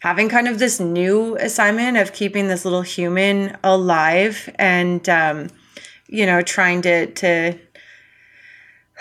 having 0.00 0.28
kind 0.30 0.48
of 0.48 0.58
this 0.58 0.80
new 0.80 1.36
assignment 1.36 1.98
of 1.98 2.14
keeping 2.14 2.48
this 2.48 2.64
little 2.64 2.80
human 2.80 3.54
alive 3.62 4.48
and 4.58 5.06
um 5.10 5.48
you 6.08 6.24
know 6.24 6.40
trying 6.40 6.80
to 6.80 7.06
to 7.12 7.58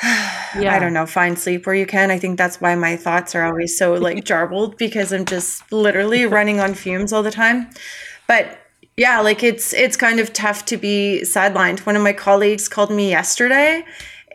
yeah. 0.04 0.74
I 0.74 0.80
don't 0.80 0.94
know, 0.94 1.06
find 1.06 1.38
sleep 1.38 1.68
where 1.68 1.76
you 1.76 1.86
can. 1.86 2.10
I 2.10 2.18
think 2.18 2.36
that's 2.36 2.60
why 2.60 2.74
my 2.74 2.96
thoughts 2.96 3.36
are 3.36 3.44
always 3.44 3.78
so 3.78 3.94
like 3.94 4.24
jarbled 4.26 4.78
because 4.80 5.14
I'm 5.14 5.26
just 5.26 5.72
literally 5.72 6.26
running 6.26 6.60
on 6.60 6.74
fumes 6.74 7.14
all 7.14 7.22
the 7.22 7.30
time. 7.30 7.70
But 8.28 8.58
yeah, 8.98 9.20
like 9.20 9.44
it's 9.44 9.74
it's 9.74 9.96
kind 9.96 10.20
of 10.20 10.34
tough 10.34 10.66
to 10.66 10.78
be 10.78 11.22
sidelined. 11.24 11.86
One 11.86 11.96
of 11.96 12.02
my 12.02 12.14
colleagues 12.14 12.68
called 12.68 12.90
me 12.90 13.12
yesterday 13.12 13.86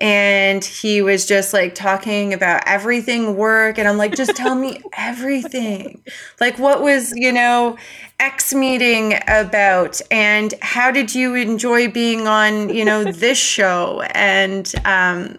and 0.01 0.65
he 0.65 1.01
was 1.01 1.27
just 1.27 1.55
like 1.55 1.75
talking 1.75 2.35
about 2.35 2.63
everything 2.67 3.37
work 3.37 3.79
and 3.79 3.89
I'm 3.89 3.97
like 3.97 4.15
just 4.15 4.37
tell 4.37 4.55
me 4.55 4.83
everything. 4.97 6.03
Like 6.41 6.59
what 6.59 6.83
was, 6.83 7.13
you 7.17 7.33
know, 7.33 7.77
X 8.21 8.55
meeting 8.55 9.15
about 9.27 10.01
and 10.11 10.55
how 10.63 10.91
did 10.91 11.15
you 11.15 11.35
enjoy 11.35 11.91
being 11.91 12.27
on, 12.27 12.69
you 12.69 12.85
know, 12.85 13.05
this 13.05 13.39
show 13.39 14.03
and 14.15 14.73
um 14.85 15.39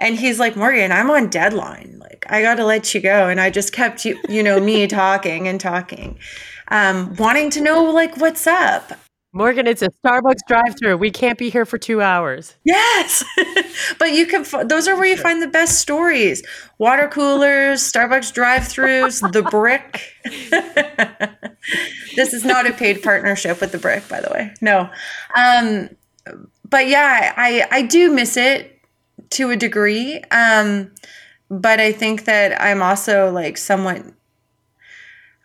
and 0.00 0.18
he's 0.18 0.40
like, 0.40 0.56
Morgan, 0.56 0.92
I'm 0.92 1.10
on 1.10 1.28
deadline. 1.28 1.98
Like, 2.00 2.24
I 2.30 2.40
got 2.40 2.54
to 2.54 2.64
let 2.64 2.94
you 2.94 3.02
go. 3.02 3.28
And 3.28 3.38
I 3.38 3.50
just 3.50 3.74
kept, 3.74 4.06
you, 4.06 4.18
you 4.30 4.42
know, 4.42 4.58
me 4.58 4.86
talking 4.86 5.46
and 5.46 5.60
talking, 5.60 6.18
um, 6.68 7.14
wanting 7.16 7.50
to 7.50 7.60
know, 7.60 7.84
like, 7.84 8.16
what's 8.16 8.46
up. 8.46 8.94
Morgan, 9.32 9.68
it's 9.68 9.82
a 9.82 9.88
Starbucks 10.04 10.40
drive 10.48 10.76
through. 10.76 10.96
We 10.96 11.12
can't 11.12 11.38
be 11.38 11.50
here 11.50 11.64
for 11.64 11.78
two 11.78 12.02
hours. 12.02 12.56
Yes. 12.64 13.24
but 13.98 14.12
you 14.12 14.26
can, 14.26 14.44
those 14.66 14.88
are 14.88 14.96
where 14.96 15.06
you 15.06 15.16
find 15.16 15.40
the 15.40 15.46
best 15.46 15.78
stories 15.78 16.42
water 16.78 17.06
coolers, 17.06 17.80
Starbucks 17.80 18.32
drive 18.32 18.62
throughs, 18.62 19.20
the 19.32 19.42
brick. 19.42 20.14
this 22.16 22.32
is 22.32 22.44
not 22.44 22.66
a 22.66 22.72
paid 22.72 23.02
partnership 23.02 23.60
with 23.60 23.70
the 23.70 23.78
brick, 23.78 24.08
by 24.08 24.20
the 24.20 24.30
way. 24.30 24.52
No. 24.60 24.90
Um, 25.36 25.90
but 26.68 26.88
yeah, 26.88 27.32
I, 27.36 27.66
I 27.70 27.82
do 27.82 28.10
miss 28.10 28.36
it 28.36 28.80
to 29.30 29.50
a 29.50 29.56
degree. 29.56 30.22
Um, 30.32 30.90
but 31.50 31.80
I 31.80 31.92
think 31.92 32.24
that 32.24 32.60
I'm 32.60 32.82
also 32.82 33.30
like 33.30 33.58
somewhat 33.58 34.04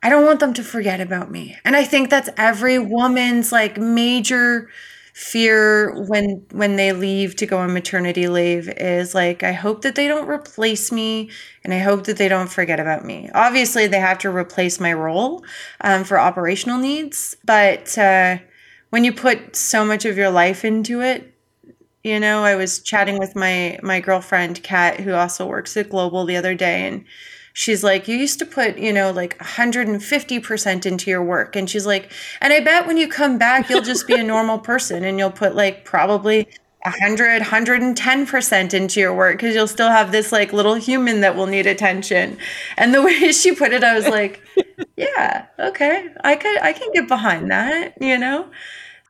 I 0.06 0.10
don't 0.10 0.26
want 0.26 0.40
them 0.40 0.54
to 0.54 0.64
forget 0.64 1.02
about 1.02 1.32
me. 1.32 1.58
And 1.66 1.76
I 1.76 1.84
think 1.84 2.10
that's 2.10 2.30
every 2.38 2.78
woman's 2.78 3.52
like 3.52 3.78
major 3.78 4.70
fear 5.14 5.94
when 6.10 6.46
when 6.52 6.76
they 6.76 6.92
leave 6.92 7.36
to 7.38 7.46
go 7.46 7.58
on 7.58 7.74
maternity 7.74 8.28
leave 8.28 8.68
is 8.70 9.16
like 9.16 9.44
I 9.44 9.54
hope 9.54 9.82
that 9.82 9.96
they 9.96 10.08
don't 10.10 10.28
replace 10.28 10.92
me 10.92 11.32
and 11.64 11.74
I 11.74 11.80
hope 11.80 12.04
that 12.06 12.18
they 12.18 12.28
don't 12.28 12.52
forget 12.52 12.80
about 12.80 13.06
me. 13.06 13.30
Obviously, 13.34 13.88
they 13.88 14.00
have 14.00 14.20
to 14.20 14.30
replace 14.30 14.80
my 14.80 14.94
role 14.94 15.44
um, 15.82 16.04
for 16.04 16.20
operational 16.20 16.78
needs, 16.78 17.36
but 17.44 17.98
uh, 17.98 18.38
when 18.92 19.04
you 19.06 19.14
put 19.14 19.56
so 19.56 19.86
much 19.86 20.06
of 20.06 20.18
your 20.18 20.30
life 20.30 20.64
into 20.66 21.02
it, 21.02 21.34
you 22.04 22.20
know, 22.20 22.44
I 22.44 22.56
was 22.56 22.80
chatting 22.80 23.18
with 23.18 23.36
my 23.36 23.80
my 23.82 24.00
girlfriend 24.00 24.62
Kat, 24.64 25.00
who 25.00 25.14
also 25.14 25.48
works 25.48 25.76
at 25.78 25.90
Global, 25.90 26.26
the 26.26 26.38
other 26.38 26.54
day, 26.56 26.88
and 26.88 27.06
she's 27.56 27.84
like, 27.84 28.08
"You 28.08 28.16
used 28.18 28.38
to 28.40 28.46
put, 28.46 28.78
you 28.78 28.94
know, 28.94 29.12
like 29.12 29.36
150 29.40 30.40
percent 30.40 30.86
into 30.86 31.10
your 31.10 31.24
work," 31.24 31.56
and 31.56 31.68
she's 31.68 31.88
like, 31.88 32.12
"And 32.42 32.54
I 32.54 32.60
bet 32.60 32.86
when 32.86 32.98
you 32.98 33.08
come 33.08 33.40
back, 33.40 33.70
you'll 33.70 33.82
just 33.82 34.06
be 34.08 34.14
a 34.14 34.24
normal 34.36 34.60
person, 34.60 35.04
and 35.04 35.18
you'll 35.18 35.32
put 35.32 35.56
like 35.56 35.84
probably." 35.86 36.48
100 36.86 37.42
110% 37.42 38.74
into 38.76 39.00
your 39.00 39.12
work 39.12 39.38
because 39.38 39.56
you'll 39.56 39.66
still 39.68 39.90
have 39.90 40.12
this 40.12 40.32
like 40.32 40.54
little 40.54 40.76
human 40.76 41.22
that 41.22 41.36
will 41.36 41.48
need 41.48 41.66
attention. 41.66 42.38
And 42.78 42.94
the 42.94 43.02
way 43.08 43.32
she 43.32 43.56
put 43.56 43.74
it 43.74 43.84
i 43.84 43.96
was 43.96 44.08
like 44.08 44.40
yeah 44.96 45.48
okay. 45.58 46.10
I 46.24 46.36
could 46.36 46.60
i 46.62 46.74
can 46.74 46.92
get 46.94 47.08
behind 47.08 47.50
that 47.50 47.96
you 48.00 48.20
know 48.20 48.48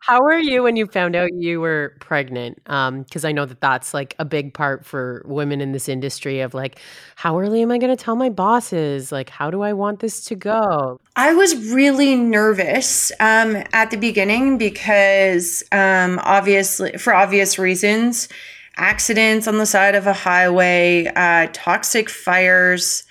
How 0.06 0.22
were 0.22 0.38
you 0.38 0.62
when 0.62 0.76
you 0.76 0.86
found 0.86 1.16
out 1.16 1.32
you 1.34 1.60
were 1.60 1.96
pregnant? 2.00 2.64
Because 2.66 3.26
um, 3.26 3.28
I 3.28 3.32
know 3.32 3.46
that 3.48 3.60
that's 3.60 3.92
like 3.92 4.14
a 4.20 4.26
big 4.26 4.54
part 4.54 4.86
for 4.86 5.24
women 5.26 5.62
in 5.62 5.72
this 5.72 5.90
industry 5.90 6.42
of 6.42 6.54
like, 6.54 6.80
how 7.16 7.40
early 7.40 7.64
am 7.64 7.72
I 7.72 7.80
going 7.80 7.90
to 7.90 8.04
tell 8.04 8.16
my 8.16 8.30
bosses? 8.30 9.12
Like, 9.12 9.32
how 9.32 9.50
do 9.50 9.64
I 9.64 9.74
want 9.74 10.02
this 10.02 10.24
to 10.26 10.36
go? 10.36 11.00
I 11.16 11.34
was 11.34 11.56
really 11.72 12.14
nervous 12.14 13.12
um, 13.20 13.64
at 13.74 13.90
the 13.90 13.98
beginning 13.98 14.60
because, 14.60 15.64
um, 15.72 16.20
obviously, 16.22 16.92
for 17.00 17.12
obvious 17.12 17.58
reasons, 17.58 18.30
accidents 18.78 19.48
on 19.48 19.58
the 19.58 19.66
side 19.66 19.96
of 19.96 20.06
a 20.06 20.14
highway, 20.14 21.12
uh, 21.16 21.48
toxic 21.52 22.12
fires, 22.12 23.06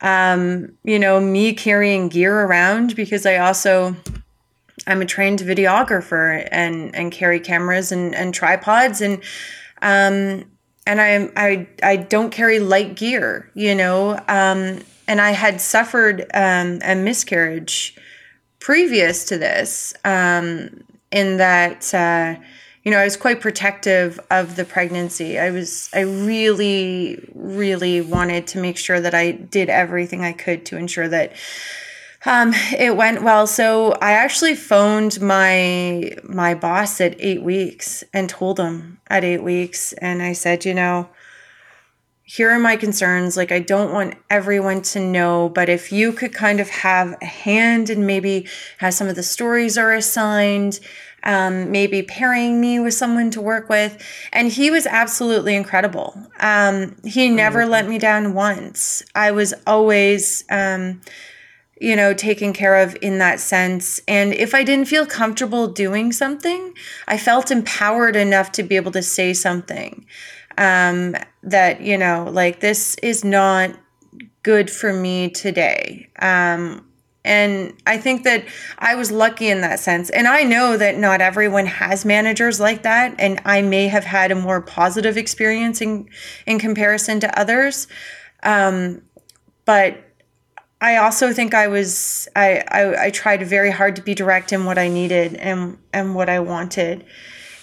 um, 0.00 0.72
you 0.84 0.98
know, 0.98 1.20
me 1.20 1.52
carrying 1.52 2.08
gear 2.08 2.46
around 2.46 2.96
because 2.96 3.26
I 3.26 3.36
also 3.36 3.94
I'm 4.86 5.02
a 5.02 5.06
trained 5.06 5.40
videographer 5.40 6.46
and 6.50 6.94
and 6.94 7.10
carry 7.10 7.40
cameras 7.40 7.92
and, 7.92 8.14
and 8.14 8.34
tripods 8.34 9.00
and 9.00 9.22
um 9.82 10.44
and 10.86 11.00
I 11.00 11.30
I 11.36 11.68
I 11.82 11.96
don't 11.96 12.30
carry 12.30 12.60
light 12.60 12.96
gear, 12.96 13.50
you 13.54 13.74
know. 13.74 14.20
Um 14.28 14.80
and 15.06 15.20
I 15.20 15.30
had 15.30 15.60
suffered 15.60 16.26
um 16.34 16.80
a 16.82 16.94
miscarriage 16.94 17.96
previous 18.60 19.24
to 19.26 19.38
this 19.38 19.94
um 20.04 20.84
in 21.10 21.38
that 21.38 21.92
uh 21.94 22.36
you 22.84 22.90
know, 22.90 22.98
I 22.98 23.04
was 23.04 23.16
quite 23.16 23.40
protective 23.40 24.20
of 24.30 24.56
the 24.56 24.64
pregnancy. 24.66 25.38
I 25.38 25.50
was, 25.50 25.88
I 25.94 26.00
really, 26.00 27.26
really 27.34 28.02
wanted 28.02 28.46
to 28.48 28.60
make 28.60 28.76
sure 28.76 29.00
that 29.00 29.14
I 29.14 29.32
did 29.32 29.70
everything 29.70 30.22
I 30.22 30.32
could 30.32 30.66
to 30.66 30.76
ensure 30.76 31.08
that 31.08 31.32
um, 32.26 32.52
it 32.78 32.96
went 32.96 33.22
well. 33.22 33.46
So 33.46 33.92
I 34.00 34.12
actually 34.12 34.54
phoned 34.54 35.20
my 35.20 36.16
my 36.24 36.54
boss 36.54 37.00
at 37.00 37.16
eight 37.18 37.42
weeks 37.42 38.04
and 38.12 38.28
told 38.28 38.58
him 38.58 38.98
at 39.08 39.24
eight 39.24 39.42
weeks, 39.42 39.92
and 39.94 40.22
I 40.22 40.32
said, 40.32 40.64
you 40.64 40.74
know, 40.74 41.08
here 42.24 42.50
are 42.50 42.58
my 42.58 42.76
concerns. 42.76 43.36
Like 43.36 43.52
I 43.52 43.60
don't 43.60 43.92
want 43.92 44.14
everyone 44.30 44.82
to 44.82 45.00
know, 45.00 45.50
but 45.50 45.68
if 45.68 45.92
you 45.92 46.12
could 46.12 46.32
kind 46.32 46.60
of 46.60 46.68
have 46.70 47.14
a 47.20 47.26
hand 47.26 47.90
and 47.90 48.06
maybe 48.06 48.48
have 48.78 48.94
some 48.94 49.08
of 49.08 49.16
the 49.16 49.22
stories 49.22 49.76
are 49.76 49.92
assigned, 49.92 50.80
um, 51.24 51.70
maybe 51.70 52.02
pairing 52.02 52.60
me 52.60 52.80
with 52.80 52.94
someone 52.94 53.30
to 53.30 53.40
work 53.40 53.68
with. 53.68 54.02
And 54.32 54.50
he 54.50 54.70
was 54.70 54.86
absolutely 54.86 55.54
incredible. 55.54 56.18
Um, 56.40 56.96
he 57.04 57.28
never 57.28 57.66
let 57.66 57.88
me 57.88 57.98
down 57.98 58.34
once. 58.34 59.02
I 59.14 59.30
was 59.30 59.54
always, 59.66 60.44
um, 60.50 61.00
you 61.84 61.94
know, 61.94 62.14
taken 62.14 62.54
care 62.54 62.76
of 62.76 62.96
in 63.02 63.18
that 63.18 63.38
sense. 63.38 64.00
And 64.08 64.32
if 64.32 64.54
I 64.54 64.64
didn't 64.64 64.86
feel 64.86 65.04
comfortable 65.04 65.68
doing 65.68 66.12
something, 66.12 66.72
I 67.06 67.18
felt 67.18 67.50
empowered 67.50 68.16
enough 68.16 68.52
to 68.52 68.62
be 68.62 68.76
able 68.76 68.92
to 68.92 69.02
say 69.02 69.34
something 69.34 70.06
um, 70.56 71.14
that, 71.42 71.82
you 71.82 71.98
know, 71.98 72.26
like 72.32 72.60
this 72.60 72.94
is 73.02 73.22
not 73.22 73.70
good 74.42 74.70
for 74.70 74.94
me 74.94 75.28
today. 75.28 76.08
Um, 76.20 76.86
and 77.22 77.74
I 77.86 77.98
think 77.98 78.24
that 78.24 78.46
I 78.78 78.94
was 78.94 79.10
lucky 79.10 79.48
in 79.48 79.60
that 79.60 79.78
sense. 79.78 80.08
And 80.08 80.26
I 80.26 80.42
know 80.42 80.78
that 80.78 80.96
not 80.96 81.20
everyone 81.20 81.66
has 81.66 82.06
managers 82.06 82.60
like 82.60 82.82
that. 82.84 83.14
And 83.18 83.42
I 83.44 83.60
may 83.60 83.88
have 83.88 84.04
had 84.04 84.30
a 84.30 84.34
more 84.34 84.62
positive 84.62 85.18
experience 85.18 85.82
in, 85.82 86.08
in 86.46 86.58
comparison 86.58 87.20
to 87.20 87.38
others. 87.38 87.88
Um, 88.42 89.02
but 89.66 90.03
I 90.84 90.96
also 90.98 91.32
think 91.32 91.54
I 91.54 91.66
was 91.66 92.28
I, 92.36 92.62
I 92.68 93.06
I 93.06 93.10
tried 93.10 93.42
very 93.46 93.70
hard 93.70 93.96
to 93.96 94.02
be 94.02 94.14
direct 94.14 94.52
in 94.52 94.66
what 94.66 94.76
I 94.76 94.88
needed 94.88 95.34
and 95.36 95.78
and 95.94 96.14
what 96.14 96.28
I 96.28 96.40
wanted, 96.40 97.06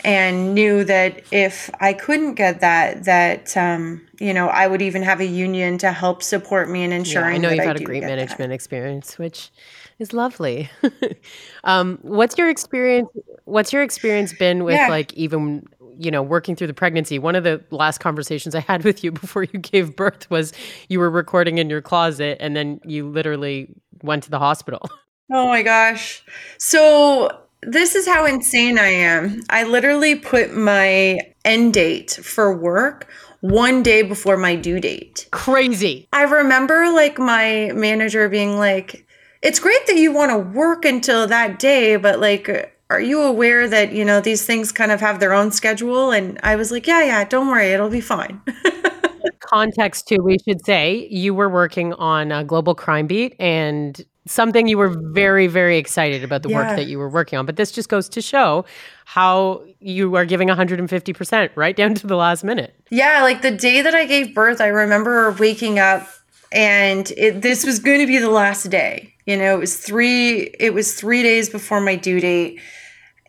and 0.03 0.55
knew 0.55 0.83
that 0.85 1.21
if 1.31 1.69
I 1.79 1.93
couldn't 1.93 2.33
get 2.33 2.61
that, 2.61 3.03
that 3.03 3.55
um, 3.55 4.01
you 4.19 4.33
know 4.33 4.47
I 4.47 4.65
would 4.65 4.81
even 4.81 5.03
have 5.03 5.19
a 5.19 5.25
union 5.25 5.77
to 5.79 5.91
help 5.91 6.23
support 6.23 6.67
me 6.67 6.83
in 6.83 6.91
ensuring. 6.91 7.29
Yeah, 7.29 7.35
I 7.35 7.37
know 7.37 7.49
you've 7.51 7.59
I 7.59 7.65
had 7.65 7.79
a 7.79 7.83
great 7.83 8.01
management 8.01 8.49
that. 8.49 8.51
experience, 8.51 9.19
which 9.19 9.51
is 9.99 10.13
lovely. 10.13 10.71
um, 11.63 11.99
what's 12.01 12.39
your 12.39 12.49
experience? 12.49 13.09
What's 13.45 13.71
your 13.71 13.83
experience 13.83 14.33
been 14.33 14.63
with 14.63 14.77
yeah. 14.77 14.87
like 14.87 15.13
even 15.13 15.67
you 16.01 16.11
know, 16.11 16.23
working 16.23 16.55
through 16.55 16.67
the 16.67 16.73
pregnancy, 16.73 17.19
one 17.19 17.35
of 17.35 17.43
the 17.43 17.63
last 17.69 17.99
conversations 17.99 18.55
I 18.55 18.61
had 18.61 18.83
with 18.85 19.03
you 19.03 19.11
before 19.11 19.43
you 19.43 19.59
gave 19.59 19.95
birth 19.95 20.29
was 20.29 20.53
you 20.89 20.99
were 20.99 21.09
recording 21.09 21.57
in 21.57 21.69
your 21.69 21.81
closet 21.81 22.37
and 22.39 22.55
then 22.55 22.81
you 22.83 23.07
literally 23.07 23.73
went 24.03 24.23
to 24.23 24.31
the 24.31 24.39
hospital. 24.39 24.89
Oh 25.33 25.47
my 25.47 25.61
gosh. 25.61 26.25
So 26.57 27.29
this 27.61 27.95
is 27.95 28.05
how 28.05 28.25
insane 28.25 28.77
I 28.77 28.87
am. 28.87 29.41
I 29.49 29.63
literally 29.63 30.15
put 30.15 30.53
my 30.53 31.19
end 31.45 31.73
date 31.73 32.11
for 32.11 32.53
work 32.53 33.07
one 33.39 33.81
day 33.81 34.01
before 34.01 34.35
my 34.35 34.57
due 34.57 34.81
date. 34.81 35.29
Crazy. 35.31 36.09
I 36.11 36.23
remember 36.23 36.91
like 36.91 37.17
my 37.17 37.71
manager 37.73 38.27
being 38.27 38.57
like, 38.57 39.07
it's 39.41 39.59
great 39.59 39.87
that 39.87 39.95
you 39.95 40.11
want 40.11 40.31
to 40.31 40.37
work 40.37 40.83
until 40.83 41.27
that 41.27 41.59
day, 41.59 41.95
but 41.95 42.19
like, 42.19 42.70
are 42.91 43.01
you 43.01 43.21
aware 43.21 43.67
that 43.67 43.93
you 43.93 44.03
know 44.03 44.19
these 44.19 44.45
things 44.45 44.71
kind 44.71 44.91
of 44.91 44.99
have 44.99 45.19
their 45.19 45.33
own 45.33 45.51
schedule? 45.51 46.11
And 46.11 46.39
i 46.43 46.55
was 46.55 46.71
like 46.71 46.85
yeah 46.85 47.03
yeah 47.03 47.23
don't 47.23 47.47
worry 47.47 47.71
it'll 47.71 47.89
be 47.89 48.01
fine. 48.01 48.41
Context 49.39 50.07
too 50.07 50.21
we 50.21 50.37
should 50.39 50.63
say 50.65 51.07
you 51.09 51.33
were 51.33 51.49
working 51.49 51.93
on 51.93 52.31
a 52.31 52.43
global 52.43 52.75
crime 52.75 53.07
beat 53.07 53.35
and 53.39 54.05
something 54.25 54.67
you 54.67 54.77
were 54.77 54.95
very 55.11 55.47
very 55.47 55.77
excited 55.77 56.23
about 56.23 56.43
the 56.43 56.49
yeah. 56.49 56.57
work 56.57 56.75
that 56.75 56.87
you 56.87 56.99
were 56.99 57.09
working 57.09 57.39
on 57.39 57.45
but 57.45 57.55
this 57.55 57.71
just 57.71 57.89
goes 57.89 58.07
to 58.09 58.21
show 58.21 58.65
how 59.05 59.63
you 59.79 60.15
are 60.15 60.25
giving 60.25 60.47
150% 60.47 61.49
right 61.55 61.75
down 61.75 61.95
to 61.95 62.07
the 62.07 62.15
last 62.15 62.43
minute. 62.43 62.75
Yeah 62.91 63.23
like 63.23 63.41
the 63.41 63.51
day 63.51 63.81
that 63.81 63.95
i 63.95 64.05
gave 64.05 64.35
birth 64.35 64.61
i 64.61 64.67
remember 64.67 65.31
waking 65.31 65.79
up 65.79 66.07
and 66.51 67.11
it, 67.17 67.41
this 67.41 67.65
was 67.65 67.79
going 67.79 67.99
to 67.99 68.07
be 68.07 68.17
the 68.17 68.29
last 68.29 68.69
day 68.69 69.13
you 69.25 69.37
know 69.37 69.55
it 69.55 69.59
was 69.59 69.77
three 69.77 70.53
it 70.59 70.73
was 70.73 70.93
three 70.95 71.23
days 71.23 71.49
before 71.49 71.81
my 71.81 71.95
due 71.95 72.19
date 72.19 72.59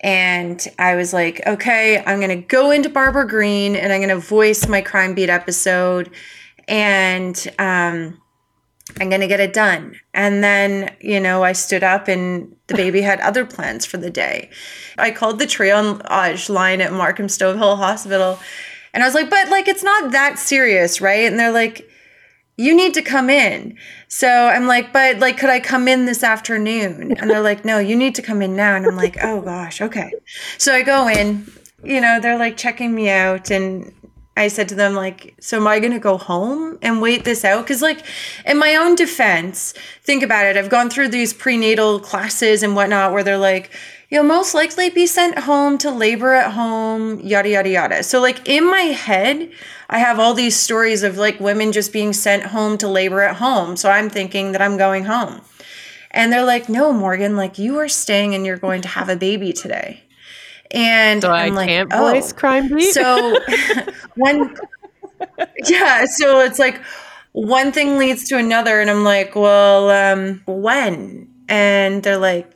and 0.02 0.66
I 0.78 0.96
was 0.96 1.12
like, 1.12 1.46
okay, 1.46 2.02
I'm 2.04 2.18
going 2.18 2.40
to 2.40 2.46
go 2.46 2.70
into 2.70 2.88
Barbara 2.88 3.26
Green 3.26 3.76
and 3.76 3.92
I'm 3.92 4.00
going 4.00 4.08
to 4.08 4.18
voice 4.18 4.66
my 4.66 4.80
Crime 4.80 5.14
Beat 5.14 5.30
episode 5.30 6.10
and 6.66 7.36
um, 7.58 8.20
I'm 9.00 9.08
going 9.08 9.20
to 9.20 9.28
get 9.28 9.40
it 9.40 9.52
done. 9.52 9.94
And 10.12 10.42
then, 10.42 10.94
you 11.00 11.20
know, 11.20 11.44
I 11.44 11.52
stood 11.52 11.84
up 11.84 12.08
and 12.08 12.56
the 12.66 12.74
baby 12.74 13.00
had 13.00 13.20
other 13.20 13.46
plans 13.46 13.86
for 13.86 13.96
the 13.96 14.10
day. 14.10 14.50
I 14.98 15.12
called 15.12 15.38
the 15.38 15.46
triage 15.46 16.48
line 16.48 16.80
at 16.80 16.92
Markham 16.92 17.28
Stouffville 17.28 17.76
Hospital 17.76 18.38
and 18.94 19.02
I 19.02 19.06
was 19.06 19.14
like, 19.14 19.30
but 19.30 19.48
like, 19.48 19.68
it's 19.68 19.82
not 19.82 20.12
that 20.12 20.38
serious, 20.38 21.00
right? 21.00 21.26
And 21.26 21.38
they're 21.38 21.52
like, 21.52 21.88
you 22.56 22.76
need 22.76 22.94
to 22.94 23.02
come 23.02 23.30
in. 23.30 23.76
So 24.08 24.28
I'm 24.28 24.66
like, 24.66 24.92
but 24.92 25.18
like, 25.18 25.38
could 25.38 25.50
I 25.50 25.60
come 25.60 25.88
in 25.88 26.06
this 26.06 26.22
afternoon? 26.22 27.16
And 27.18 27.30
they're 27.30 27.42
like, 27.42 27.64
no, 27.64 27.78
you 27.78 27.96
need 27.96 28.14
to 28.16 28.22
come 28.22 28.42
in 28.42 28.54
now. 28.54 28.76
And 28.76 28.86
I'm 28.86 28.96
like, 28.96 29.16
oh 29.22 29.40
gosh, 29.40 29.80
okay. 29.80 30.12
So 30.58 30.74
I 30.74 30.82
go 30.82 31.08
in, 31.08 31.50
you 31.82 32.00
know, 32.00 32.20
they're 32.20 32.38
like 32.38 32.56
checking 32.56 32.94
me 32.94 33.08
out. 33.08 33.50
And 33.50 33.92
I 34.36 34.48
said 34.48 34.68
to 34.70 34.74
them, 34.74 34.94
like, 34.94 35.34
so 35.40 35.58
am 35.58 35.66
I 35.66 35.78
going 35.78 35.92
to 35.92 35.98
go 35.98 36.16
home 36.16 36.78
and 36.80 37.02
wait 37.02 37.24
this 37.24 37.44
out? 37.44 37.64
Because, 37.64 37.82
like, 37.82 38.02
in 38.46 38.58
my 38.58 38.76
own 38.76 38.94
defense, 38.94 39.74
think 40.04 40.22
about 40.22 40.46
it. 40.46 40.56
I've 40.56 40.70
gone 40.70 40.88
through 40.88 41.08
these 41.08 41.34
prenatal 41.34 42.00
classes 42.00 42.62
and 42.62 42.74
whatnot 42.74 43.12
where 43.12 43.22
they're 43.22 43.36
like, 43.36 43.70
you'll 44.08 44.24
most 44.24 44.54
likely 44.54 44.88
be 44.88 45.06
sent 45.06 45.38
home 45.40 45.76
to 45.78 45.90
labor 45.90 46.32
at 46.32 46.52
home, 46.52 47.20
yada, 47.20 47.50
yada, 47.50 47.68
yada. 47.68 48.02
So, 48.02 48.22
like, 48.22 48.48
in 48.48 48.64
my 48.64 48.80
head, 48.80 49.52
I 49.92 49.98
have 49.98 50.18
all 50.18 50.32
these 50.32 50.56
stories 50.56 51.02
of 51.02 51.18
like 51.18 51.38
women 51.38 51.70
just 51.70 51.92
being 51.92 52.14
sent 52.14 52.44
home 52.44 52.78
to 52.78 52.88
labor 52.88 53.20
at 53.20 53.36
home. 53.36 53.76
So 53.76 53.90
I'm 53.90 54.08
thinking 54.08 54.52
that 54.52 54.62
I'm 54.62 54.78
going 54.78 55.04
home. 55.04 55.42
And 56.10 56.32
they're 56.32 56.46
like, 56.46 56.70
no, 56.70 56.94
Morgan, 56.94 57.36
like 57.36 57.58
you 57.58 57.78
are 57.78 57.90
staying 57.90 58.34
and 58.34 58.46
you're 58.46 58.56
going 58.56 58.80
to 58.82 58.88
have 58.88 59.10
a 59.10 59.16
baby 59.16 59.52
today. 59.52 60.02
And 60.70 61.20
so 61.20 61.30
I'm 61.30 61.52
I 61.52 61.56
like, 61.56 61.68
can't 61.68 61.90
oh. 61.92 62.10
voice 62.10 62.32
crime 62.32 62.74
beat. 62.74 62.94
So 62.94 63.38
one, 64.16 64.56
yeah. 65.66 66.06
So 66.06 66.40
it's 66.40 66.58
like 66.58 66.80
one 67.32 67.70
thing 67.70 67.98
leads 67.98 68.24
to 68.28 68.38
another. 68.38 68.80
And 68.80 68.88
I'm 68.88 69.04
like, 69.04 69.36
well, 69.36 69.90
um, 69.90 70.42
when? 70.46 71.28
And 71.50 72.02
they're 72.02 72.16
like, 72.16 72.50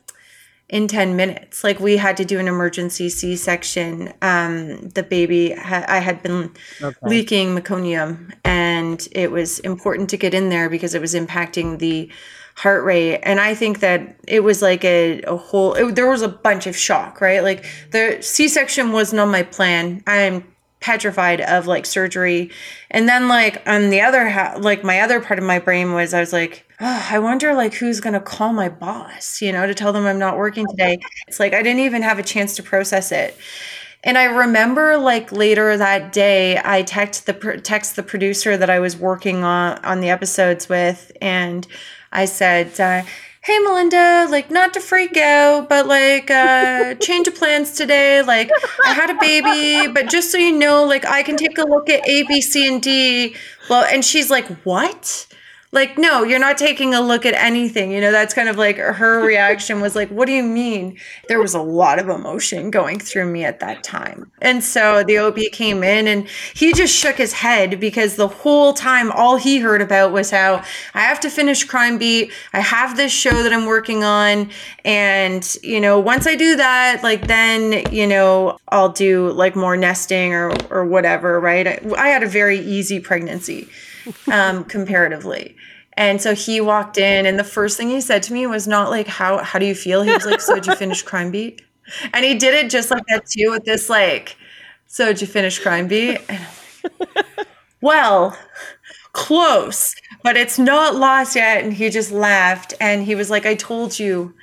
in 0.68 0.88
10 0.88 1.14
minutes. 1.14 1.62
Like 1.62 1.78
we 1.78 1.96
had 1.96 2.16
to 2.16 2.24
do 2.24 2.38
an 2.38 2.48
emergency 2.48 3.08
C 3.08 3.36
section. 3.36 4.12
Um, 4.22 4.88
the 4.90 5.02
baby, 5.02 5.52
ha- 5.52 5.84
I 5.86 5.98
had 5.98 6.22
been 6.22 6.52
okay. 6.82 6.96
leaking 7.02 7.56
meconium, 7.56 8.32
and 8.44 9.06
it 9.12 9.30
was 9.30 9.60
important 9.60 10.10
to 10.10 10.16
get 10.16 10.34
in 10.34 10.48
there 10.48 10.68
because 10.68 10.94
it 10.94 11.00
was 11.00 11.14
impacting 11.14 11.78
the 11.78 12.10
heart 12.56 12.84
rate. 12.84 13.20
And 13.22 13.38
I 13.38 13.54
think 13.54 13.80
that 13.80 14.16
it 14.26 14.40
was 14.40 14.62
like 14.62 14.84
a, 14.84 15.20
a 15.22 15.36
whole, 15.36 15.74
it, 15.74 15.94
there 15.94 16.08
was 16.08 16.22
a 16.22 16.28
bunch 16.28 16.66
of 16.66 16.76
shock, 16.76 17.20
right? 17.20 17.42
Like 17.42 17.66
the 17.90 18.18
C 18.20 18.48
section 18.48 18.92
wasn't 18.92 19.20
on 19.20 19.30
my 19.30 19.42
plan. 19.42 20.02
I'm 20.06 20.44
petrified 20.86 21.40
of 21.40 21.66
like 21.66 21.84
surgery. 21.84 22.48
And 22.92 23.08
then 23.08 23.26
like 23.26 23.60
on 23.66 23.90
the 23.90 24.02
other 24.02 24.28
ha- 24.28 24.54
like 24.56 24.84
my 24.84 25.00
other 25.00 25.20
part 25.20 25.40
of 25.40 25.44
my 25.44 25.58
brain 25.58 25.94
was 25.94 26.14
I 26.14 26.20
was 26.20 26.32
like, 26.32 26.64
oh, 26.80 27.06
I 27.10 27.18
wonder 27.18 27.54
like 27.54 27.74
who's 27.74 27.98
going 27.98 28.12
to 28.12 28.20
call 28.20 28.52
my 28.52 28.68
boss, 28.68 29.42
you 29.42 29.50
know, 29.50 29.66
to 29.66 29.74
tell 29.74 29.92
them 29.92 30.06
I'm 30.06 30.20
not 30.20 30.36
working 30.36 30.64
today. 30.68 31.00
It's 31.26 31.40
like 31.40 31.54
I 31.54 31.62
didn't 31.62 31.80
even 31.80 32.02
have 32.02 32.20
a 32.20 32.22
chance 32.22 32.54
to 32.56 32.62
process 32.62 33.10
it. 33.10 33.36
And 34.04 34.16
I 34.16 34.26
remember 34.26 34.96
like 34.96 35.32
later 35.32 35.76
that 35.76 36.12
day, 36.12 36.60
I 36.64 36.82
text 36.82 37.26
the 37.26 37.60
text 37.64 37.96
the 37.96 38.04
producer 38.04 38.56
that 38.56 38.70
I 38.70 38.78
was 38.78 38.96
working 38.96 39.42
on 39.42 39.84
on 39.84 40.00
the 40.00 40.10
episodes 40.10 40.68
with, 40.68 41.10
and 41.20 41.66
I 42.12 42.26
said, 42.26 42.78
uh, 42.78 43.02
"Hey, 43.46 43.58
Melinda, 43.60 44.26
like 44.28 44.50
not 44.50 44.74
to 44.74 44.80
freak 44.80 45.16
out, 45.16 45.68
but 45.68 45.86
like 45.86 46.30
uh, 46.30 46.94
change 46.96 47.28
of 47.28 47.36
plans 47.36 47.72
today. 47.72 48.22
Like 48.22 48.50
I 48.84 48.92
had 48.92 49.08
a 49.10 49.18
baby, 49.20 49.92
but 49.92 50.10
just 50.10 50.32
so 50.32 50.38
you 50.38 50.52
know, 50.52 50.84
like 50.84 51.04
I 51.06 51.22
can 51.22 51.36
take 51.36 51.56
a 51.58 51.62
look 51.62 51.88
at 51.88 52.06
A, 52.08 52.24
B, 52.24 52.40
C, 52.40 52.66
and 52.66 52.82
D. 52.82 53.36
Well, 53.70 53.84
and 53.84 54.04
she's 54.04 54.30
like, 54.30 54.46
"What?" 54.64 55.26
Like 55.76 55.96
no 55.96 56.24
you're 56.24 56.40
not 56.40 56.58
taking 56.58 56.92
a 56.92 57.00
look 57.00 57.24
at 57.24 57.34
anything 57.34 57.92
you 57.92 58.00
know 58.00 58.10
that's 58.10 58.34
kind 58.34 58.48
of 58.48 58.56
like 58.56 58.76
her 58.78 59.24
reaction 59.24 59.80
was 59.80 59.94
like 59.94 60.08
what 60.08 60.26
do 60.26 60.32
you 60.32 60.42
mean? 60.42 60.98
There 61.28 61.40
was 61.40 61.54
a 61.54 61.60
lot 61.60 61.98
of 61.98 62.08
emotion 62.08 62.70
going 62.70 62.98
through 62.98 63.30
me 63.30 63.44
at 63.44 63.60
that 63.60 63.84
time. 63.84 64.30
And 64.40 64.64
so 64.64 65.04
the 65.04 65.18
ob 65.18 65.38
came 65.52 65.82
in 65.82 66.06
and 66.06 66.28
he 66.54 66.72
just 66.72 66.94
shook 66.94 67.16
his 67.16 67.32
head 67.32 67.78
because 67.78 68.16
the 68.16 68.28
whole 68.28 68.72
time 68.72 69.12
all 69.12 69.36
he 69.36 69.58
heard 69.58 69.82
about 69.82 70.12
was 70.12 70.30
how 70.30 70.62
i 70.94 71.00
have 71.00 71.20
to 71.20 71.30
finish 71.30 71.64
crime 71.64 71.98
beat 71.98 72.32
i 72.52 72.60
have 72.60 72.96
this 72.96 73.12
show 73.12 73.42
that 73.42 73.52
i'm 73.52 73.66
working 73.66 74.02
on 74.02 74.50
and 74.84 75.56
you 75.62 75.80
know 75.80 76.00
once 76.00 76.26
i 76.26 76.34
do 76.34 76.56
that 76.56 77.02
like 77.02 77.26
then 77.26 77.84
you 77.92 78.06
know 78.06 78.58
i'll 78.68 78.88
do 78.88 79.30
like 79.32 79.54
more 79.54 79.76
nesting 79.76 80.32
or 80.32 80.50
or 80.70 80.84
whatever 80.84 81.38
right? 81.40 81.66
I, 81.66 81.80
I 81.96 82.08
had 82.08 82.22
a 82.22 82.28
very 82.28 82.58
easy 82.58 83.00
pregnancy 83.00 83.68
um, 84.30 84.64
comparatively. 84.64 85.55
And 85.96 86.20
so 86.20 86.34
he 86.34 86.60
walked 86.60 86.98
in, 86.98 87.24
and 87.26 87.38
the 87.38 87.44
first 87.44 87.76
thing 87.76 87.88
he 87.88 88.00
said 88.00 88.22
to 88.24 88.32
me 88.32 88.46
was 88.46 88.66
not 88.68 88.90
like, 88.90 89.06
"How 89.06 89.38
how 89.38 89.58
do 89.58 89.66
you 89.66 89.74
feel?" 89.74 90.02
He 90.02 90.12
was 90.12 90.26
like, 90.26 90.40
"So 90.40 90.54
did 90.56 90.66
you 90.66 90.74
finish 90.76 91.02
Crime 91.02 91.30
Beat?" 91.30 91.62
And 92.12 92.24
he 92.24 92.34
did 92.34 92.54
it 92.54 92.70
just 92.70 92.90
like 92.90 93.04
that 93.08 93.24
too, 93.26 93.50
with 93.50 93.64
this 93.64 93.88
like, 93.88 94.36
"So 94.86 95.06
did 95.06 95.20
you 95.22 95.26
finish 95.26 95.58
Crime 95.58 95.88
Beat?" 95.88 96.20
Like, 96.28 96.40
well, 97.80 98.38
close, 99.12 99.94
but 100.22 100.36
it's 100.36 100.58
not 100.58 100.96
lost 100.96 101.36
yet. 101.36 101.64
And 101.64 101.72
he 101.72 101.90
just 101.90 102.12
laughed, 102.12 102.74
and 102.80 103.04
he 103.04 103.14
was 103.14 103.30
like, 103.30 103.46
"I 103.46 103.54
told 103.54 103.98
you." 103.98 104.34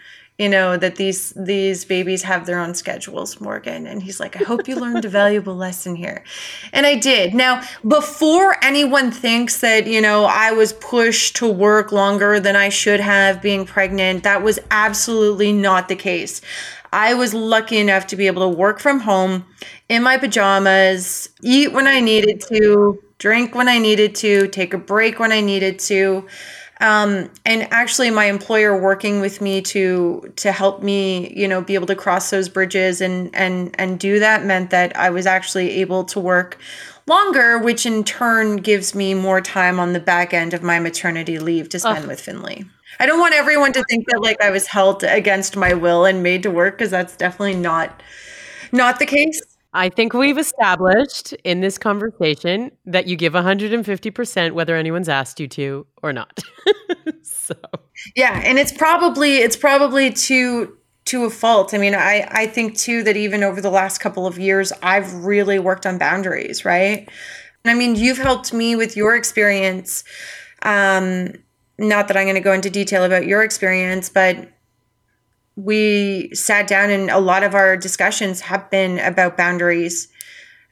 You 0.43 0.49
know 0.49 0.75
that 0.77 0.97
these 0.97 1.31
these 1.35 1.85
babies 1.85 2.23
have 2.23 2.45
their 2.45 2.59
own 2.59 2.73
schedules 2.75 3.39
morgan. 3.39 3.87
And 3.87 4.03
he's 4.03 4.19
like 4.19 4.35
i 4.35 4.43
hope 4.43 4.67
you 4.67 4.75
learned 4.75 5.05
a 5.05 5.09
valuable 5.09 5.55
lesson 5.55 5.95
here. 5.95 6.23
And 6.71 6.85
i 6.85 6.95
did. 6.95 7.33
Now 7.33 7.63
before 7.87 8.57
anyone 8.61 9.09
thinks 9.11 9.61
that 9.61 9.87
you 9.87 10.01
know 10.01 10.25
i 10.25 10.51
was 10.51 10.73
pushed 10.73 11.37
to 11.37 11.47
work 11.47 11.91
longer 11.91 12.39
than 12.39 12.55
i 12.55 12.69
should 12.69 12.99
have 12.99 13.41
being 13.41 13.65
pregnant 13.65 14.23
that 14.23 14.43
was 14.43 14.59
absolutely 14.69 15.51
not 15.53 15.87
the 15.87 15.95
case. 15.95 16.41
I 16.91 17.15
was 17.15 17.33
lucky 17.33 17.77
enough 17.79 18.05
to 18.07 18.15
be 18.15 18.27
able 18.27 18.43
to 18.43 18.55
work 18.55 18.79
from 18.79 18.99
home 18.99 19.45
in 19.89 20.03
my 20.03 20.17
pajamas, 20.17 21.29
eat 21.41 21.73
when 21.73 21.87
I 21.87 21.99
needed 21.99 22.41
to, 22.49 23.01
drink 23.17 23.55
when 23.55 23.67
I 23.67 23.79
needed 23.79 24.13
to, 24.15 24.47
take 24.49 24.73
a 24.73 24.77
break 24.77 25.19
when 25.19 25.31
I 25.31 25.41
needed 25.41 25.79
to. 25.79 26.27
Um, 26.83 27.29
and 27.45 27.65
actually 27.71 28.09
my 28.09 28.25
employer 28.25 28.77
working 28.77 29.21
with 29.21 29.39
me 29.39 29.61
to 29.61 30.33
to 30.35 30.51
help 30.51 30.83
me 30.83 31.33
you 31.33 31.47
know 31.47 31.61
be 31.61 31.75
able 31.75 31.87
to 31.87 31.95
cross 31.95 32.29
those 32.29 32.49
bridges 32.49 32.99
and 32.99 33.33
and 33.33 33.73
and 33.79 33.97
do 33.97 34.19
that 34.19 34.43
meant 34.43 34.69
that 34.71 34.93
i 34.97 35.09
was 35.09 35.25
actually 35.25 35.69
able 35.79 36.03
to 36.03 36.19
work 36.19 36.57
longer 37.07 37.57
which 37.57 37.85
in 37.85 38.03
turn 38.03 38.57
gives 38.57 38.93
me 38.93 39.13
more 39.13 39.39
time 39.39 39.79
on 39.79 39.93
the 39.93 39.99
back 40.01 40.33
end 40.33 40.53
of 40.53 40.61
my 40.61 40.77
maternity 40.77 41.39
leave 41.39 41.69
to 41.69 41.79
spend 41.79 42.05
with 42.05 42.19
finley. 42.19 42.65
I 42.99 43.05
don't 43.05 43.19
want 43.19 43.33
everyone 43.33 43.71
to 43.73 43.83
think 43.89 44.05
that 44.09 44.21
like 44.21 44.41
i 44.41 44.49
was 44.49 44.67
held 44.67 45.05
against 45.05 45.55
my 45.55 45.73
will 45.73 46.03
and 46.03 46.21
made 46.21 46.43
to 46.43 46.51
work 46.51 46.77
because 46.77 46.91
that's 46.91 47.15
definitely 47.15 47.55
not 47.55 48.03
not 48.73 48.99
the 48.99 49.05
case 49.05 49.41
I 49.73 49.89
think 49.89 50.13
we've 50.13 50.37
established 50.37 51.33
in 51.43 51.61
this 51.61 51.77
conversation 51.77 52.71
that 52.85 53.07
you 53.07 53.15
give 53.15 53.33
150% 53.33 54.51
whether 54.51 54.75
anyone's 54.75 55.09
asked 55.09 55.39
you 55.39 55.47
to 55.49 55.87
or 56.01 56.13
not. 56.13 56.39
so 57.23 57.55
Yeah, 58.15 58.41
and 58.43 58.59
it's 58.59 58.71
probably 58.71 59.37
it's 59.37 59.55
probably 59.55 60.11
to 60.11 60.77
to 61.05 61.25
a 61.25 61.29
fault. 61.29 61.73
I 61.73 61.77
mean, 61.79 61.95
I 61.95 62.27
I 62.31 62.47
think 62.47 62.77
too 62.77 63.03
that 63.03 63.17
even 63.17 63.43
over 63.43 63.61
the 63.61 63.71
last 63.71 63.99
couple 63.99 64.27
of 64.27 64.37
years 64.37 64.71
I've 64.83 65.13
really 65.25 65.59
worked 65.59 65.85
on 65.85 65.97
boundaries, 65.97 66.63
right? 66.63 67.09
And 67.65 67.71
I 67.71 67.73
mean, 67.73 67.95
you've 67.95 68.17
helped 68.17 68.53
me 68.53 68.75
with 68.75 68.95
your 68.95 69.15
experience 69.15 70.03
um 70.61 71.33
not 71.79 72.07
that 72.07 72.15
I'm 72.15 72.25
going 72.25 72.35
to 72.35 72.41
go 72.41 72.53
into 72.53 72.69
detail 72.69 73.03
about 73.03 73.25
your 73.25 73.43
experience, 73.43 74.07
but 74.07 74.47
we 75.55 76.33
sat 76.33 76.67
down 76.67 76.89
and 76.89 77.09
a 77.09 77.19
lot 77.19 77.43
of 77.43 77.53
our 77.53 77.77
discussions 77.77 78.41
have 78.41 78.69
been 78.69 78.99
about 78.99 79.37
boundaries. 79.37 80.07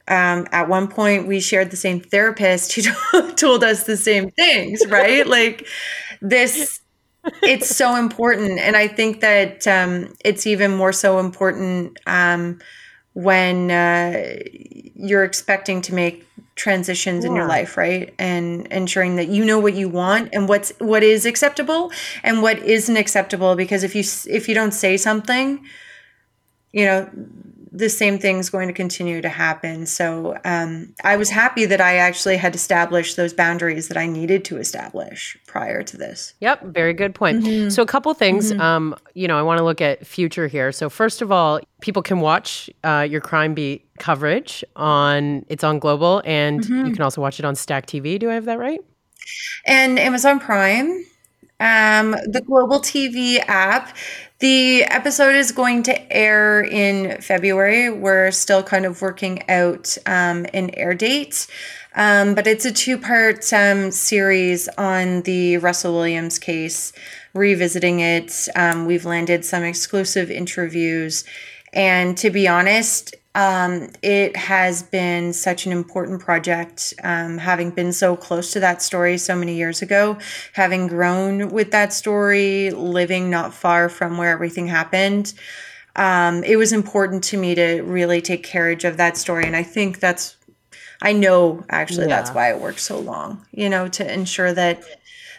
Um, 0.08 0.46
at 0.50 0.68
one 0.68 0.88
point, 0.88 1.28
we 1.28 1.40
shared 1.40 1.70
the 1.70 1.76
same 1.76 2.00
therapist 2.00 2.72
who 2.74 3.32
told 3.34 3.62
us 3.62 3.84
the 3.84 3.96
same 3.96 4.30
things, 4.30 4.84
right? 4.88 5.26
like 5.26 5.66
this, 6.20 6.80
it's 7.42 7.74
so 7.74 7.94
important. 7.94 8.58
And 8.58 8.76
I 8.76 8.88
think 8.88 9.20
that 9.20 9.66
um, 9.68 10.12
it's 10.24 10.46
even 10.46 10.76
more 10.76 10.92
so 10.92 11.20
important 11.20 12.00
um, 12.06 12.60
when 13.12 13.70
uh, 13.70 14.38
you're 14.94 15.24
expecting 15.24 15.82
to 15.82 15.94
make 15.94 16.26
transitions 16.62 17.24
yeah. 17.24 17.30
in 17.30 17.34
your 17.34 17.48
life 17.48 17.76
right 17.76 18.14
and 18.20 18.68
ensuring 18.68 19.16
that 19.16 19.26
you 19.26 19.44
know 19.44 19.58
what 19.58 19.74
you 19.74 19.88
want 19.88 20.28
and 20.32 20.48
what's 20.48 20.70
what 20.78 21.02
is 21.02 21.26
acceptable 21.26 21.90
and 22.22 22.40
what 22.40 22.56
isn't 22.60 22.96
acceptable 22.96 23.56
because 23.56 23.82
if 23.82 23.96
you 23.96 24.04
if 24.32 24.48
you 24.48 24.54
don't 24.54 24.70
say 24.70 24.96
something 24.96 25.60
you 26.70 26.84
know 26.84 27.10
the 27.74 27.88
same 27.88 28.18
thing's 28.18 28.50
going 28.50 28.68
to 28.68 28.74
continue 28.74 29.22
to 29.22 29.30
happen. 29.30 29.86
So 29.86 30.38
um, 30.44 30.94
I 31.04 31.16
was 31.16 31.30
happy 31.30 31.64
that 31.64 31.80
I 31.80 31.96
actually 31.96 32.36
had 32.36 32.54
established 32.54 33.16
those 33.16 33.32
boundaries 33.32 33.88
that 33.88 33.96
I 33.96 34.06
needed 34.06 34.44
to 34.46 34.58
establish 34.58 35.38
prior 35.46 35.82
to 35.82 35.96
this. 35.96 36.34
Yep, 36.40 36.66
very 36.66 36.92
good 36.92 37.14
point. 37.14 37.42
Mm-hmm. 37.42 37.70
So 37.70 37.82
a 37.82 37.86
couple 37.86 38.12
things. 38.12 38.52
Mm-hmm. 38.52 38.60
Um, 38.60 38.94
you 39.14 39.26
know, 39.26 39.38
I 39.38 39.42
want 39.42 39.56
to 39.58 39.64
look 39.64 39.80
at 39.80 40.06
future 40.06 40.48
here. 40.48 40.70
So 40.70 40.90
first 40.90 41.22
of 41.22 41.32
all, 41.32 41.60
people 41.80 42.02
can 42.02 42.20
watch 42.20 42.68
uh, 42.84 43.06
your 43.08 43.22
Crime 43.22 43.54
Beat 43.54 43.88
coverage 43.98 44.62
on 44.76 45.46
it's 45.48 45.64
on 45.64 45.78
Global, 45.78 46.20
and 46.26 46.60
mm-hmm. 46.60 46.86
you 46.86 46.92
can 46.92 47.02
also 47.02 47.22
watch 47.22 47.38
it 47.38 47.46
on 47.46 47.54
Stack 47.54 47.86
TV. 47.86 48.18
Do 48.18 48.30
I 48.30 48.34
have 48.34 48.44
that 48.44 48.58
right? 48.58 48.80
And 49.64 49.98
Amazon 49.98 50.40
Prime. 50.40 51.06
Um, 51.58 52.16
the 52.26 52.42
Global 52.44 52.80
TV 52.80 53.38
app. 53.46 53.96
The 54.42 54.82
episode 54.86 55.36
is 55.36 55.52
going 55.52 55.84
to 55.84 56.12
air 56.12 56.62
in 56.62 57.20
February. 57.20 57.90
We're 57.90 58.32
still 58.32 58.64
kind 58.64 58.84
of 58.84 59.00
working 59.00 59.48
out 59.48 59.96
um, 60.04 60.46
an 60.52 60.70
air 60.74 60.94
date. 60.94 61.46
Um, 61.94 62.34
but 62.34 62.48
it's 62.48 62.64
a 62.64 62.72
two 62.72 62.98
part 62.98 63.52
um, 63.52 63.92
series 63.92 64.66
on 64.76 65.22
the 65.22 65.58
Russell 65.58 65.94
Williams 65.94 66.40
case, 66.40 66.92
revisiting 67.34 68.00
it. 68.00 68.48
Um, 68.56 68.86
we've 68.86 69.04
landed 69.04 69.44
some 69.44 69.62
exclusive 69.62 70.28
interviews. 70.28 71.22
And 71.72 72.18
to 72.18 72.28
be 72.28 72.48
honest, 72.48 73.14
um, 73.34 73.88
it 74.02 74.36
has 74.36 74.82
been 74.82 75.32
such 75.32 75.64
an 75.64 75.72
important 75.72 76.20
project, 76.20 76.92
um, 77.02 77.38
having 77.38 77.70
been 77.70 77.92
so 77.92 78.14
close 78.14 78.52
to 78.52 78.60
that 78.60 78.82
story 78.82 79.16
so 79.16 79.34
many 79.34 79.54
years 79.54 79.80
ago, 79.80 80.18
having 80.52 80.86
grown 80.86 81.48
with 81.48 81.70
that 81.70 81.92
story, 81.94 82.70
living 82.70 83.30
not 83.30 83.54
far 83.54 83.88
from 83.88 84.18
where 84.18 84.30
everything 84.30 84.66
happened. 84.66 85.32
Um, 85.96 86.44
it 86.44 86.56
was 86.56 86.72
important 86.72 87.24
to 87.24 87.38
me 87.38 87.54
to 87.54 87.80
really 87.82 88.20
take 88.20 88.42
carriage 88.42 88.84
of 88.84 88.98
that 88.98 89.16
story. 89.16 89.44
And 89.46 89.56
I 89.56 89.62
think 89.62 89.98
that's, 90.00 90.36
I 91.00 91.12
know 91.12 91.64
actually 91.70 92.08
yeah. 92.08 92.16
that's 92.16 92.30
why 92.30 92.50
it 92.50 92.60
worked 92.60 92.80
so 92.80 92.98
long, 92.98 93.46
you 93.50 93.68
know, 93.68 93.88
to 93.88 94.12
ensure 94.12 94.52
that 94.52 94.82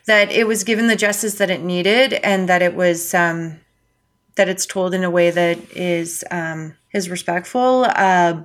that 0.05 0.31
it 0.31 0.45
was 0.45 0.65
given 0.65 0.87
the 0.87 0.97
justice 0.97 1.35
that 1.35 1.49
it 1.49 1.61
needed 1.61 2.11
and 2.11 2.49
that 2.49 2.61
it 2.61 2.75
was 2.75 3.13
um, 3.13 3.57
that 4.35 4.49
it's 4.49 4.65
told 4.65 4.93
in 4.93 5.03
a 5.03 5.09
way 5.09 5.31
that 5.31 5.57
is 5.75 6.23
um, 6.31 6.75
is 6.93 7.09
respectful. 7.09 7.85
Uh, 7.89 8.43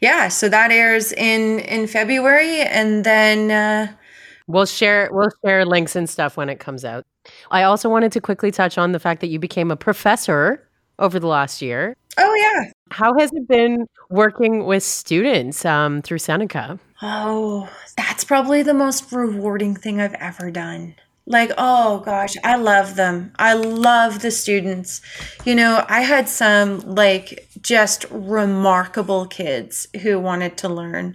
yeah, 0.00 0.28
so 0.28 0.48
that 0.48 0.70
airs 0.70 1.12
in 1.12 1.60
in 1.60 1.86
February, 1.86 2.60
and 2.62 3.04
then 3.04 3.50
uh, 3.50 3.92
we'll 4.46 4.66
share 4.66 5.08
we'll 5.12 5.30
share 5.44 5.64
links 5.64 5.96
and 5.96 6.08
stuff 6.08 6.36
when 6.36 6.48
it 6.48 6.60
comes 6.60 6.84
out. 6.84 7.06
I 7.50 7.62
also 7.62 7.88
wanted 7.88 8.12
to 8.12 8.20
quickly 8.20 8.50
touch 8.50 8.78
on 8.78 8.92
the 8.92 9.00
fact 9.00 9.20
that 9.20 9.28
you 9.28 9.38
became 9.38 9.70
a 9.70 9.76
professor 9.76 10.66
over 10.98 11.18
the 11.18 11.26
last 11.26 11.62
year. 11.62 11.96
Oh 12.18 12.34
yeah. 12.34 12.70
How 12.90 13.14
has 13.18 13.30
it 13.32 13.46
been 13.48 13.86
working 14.10 14.64
with 14.64 14.82
students 14.82 15.64
um, 15.64 16.02
through 16.02 16.18
Seneca? 16.18 16.78
Oh, 17.02 17.68
that's 17.96 18.24
probably 18.24 18.62
the 18.62 18.74
most 18.74 19.10
rewarding 19.12 19.74
thing 19.74 20.00
I've 20.00 20.14
ever 20.14 20.50
done. 20.50 20.94
Like, 21.26 21.52
oh 21.58 22.00
gosh, 22.00 22.34
I 22.42 22.56
love 22.56 22.96
them. 22.96 23.32
I 23.38 23.54
love 23.54 24.20
the 24.20 24.30
students. 24.30 25.00
You 25.44 25.54
know, 25.54 25.84
I 25.88 26.00
had 26.00 26.28
some 26.28 26.80
like 26.80 27.48
just 27.62 28.06
remarkable 28.10 29.26
kids 29.26 29.86
who 30.02 30.18
wanted 30.18 30.56
to 30.58 30.68
learn. 30.68 31.14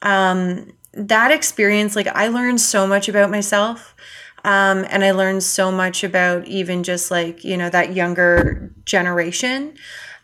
Um, 0.00 0.72
that 0.94 1.30
experience, 1.30 1.96
like, 1.96 2.08
I 2.08 2.28
learned 2.28 2.60
so 2.60 2.86
much 2.86 3.08
about 3.08 3.30
myself. 3.30 3.94
Um, 4.44 4.84
and 4.90 5.04
I 5.04 5.12
learned 5.12 5.42
so 5.44 5.70
much 5.70 6.02
about 6.02 6.46
even 6.48 6.82
just 6.82 7.10
like, 7.10 7.44
you 7.44 7.56
know, 7.56 7.70
that 7.70 7.94
younger 7.94 8.72
generation. 8.84 9.74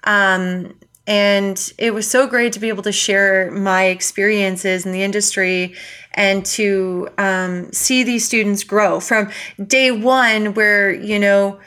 Um, 0.04 0.74
and 1.06 1.72
it 1.78 1.94
was 1.94 2.10
so 2.10 2.26
great 2.26 2.52
to 2.52 2.60
be 2.60 2.68
able 2.68 2.82
to 2.82 2.92
share 2.92 3.50
my 3.50 3.84
experiences 3.84 4.84
in 4.84 4.92
the 4.92 5.02
industry 5.02 5.74
and 6.18 6.44
to 6.44 7.08
um, 7.16 7.72
see 7.72 8.02
these 8.02 8.26
students 8.26 8.64
grow 8.64 8.98
from 9.00 9.30
day 9.64 9.90
one, 9.92 10.54
where, 10.54 10.92
you 10.92 11.18
know, 11.18 11.60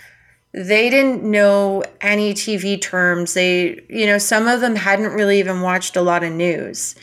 they 0.52 0.90
didn't 0.90 1.24
know 1.24 1.84
any 2.02 2.34
TV 2.34 2.80
terms. 2.80 3.34
They, 3.34 3.82
you 3.90 4.06
know, 4.06 4.18
some 4.18 4.48
of 4.48 4.60
them 4.60 4.76
hadn't 4.76 5.14
really 5.14 5.40
even 5.40 5.62
watched 5.62 5.96
a 5.96 6.02
lot 6.02 6.24
of 6.24 6.34
news. 6.34 6.96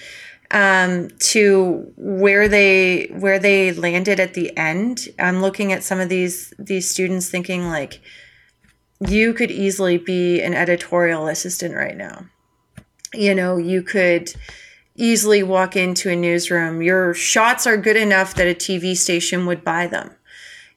Um, 0.50 1.10
to 1.18 1.92
where 1.96 2.48
they 2.48 3.08
where 3.18 3.38
they 3.38 3.72
landed 3.72 4.18
at 4.18 4.32
the 4.32 4.56
end. 4.56 5.08
I'm 5.18 5.42
looking 5.42 5.72
at 5.72 5.82
some 5.82 6.00
of 6.00 6.08
these 6.08 6.54
these 6.58 6.90
students 6.90 7.28
thinking 7.28 7.68
like, 7.68 8.00
you 9.06 9.34
could 9.34 9.50
easily 9.50 9.98
be 9.98 10.40
an 10.40 10.54
editorial 10.54 11.26
assistant 11.26 11.74
right 11.74 11.96
now 11.96 12.24
you 13.14 13.34
know, 13.34 13.56
you 13.56 13.82
could 13.82 14.34
easily 14.98 15.42
walk 15.42 15.76
into 15.76 16.10
a 16.10 16.16
newsroom. 16.16 16.82
Your 16.82 17.14
shots 17.14 17.66
are 17.66 17.76
good 17.76 17.96
enough 17.96 18.34
that 18.34 18.46
a 18.46 18.54
TV 18.54 18.96
station 18.96 19.46
would 19.46 19.64
buy 19.64 19.86
them. 19.86 20.10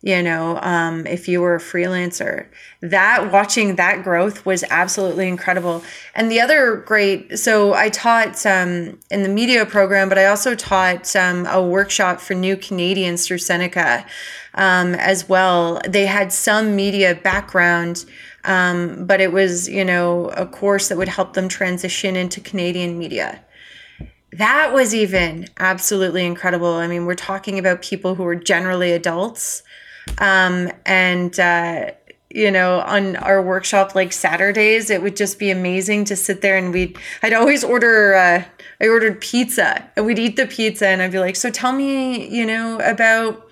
You 0.04 0.24
know, 0.24 0.58
um, 0.62 1.06
if 1.06 1.28
you 1.28 1.42
were 1.42 1.54
a 1.54 1.60
freelancer, 1.60 2.48
that 2.82 3.32
watching 3.32 3.76
that 3.76 4.04
growth 4.04 4.48
was 4.48 4.64
absolutely 4.72 5.28
incredible. 5.28 5.84
And 6.16 6.32
the 6.32 6.42
other 6.42 6.78
great, 6.78 7.38
so 7.38 7.76
I 7.76 7.90
taught 7.90 8.44
um, 8.48 8.98
in 9.12 9.22
the 9.22 9.30
media 9.30 9.64
program, 9.64 10.10
but 10.10 10.18
I 10.18 10.26
also 10.26 10.56
taught 10.56 11.16
um, 11.16 11.46
a 11.46 11.62
workshop 11.62 12.20
for 12.20 12.34
new 12.34 12.58
Canadians 12.58 13.28
through 13.28 13.38
Seneca 13.38 14.04
um, 14.56 14.96
as 14.96 15.30
well. 15.30 15.80
They 15.88 16.08
had 16.08 16.34
some 16.34 16.76
media 16.76 17.14
background 17.14 18.06
um, 18.44 19.06
but 19.06 19.22
it 19.22 19.32
was, 19.32 19.70
you 19.70 19.86
know, 19.86 20.30
a 20.30 20.46
course 20.46 20.90
that 20.90 20.98
would 20.98 21.08
help 21.08 21.34
them 21.34 21.48
transition 21.48 22.16
into 22.16 22.42
Canadian 22.42 22.98
media. 22.98 23.44
That 24.34 24.74
was 24.74 24.96
even 24.96 25.48
absolutely 25.60 26.26
incredible. 26.26 26.74
I 26.74 26.88
mean, 26.88 27.06
we're 27.06 27.16
talking 27.16 27.60
about 27.60 27.82
people 27.82 28.16
who 28.16 28.26
are 28.26 28.36
generally 28.36 28.92
adults. 28.94 29.64
Um, 30.20 30.72
and, 30.86 31.38
uh, 31.40 31.92
you 32.30 32.50
know, 32.50 32.80
on 32.80 33.18
our 33.18 33.42
workshop 33.42 33.94
like 33.94 34.14
Saturdays, 34.14 34.90
it 34.90 35.02
would 35.02 35.18
just 35.18 35.38
be 35.38 35.52
amazing 35.52 36.06
to 36.06 36.16
sit 36.16 36.42
there 36.42 36.58
and 36.58 36.74
we'd, 36.74 36.98
I'd 37.22 37.34
always 37.34 37.64
order, 37.64 38.16
uh, 38.16 38.44
I 38.80 38.88
ordered 38.88 39.20
pizza 39.20 39.86
and 39.98 40.06
we'd 40.06 40.18
eat 40.18 40.38
the 40.38 40.48
pizza 40.48 40.88
and 40.88 41.02
I'd 41.02 41.12
be 41.12 41.20
like, 41.20 41.36
so 41.36 41.50
tell 41.50 41.74
me, 41.74 42.30
you 42.30 42.46
know, 42.46 42.80
about 42.80 43.50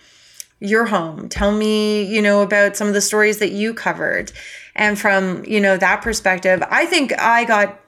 your 0.62 0.86
home. 0.86 1.28
Tell 1.28 1.52
me, 1.52 2.04
you 2.04 2.22
know, 2.22 2.42
about 2.42 2.78
some 2.78 2.88
of 2.88 2.94
the 2.94 3.02
stories 3.02 3.40
that 3.40 3.52
you 3.52 3.74
covered. 3.74 4.32
And 4.76 4.98
from, 4.98 5.44
you 5.46 5.60
know, 5.60 5.76
that 5.76 6.02
perspective, 6.02 6.64
I 6.70 6.86
think 6.86 7.20
I 7.20 7.44
got 7.44 7.80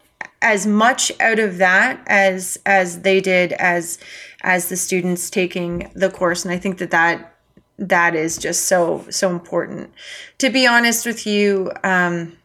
as 0.42 0.66
much 0.66 1.12
out 1.20 1.39
of 1.39 1.58
that 1.58 2.02
as 2.08 2.58
as 2.66 3.02
they 3.02 3.22
did 3.22 3.54
as 3.54 3.98
as 4.42 4.70
the 4.70 4.78
students 4.78 5.30
taking 5.30 5.92
the 5.94 6.10
course 6.10 6.44
and 6.44 6.54
I 6.54 6.58
think 6.58 6.80
that 6.80 6.92
that 6.92 7.36
that 7.78 8.16
is 8.16 8.38
just 8.38 8.66
so 8.66 9.06
so 9.10 9.30
important. 9.30 9.92
To 10.39 10.50
be 10.50 10.68
honest 10.68 11.06
with 11.06 11.26
you, 11.26 11.72
um 11.84 12.38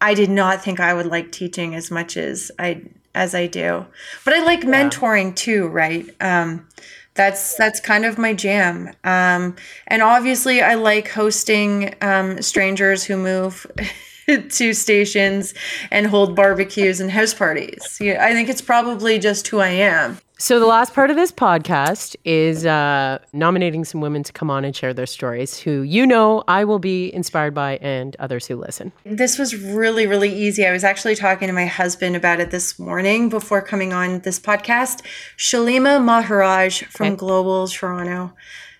I 0.00 0.14
did 0.14 0.30
not 0.30 0.62
think 0.62 0.80
I 0.80 0.94
would 0.94 1.06
like 1.06 1.32
teaching 1.32 1.74
as 1.74 1.90
much 1.90 2.16
as 2.16 2.50
I 2.58 2.82
as 3.14 3.34
I 3.34 3.46
do. 3.46 3.86
But 4.24 4.34
I 4.34 4.44
like 4.44 4.64
yeah. 4.64 4.70
mentoring 4.70 5.34
too, 5.34 5.68
right? 5.68 6.06
Um 6.20 6.66
that's 7.14 7.54
that's 7.54 7.80
kind 7.80 8.04
of 8.04 8.18
my 8.18 8.34
jam. 8.34 8.92
Um, 9.04 9.56
and 9.86 10.02
obviously, 10.02 10.62
I 10.62 10.74
like 10.74 11.08
hosting 11.08 11.94
um, 12.00 12.42
strangers 12.42 13.04
who 13.04 13.16
move 13.16 13.66
to 14.50 14.72
stations 14.74 15.54
and 15.90 16.06
hold 16.06 16.34
barbecues 16.36 17.00
and 17.00 17.10
house 17.10 17.34
parties. 17.34 17.98
Yeah, 18.00 18.24
I 18.24 18.32
think 18.32 18.48
it's 18.48 18.62
probably 18.62 19.18
just 19.18 19.48
who 19.48 19.60
I 19.60 19.68
am. 19.68 20.18
So, 20.36 20.58
the 20.58 20.66
last 20.66 20.94
part 20.94 21.10
of 21.10 21.16
this 21.16 21.30
podcast 21.30 22.16
is 22.24 22.66
uh, 22.66 23.18
nominating 23.32 23.84
some 23.84 24.00
women 24.00 24.24
to 24.24 24.32
come 24.32 24.50
on 24.50 24.64
and 24.64 24.74
share 24.74 24.92
their 24.92 25.06
stories 25.06 25.60
who 25.60 25.82
you 25.82 26.04
know 26.06 26.42
I 26.48 26.64
will 26.64 26.80
be 26.80 27.14
inspired 27.14 27.54
by 27.54 27.76
and 27.76 28.16
others 28.18 28.46
who 28.46 28.56
listen. 28.56 28.90
This 29.04 29.38
was 29.38 29.54
really, 29.54 30.08
really 30.08 30.34
easy. 30.34 30.66
I 30.66 30.72
was 30.72 30.82
actually 30.82 31.14
talking 31.14 31.46
to 31.46 31.54
my 31.54 31.66
husband 31.66 32.16
about 32.16 32.40
it 32.40 32.50
this 32.50 32.80
morning 32.80 33.28
before 33.28 33.62
coming 33.62 33.92
on 33.92 34.20
this 34.20 34.40
podcast. 34.40 35.02
Shallima 35.38 36.02
Maharaj 36.02 36.82
from 36.84 37.12
okay. 37.12 37.16
Global 37.16 37.68
Toronto. 37.68 38.32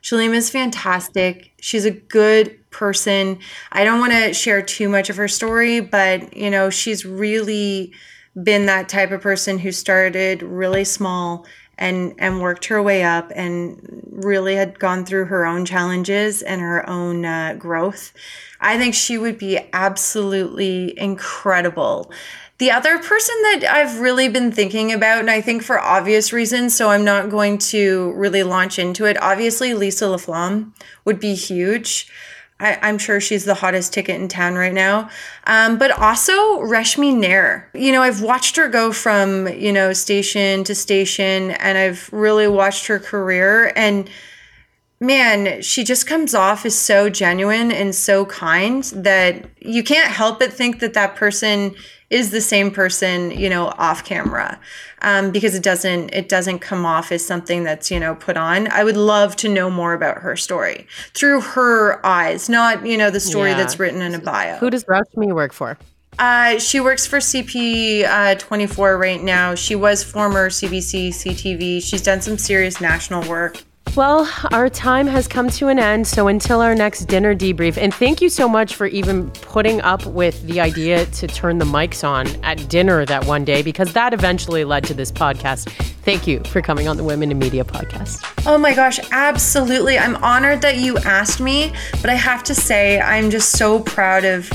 Shallima 0.03 0.35
is 0.35 0.51
fantastic. 0.51 1.53
She's 1.61 1.85
a 1.85 1.91
good 1.91 2.59
person. 2.75 3.39
I 3.73 3.85
don't 3.85 4.01
want 4.01 4.13
to 4.13 4.35
share 4.35 4.61
too 4.61 4.89
much 4.89 5.09
of 5.09 5.17
her 5.17 5.29
story, 5.29 5.81
but 5.81 6.37
you 6.37 6.51
know, 6.51 6.69
she's 6.69 7.07
really 7.07 7.93
been 8.43 8.67
that 8.67 8.89
type 8.89 9.13
of 9.13 9.21
person 9.21 9.59
who 9.59 9.71
started 9.73 10.43
really 10.43 10.85
small 10.85 11.47
and 11.79 12.15
and 12.19 12.41
worked 12.41 12.67
her 12.67 12.83
way 12.83 13.03
up 13.03 13.33
and 13.35 13.81
really 14.11 14.57
had 14.57 14.79
gone 14.79 15.05
through 15.05 15.25
her 15.27 15.45
own 15.47 15.65
challenges 15.65 16.43
and 16.43 16.61
her 16.61 16.89
own 16.89 17.25
uh, 17.25 17.55
growth 17.59 18.13
i 18.61 18.79
think 18.79 18.95
she 18.95 19.19
would 19.19 19.39
be 19.39 19.59
absolutely 19.73 20.97
incredible 20.99 22.13
the 22.59 22.71
other 22.71 22.99
person 22.99 23.35
that 23.43 23.65
I've 23.65 23.99
really 23.99 24.29
been 24.29 24.53
thinking 24.53 24.93
about, 24.93 25.19
and 25.19 25.29
I 25.29 25.41
think 25.41 25.65
for 25.65 25.81
obvious 25.81 26.33
reasons, 26.33 26.73
so 26.73 26.89
I'm 26.89 27.05
not 27.05 27.29
going 27.29 27.59
to 27.59 28.13
really 28.13 28.45
launch 28.45 28.79
into 28.79 29.07
it. 29.07 29.21
Obviously, 29.21 29.75
Lisa 29.75 30.05
LaFlamme 30.05 30.73
would 31.05 31.19
be 31.19 31.35
huge. 31.35 32.09
I, 32.61 32.89
am 32.89 32.99
sure 32.99 33.21
she's 33.21 33.45
the 33.45 33.55
hottest 33.55 33.93
ticket 33.93 34.21
in 34.21 34.29
town 34.29 34.55
right 34.55 34.73
now. 34.73 35.11
Um, 35.47 35.77
but 35.77 35.91
also 35.91 36.33
Reshmi 36.61 37.17
Nair. 37.17 37.69
You 37.75 37.93
know, 37.93 38.03
I've 38.03 38.23
watched 38.23 38.57
her 38.57 38.69
go 38.69 38.93
from, 38.93 39.49
you 39.49 39.73
know, 39.73 39.93
station 39.93 40.63
to 40.65 40.75
station 40.75 41.51
and 41.53 41.77
I've 41.77 42.09
really 42.13 42.47
watched 42.47 42.87
her 42.87 43.01
career. 43.01 43.73
And 43.75 44.09
man, 45.01 45.63
she 45.63 45.83
just 45.83 46.07
comes 46.07 46.35
off 46.35 46.65
as 46.65 46.79
so 46.79 47.11
genuine 47.11 47.73
and 47.73 47.95
so 47.95 48.25
kind 48.27 48.85
that 48.95 49.45
you 49.61 49.83
can't 49.83 50.11
help 50.11 50.39
but 50.39 50.53
think 50.53 50.79
that 50.79 50.95
that 50.95 51.17
person 51.17 51.75
is 52.15 52.31
the 52.31 52.41
same 52.41 52.71
person, 52.71 53.33
you 53.33 53.51
know, 53.51 53.67
off 53.77 54.05
camera, 54.05 54.59
um, 55.03 55.33
because 55.33 55.57
it 55.57 55.65
doesn't 55.65 56.11
it 56.15 56.29
doesn't 56.29 56.61
come 56.61 56.87
off 56.87 57.11
as 57.11 57.27
something 57.27 57.65
that's 57.65 57.91
you 57.91 57.99
know 57.99 58.15
put 58.15 58.37
on. 58.37 58.71
I 58.71 58.85
would 58.85 58.97
love 58.97 59.35
to 59.37 59.49
know 59.49 59.69
more 59.69 59.93
about 59.95 60.19
her 60.19 60.37
story 60.37 60.87
through 61.13 61.41
her 61.41 62.05
eyes, 62.07 62.49
not 62.49 62.87
you 62.87 62.97
know 62.97 63.11
the 63.11 63.21
story 63.21 63.51
yeah. 63.51 63.57
that's 63.57 63.81
written 63.81 64.01
in 64.01 64.15
a 64.15 64.21
bio. 64.21 64.57
Who 64.59 64.71
does 64.71 64.85
Reshmi 64.85 65.35
work 65.35 65.53
for? 65.53 65.77
Uh, 66.17 66.61
she 66.61 66.79
works 66.79 67.05
for 67.05 67.19
CP 67.19 68.05
uh, 68.05 68.37
24 68.37 68.97
right 68.97 69.21
now. 69.21 69.57
She 69.57 69.75
was 69.75 70.05
former 70.05 70.49
CBC, 70.49 71.09
CTV. 71.09 71.83
She's 71.83 72.03
done 72.03 72.21
some 72.21 72.39
serious 72.39 72.81
national 72.81 73.29
work. 73.29 73.65
Well, 73.97 74.29
our 74.51 74.69
time 74.69 75.07
has 75.07 75.29
come 75.29 75.49
to 75.51 75.69
an 75.69 75.79
end. 75.79 76.09
So 76.09 76.27
until 76.27 76.61
our 76.61 76.75
next 76.75 77.05
dinner 77.05 77.33
debrief, 77.33 77.77
and 77.77 77.95
thank 77.95 78.21
you 78.21 78.29
so 78.29 78.49
much 78.49 78.75
for 78.75 78.87
even 78.87 79.31
putting 79.31 79.81
up 79.83 80.05
with 80.05 80.43
the 80.49 80.61
idea 80.61 81.07
to 81.07 81.29
turn 81.29 81.59
the 81.59 81.65
mics 81.65 82.03
on 82.03 82.27
at 82.43 82.69
dinner 82.69 83.05
that 83.07 83.25
one 83.27 83.45
day, 83.45 83.63
because 83.63 83.93
that 83.93 84.13
eventually 84.13 84.65
led 84.65 84.83
to 84.85 84.95
this 84.95 85.13
podcast. 85.13 85.71
Thank 86.03 86.27
you 86.27 86.43
for 86.45 86.61
coming 86.61 86.89
on 86.89 86.97
the 86.97 87.05
Women 87.05 87.31
in 87.31 87.39
Media 87.39 87.63
podcast. 87.63 88.25
Oh 88.47 88.59
my 88.59 88.75
gosh, 88.75 88.99
absolutely. 89.13 89.97
I'm 89.97 90.17
honored 90.17 90.61
that 90.63 90.79
you 90.79 90.99
asked 90.99 91.41
me, 91.41 91.73
but 92.01 92.11
I 92.11 92.15
have 92.15 92.43
to 92.45 92.55
say, 92.55 93.01
I'm 93.01 93.31
just 93.31 93.53
so 93.53 93.79
proud 93.79 94.25
of 94.25 94.51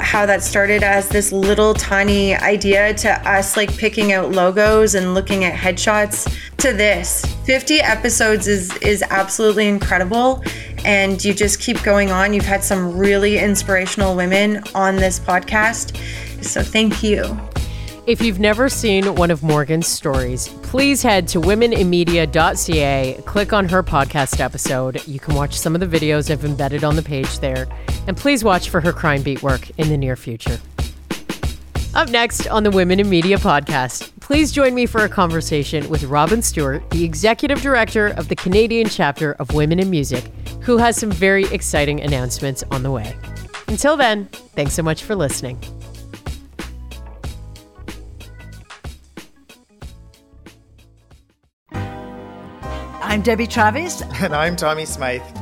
how 0.00 0.26
that 0.26 0.42
started 0.42 0.82
as 0.82 1.08
this 1.08 1.32
little 1.32 1.74
tiny 1.74 2.34
idea 2.34 2.92
to 2.92 3.28
us 3.28 3.56
like 3.56 3.74
picking 3.78 4.12
out 4.12 4.32
logos 4.32 4.94
and 4.94 5.14
looking 5.14 5.44
at 5.44 5.54
headshots 5.54 6.28
to 6.62 6.72
this 6.72 7.24
50 7.44 7.80
episodes 7.80 8.46
is 8.46 8.72
is 8.76 9.02
absolutely 9.10 9.66
incredible 9.66 10.44
and 10.84 11.24
you 11.24 11.34
just 11.34 11.58
keep 11.58 11.82
going 11.82 12.12
on 12.12 12.32
you've 12.32 12.44
had 12.44 12.62
some 12.62 12.96
really 12.96 13.38
inspirational 13.38 14.14
women 14.14 14.62
on 14.72 14.94
this 14.94 15.18
podcast 15.18 15.96
so 16.40 16.62
thank 16.62 17.02
you 17.02 17.36
if 18.06 18.22
you've 18.22 18.38
never 18.38 18.68
seen 18.68 19.14
one 19.14 19.30
of 19.30 19.44
Morgan's 19.44 19.86
stories, 19.86 20.48
please 20.48 21.02
head 21.02 21.28
to 21.28 21.40
womeninmedia.ca, 21.40 23.22
click 23.24 23.52
on 23.52 23.68
her 23.68 23.84
podcast 23.84 24.40
episode. 24.40 25.06
You 25.06 25.20
can 25.20 25.36
watch 25.36 25.56
some 25.56 25.76
of 25.76 25.80
the 25.80 25.86
videos 25.86 26.28
I've 26.28 26.44
embedded 26.44 26.82
on 26.82 26.96
the 26.96 27.02
page 27.02 27.38
there, 27.38 27.68
and 28.08 28.16
please 28.16 28.42
watch 28.42 28.70
for 28.70 28.80
her 28.80 28.92
crime 28.92 29.22
beat 29.22 29.40
work 29.44 29.70
in 29.78 29.88
the 29.88 29.96
near 29.96 30.16
future. 30.16 30.58
Up 31.94 32.08
next 32.08 32.48
on 32.48 32.64
the 32.64 32.72
Women 32.72 32.98
in 32.98 33.08
Media 33.08 33.36
podcast, 33.36 34.11
Please 34.22 34.52
join 34.52 34.72
me 34.72 34.86
for 34.86 35.04
a 35.04 35.08
conversation 35.08 35.86
with 35.88 36.04
Robin 36.04 36.40
Stewart, 36.40 36.88
the 36.90 37.02
executive 37.04 37.60
director 37.60 38.06
of 38.16 38.28
the 38.28 38.36
Canadian 38.36 38.88
chapter 38.88 39.32
of 39.32 39.52
Women 39.52 39.80
in 39.80 39.90
Music, 39.90 40.24
who 40.62 40.78
has 40.78 40.96
some 40.96 41.10
very 41.10 41.44
exciting 41.46 42.00
announcements 42.00 42.62
on 42.70 42.84
the 42.84 42.90
way. 42.90 43.16
Until 43.66 43.96
then, 43.96 44.26
thanks 44.54 44.74
so 44.74 44.82
much 44.82 45.02
for 45.02 45.16
listening. 45.16 45.58
I'm 51.72 53.22
Debbie 53.22 53.48
Travis, 53.48 54.02
And 54.22 54.34
I'm 54.36 54.54
Tommy 54.54 54.84
Smythe. 54.84 55.41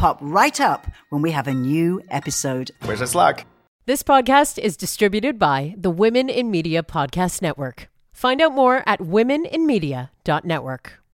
pop 0.00 0.18
right 0.22 0.58
up 0.62 0.86
when 1.10 1.20
we 1.20 1.30
have 1.30 1.46
a 1.46 1.52
new 1.52 2.00
episode. 2.08 2.70
Wish 2.88 3.02
us 3.02 3.14
luck. 3.14 3.44
This 3.84 4.02
podcast 4.02 4.58
is 4.58 4.78
distributed 4.78 5.38
by 5.38 5.74
the 5.76 5.90
Women 5.90 6.30
in 6.30 6.50
Media 6.50 6.82
Podcast 6.82 7.42
Network. 7.42 7.90
Find 8.12 8.40
out 8.40 8.54
more 8.54 8.82
at 8.86 9.00
womeninmedia.network. 9.00 11.00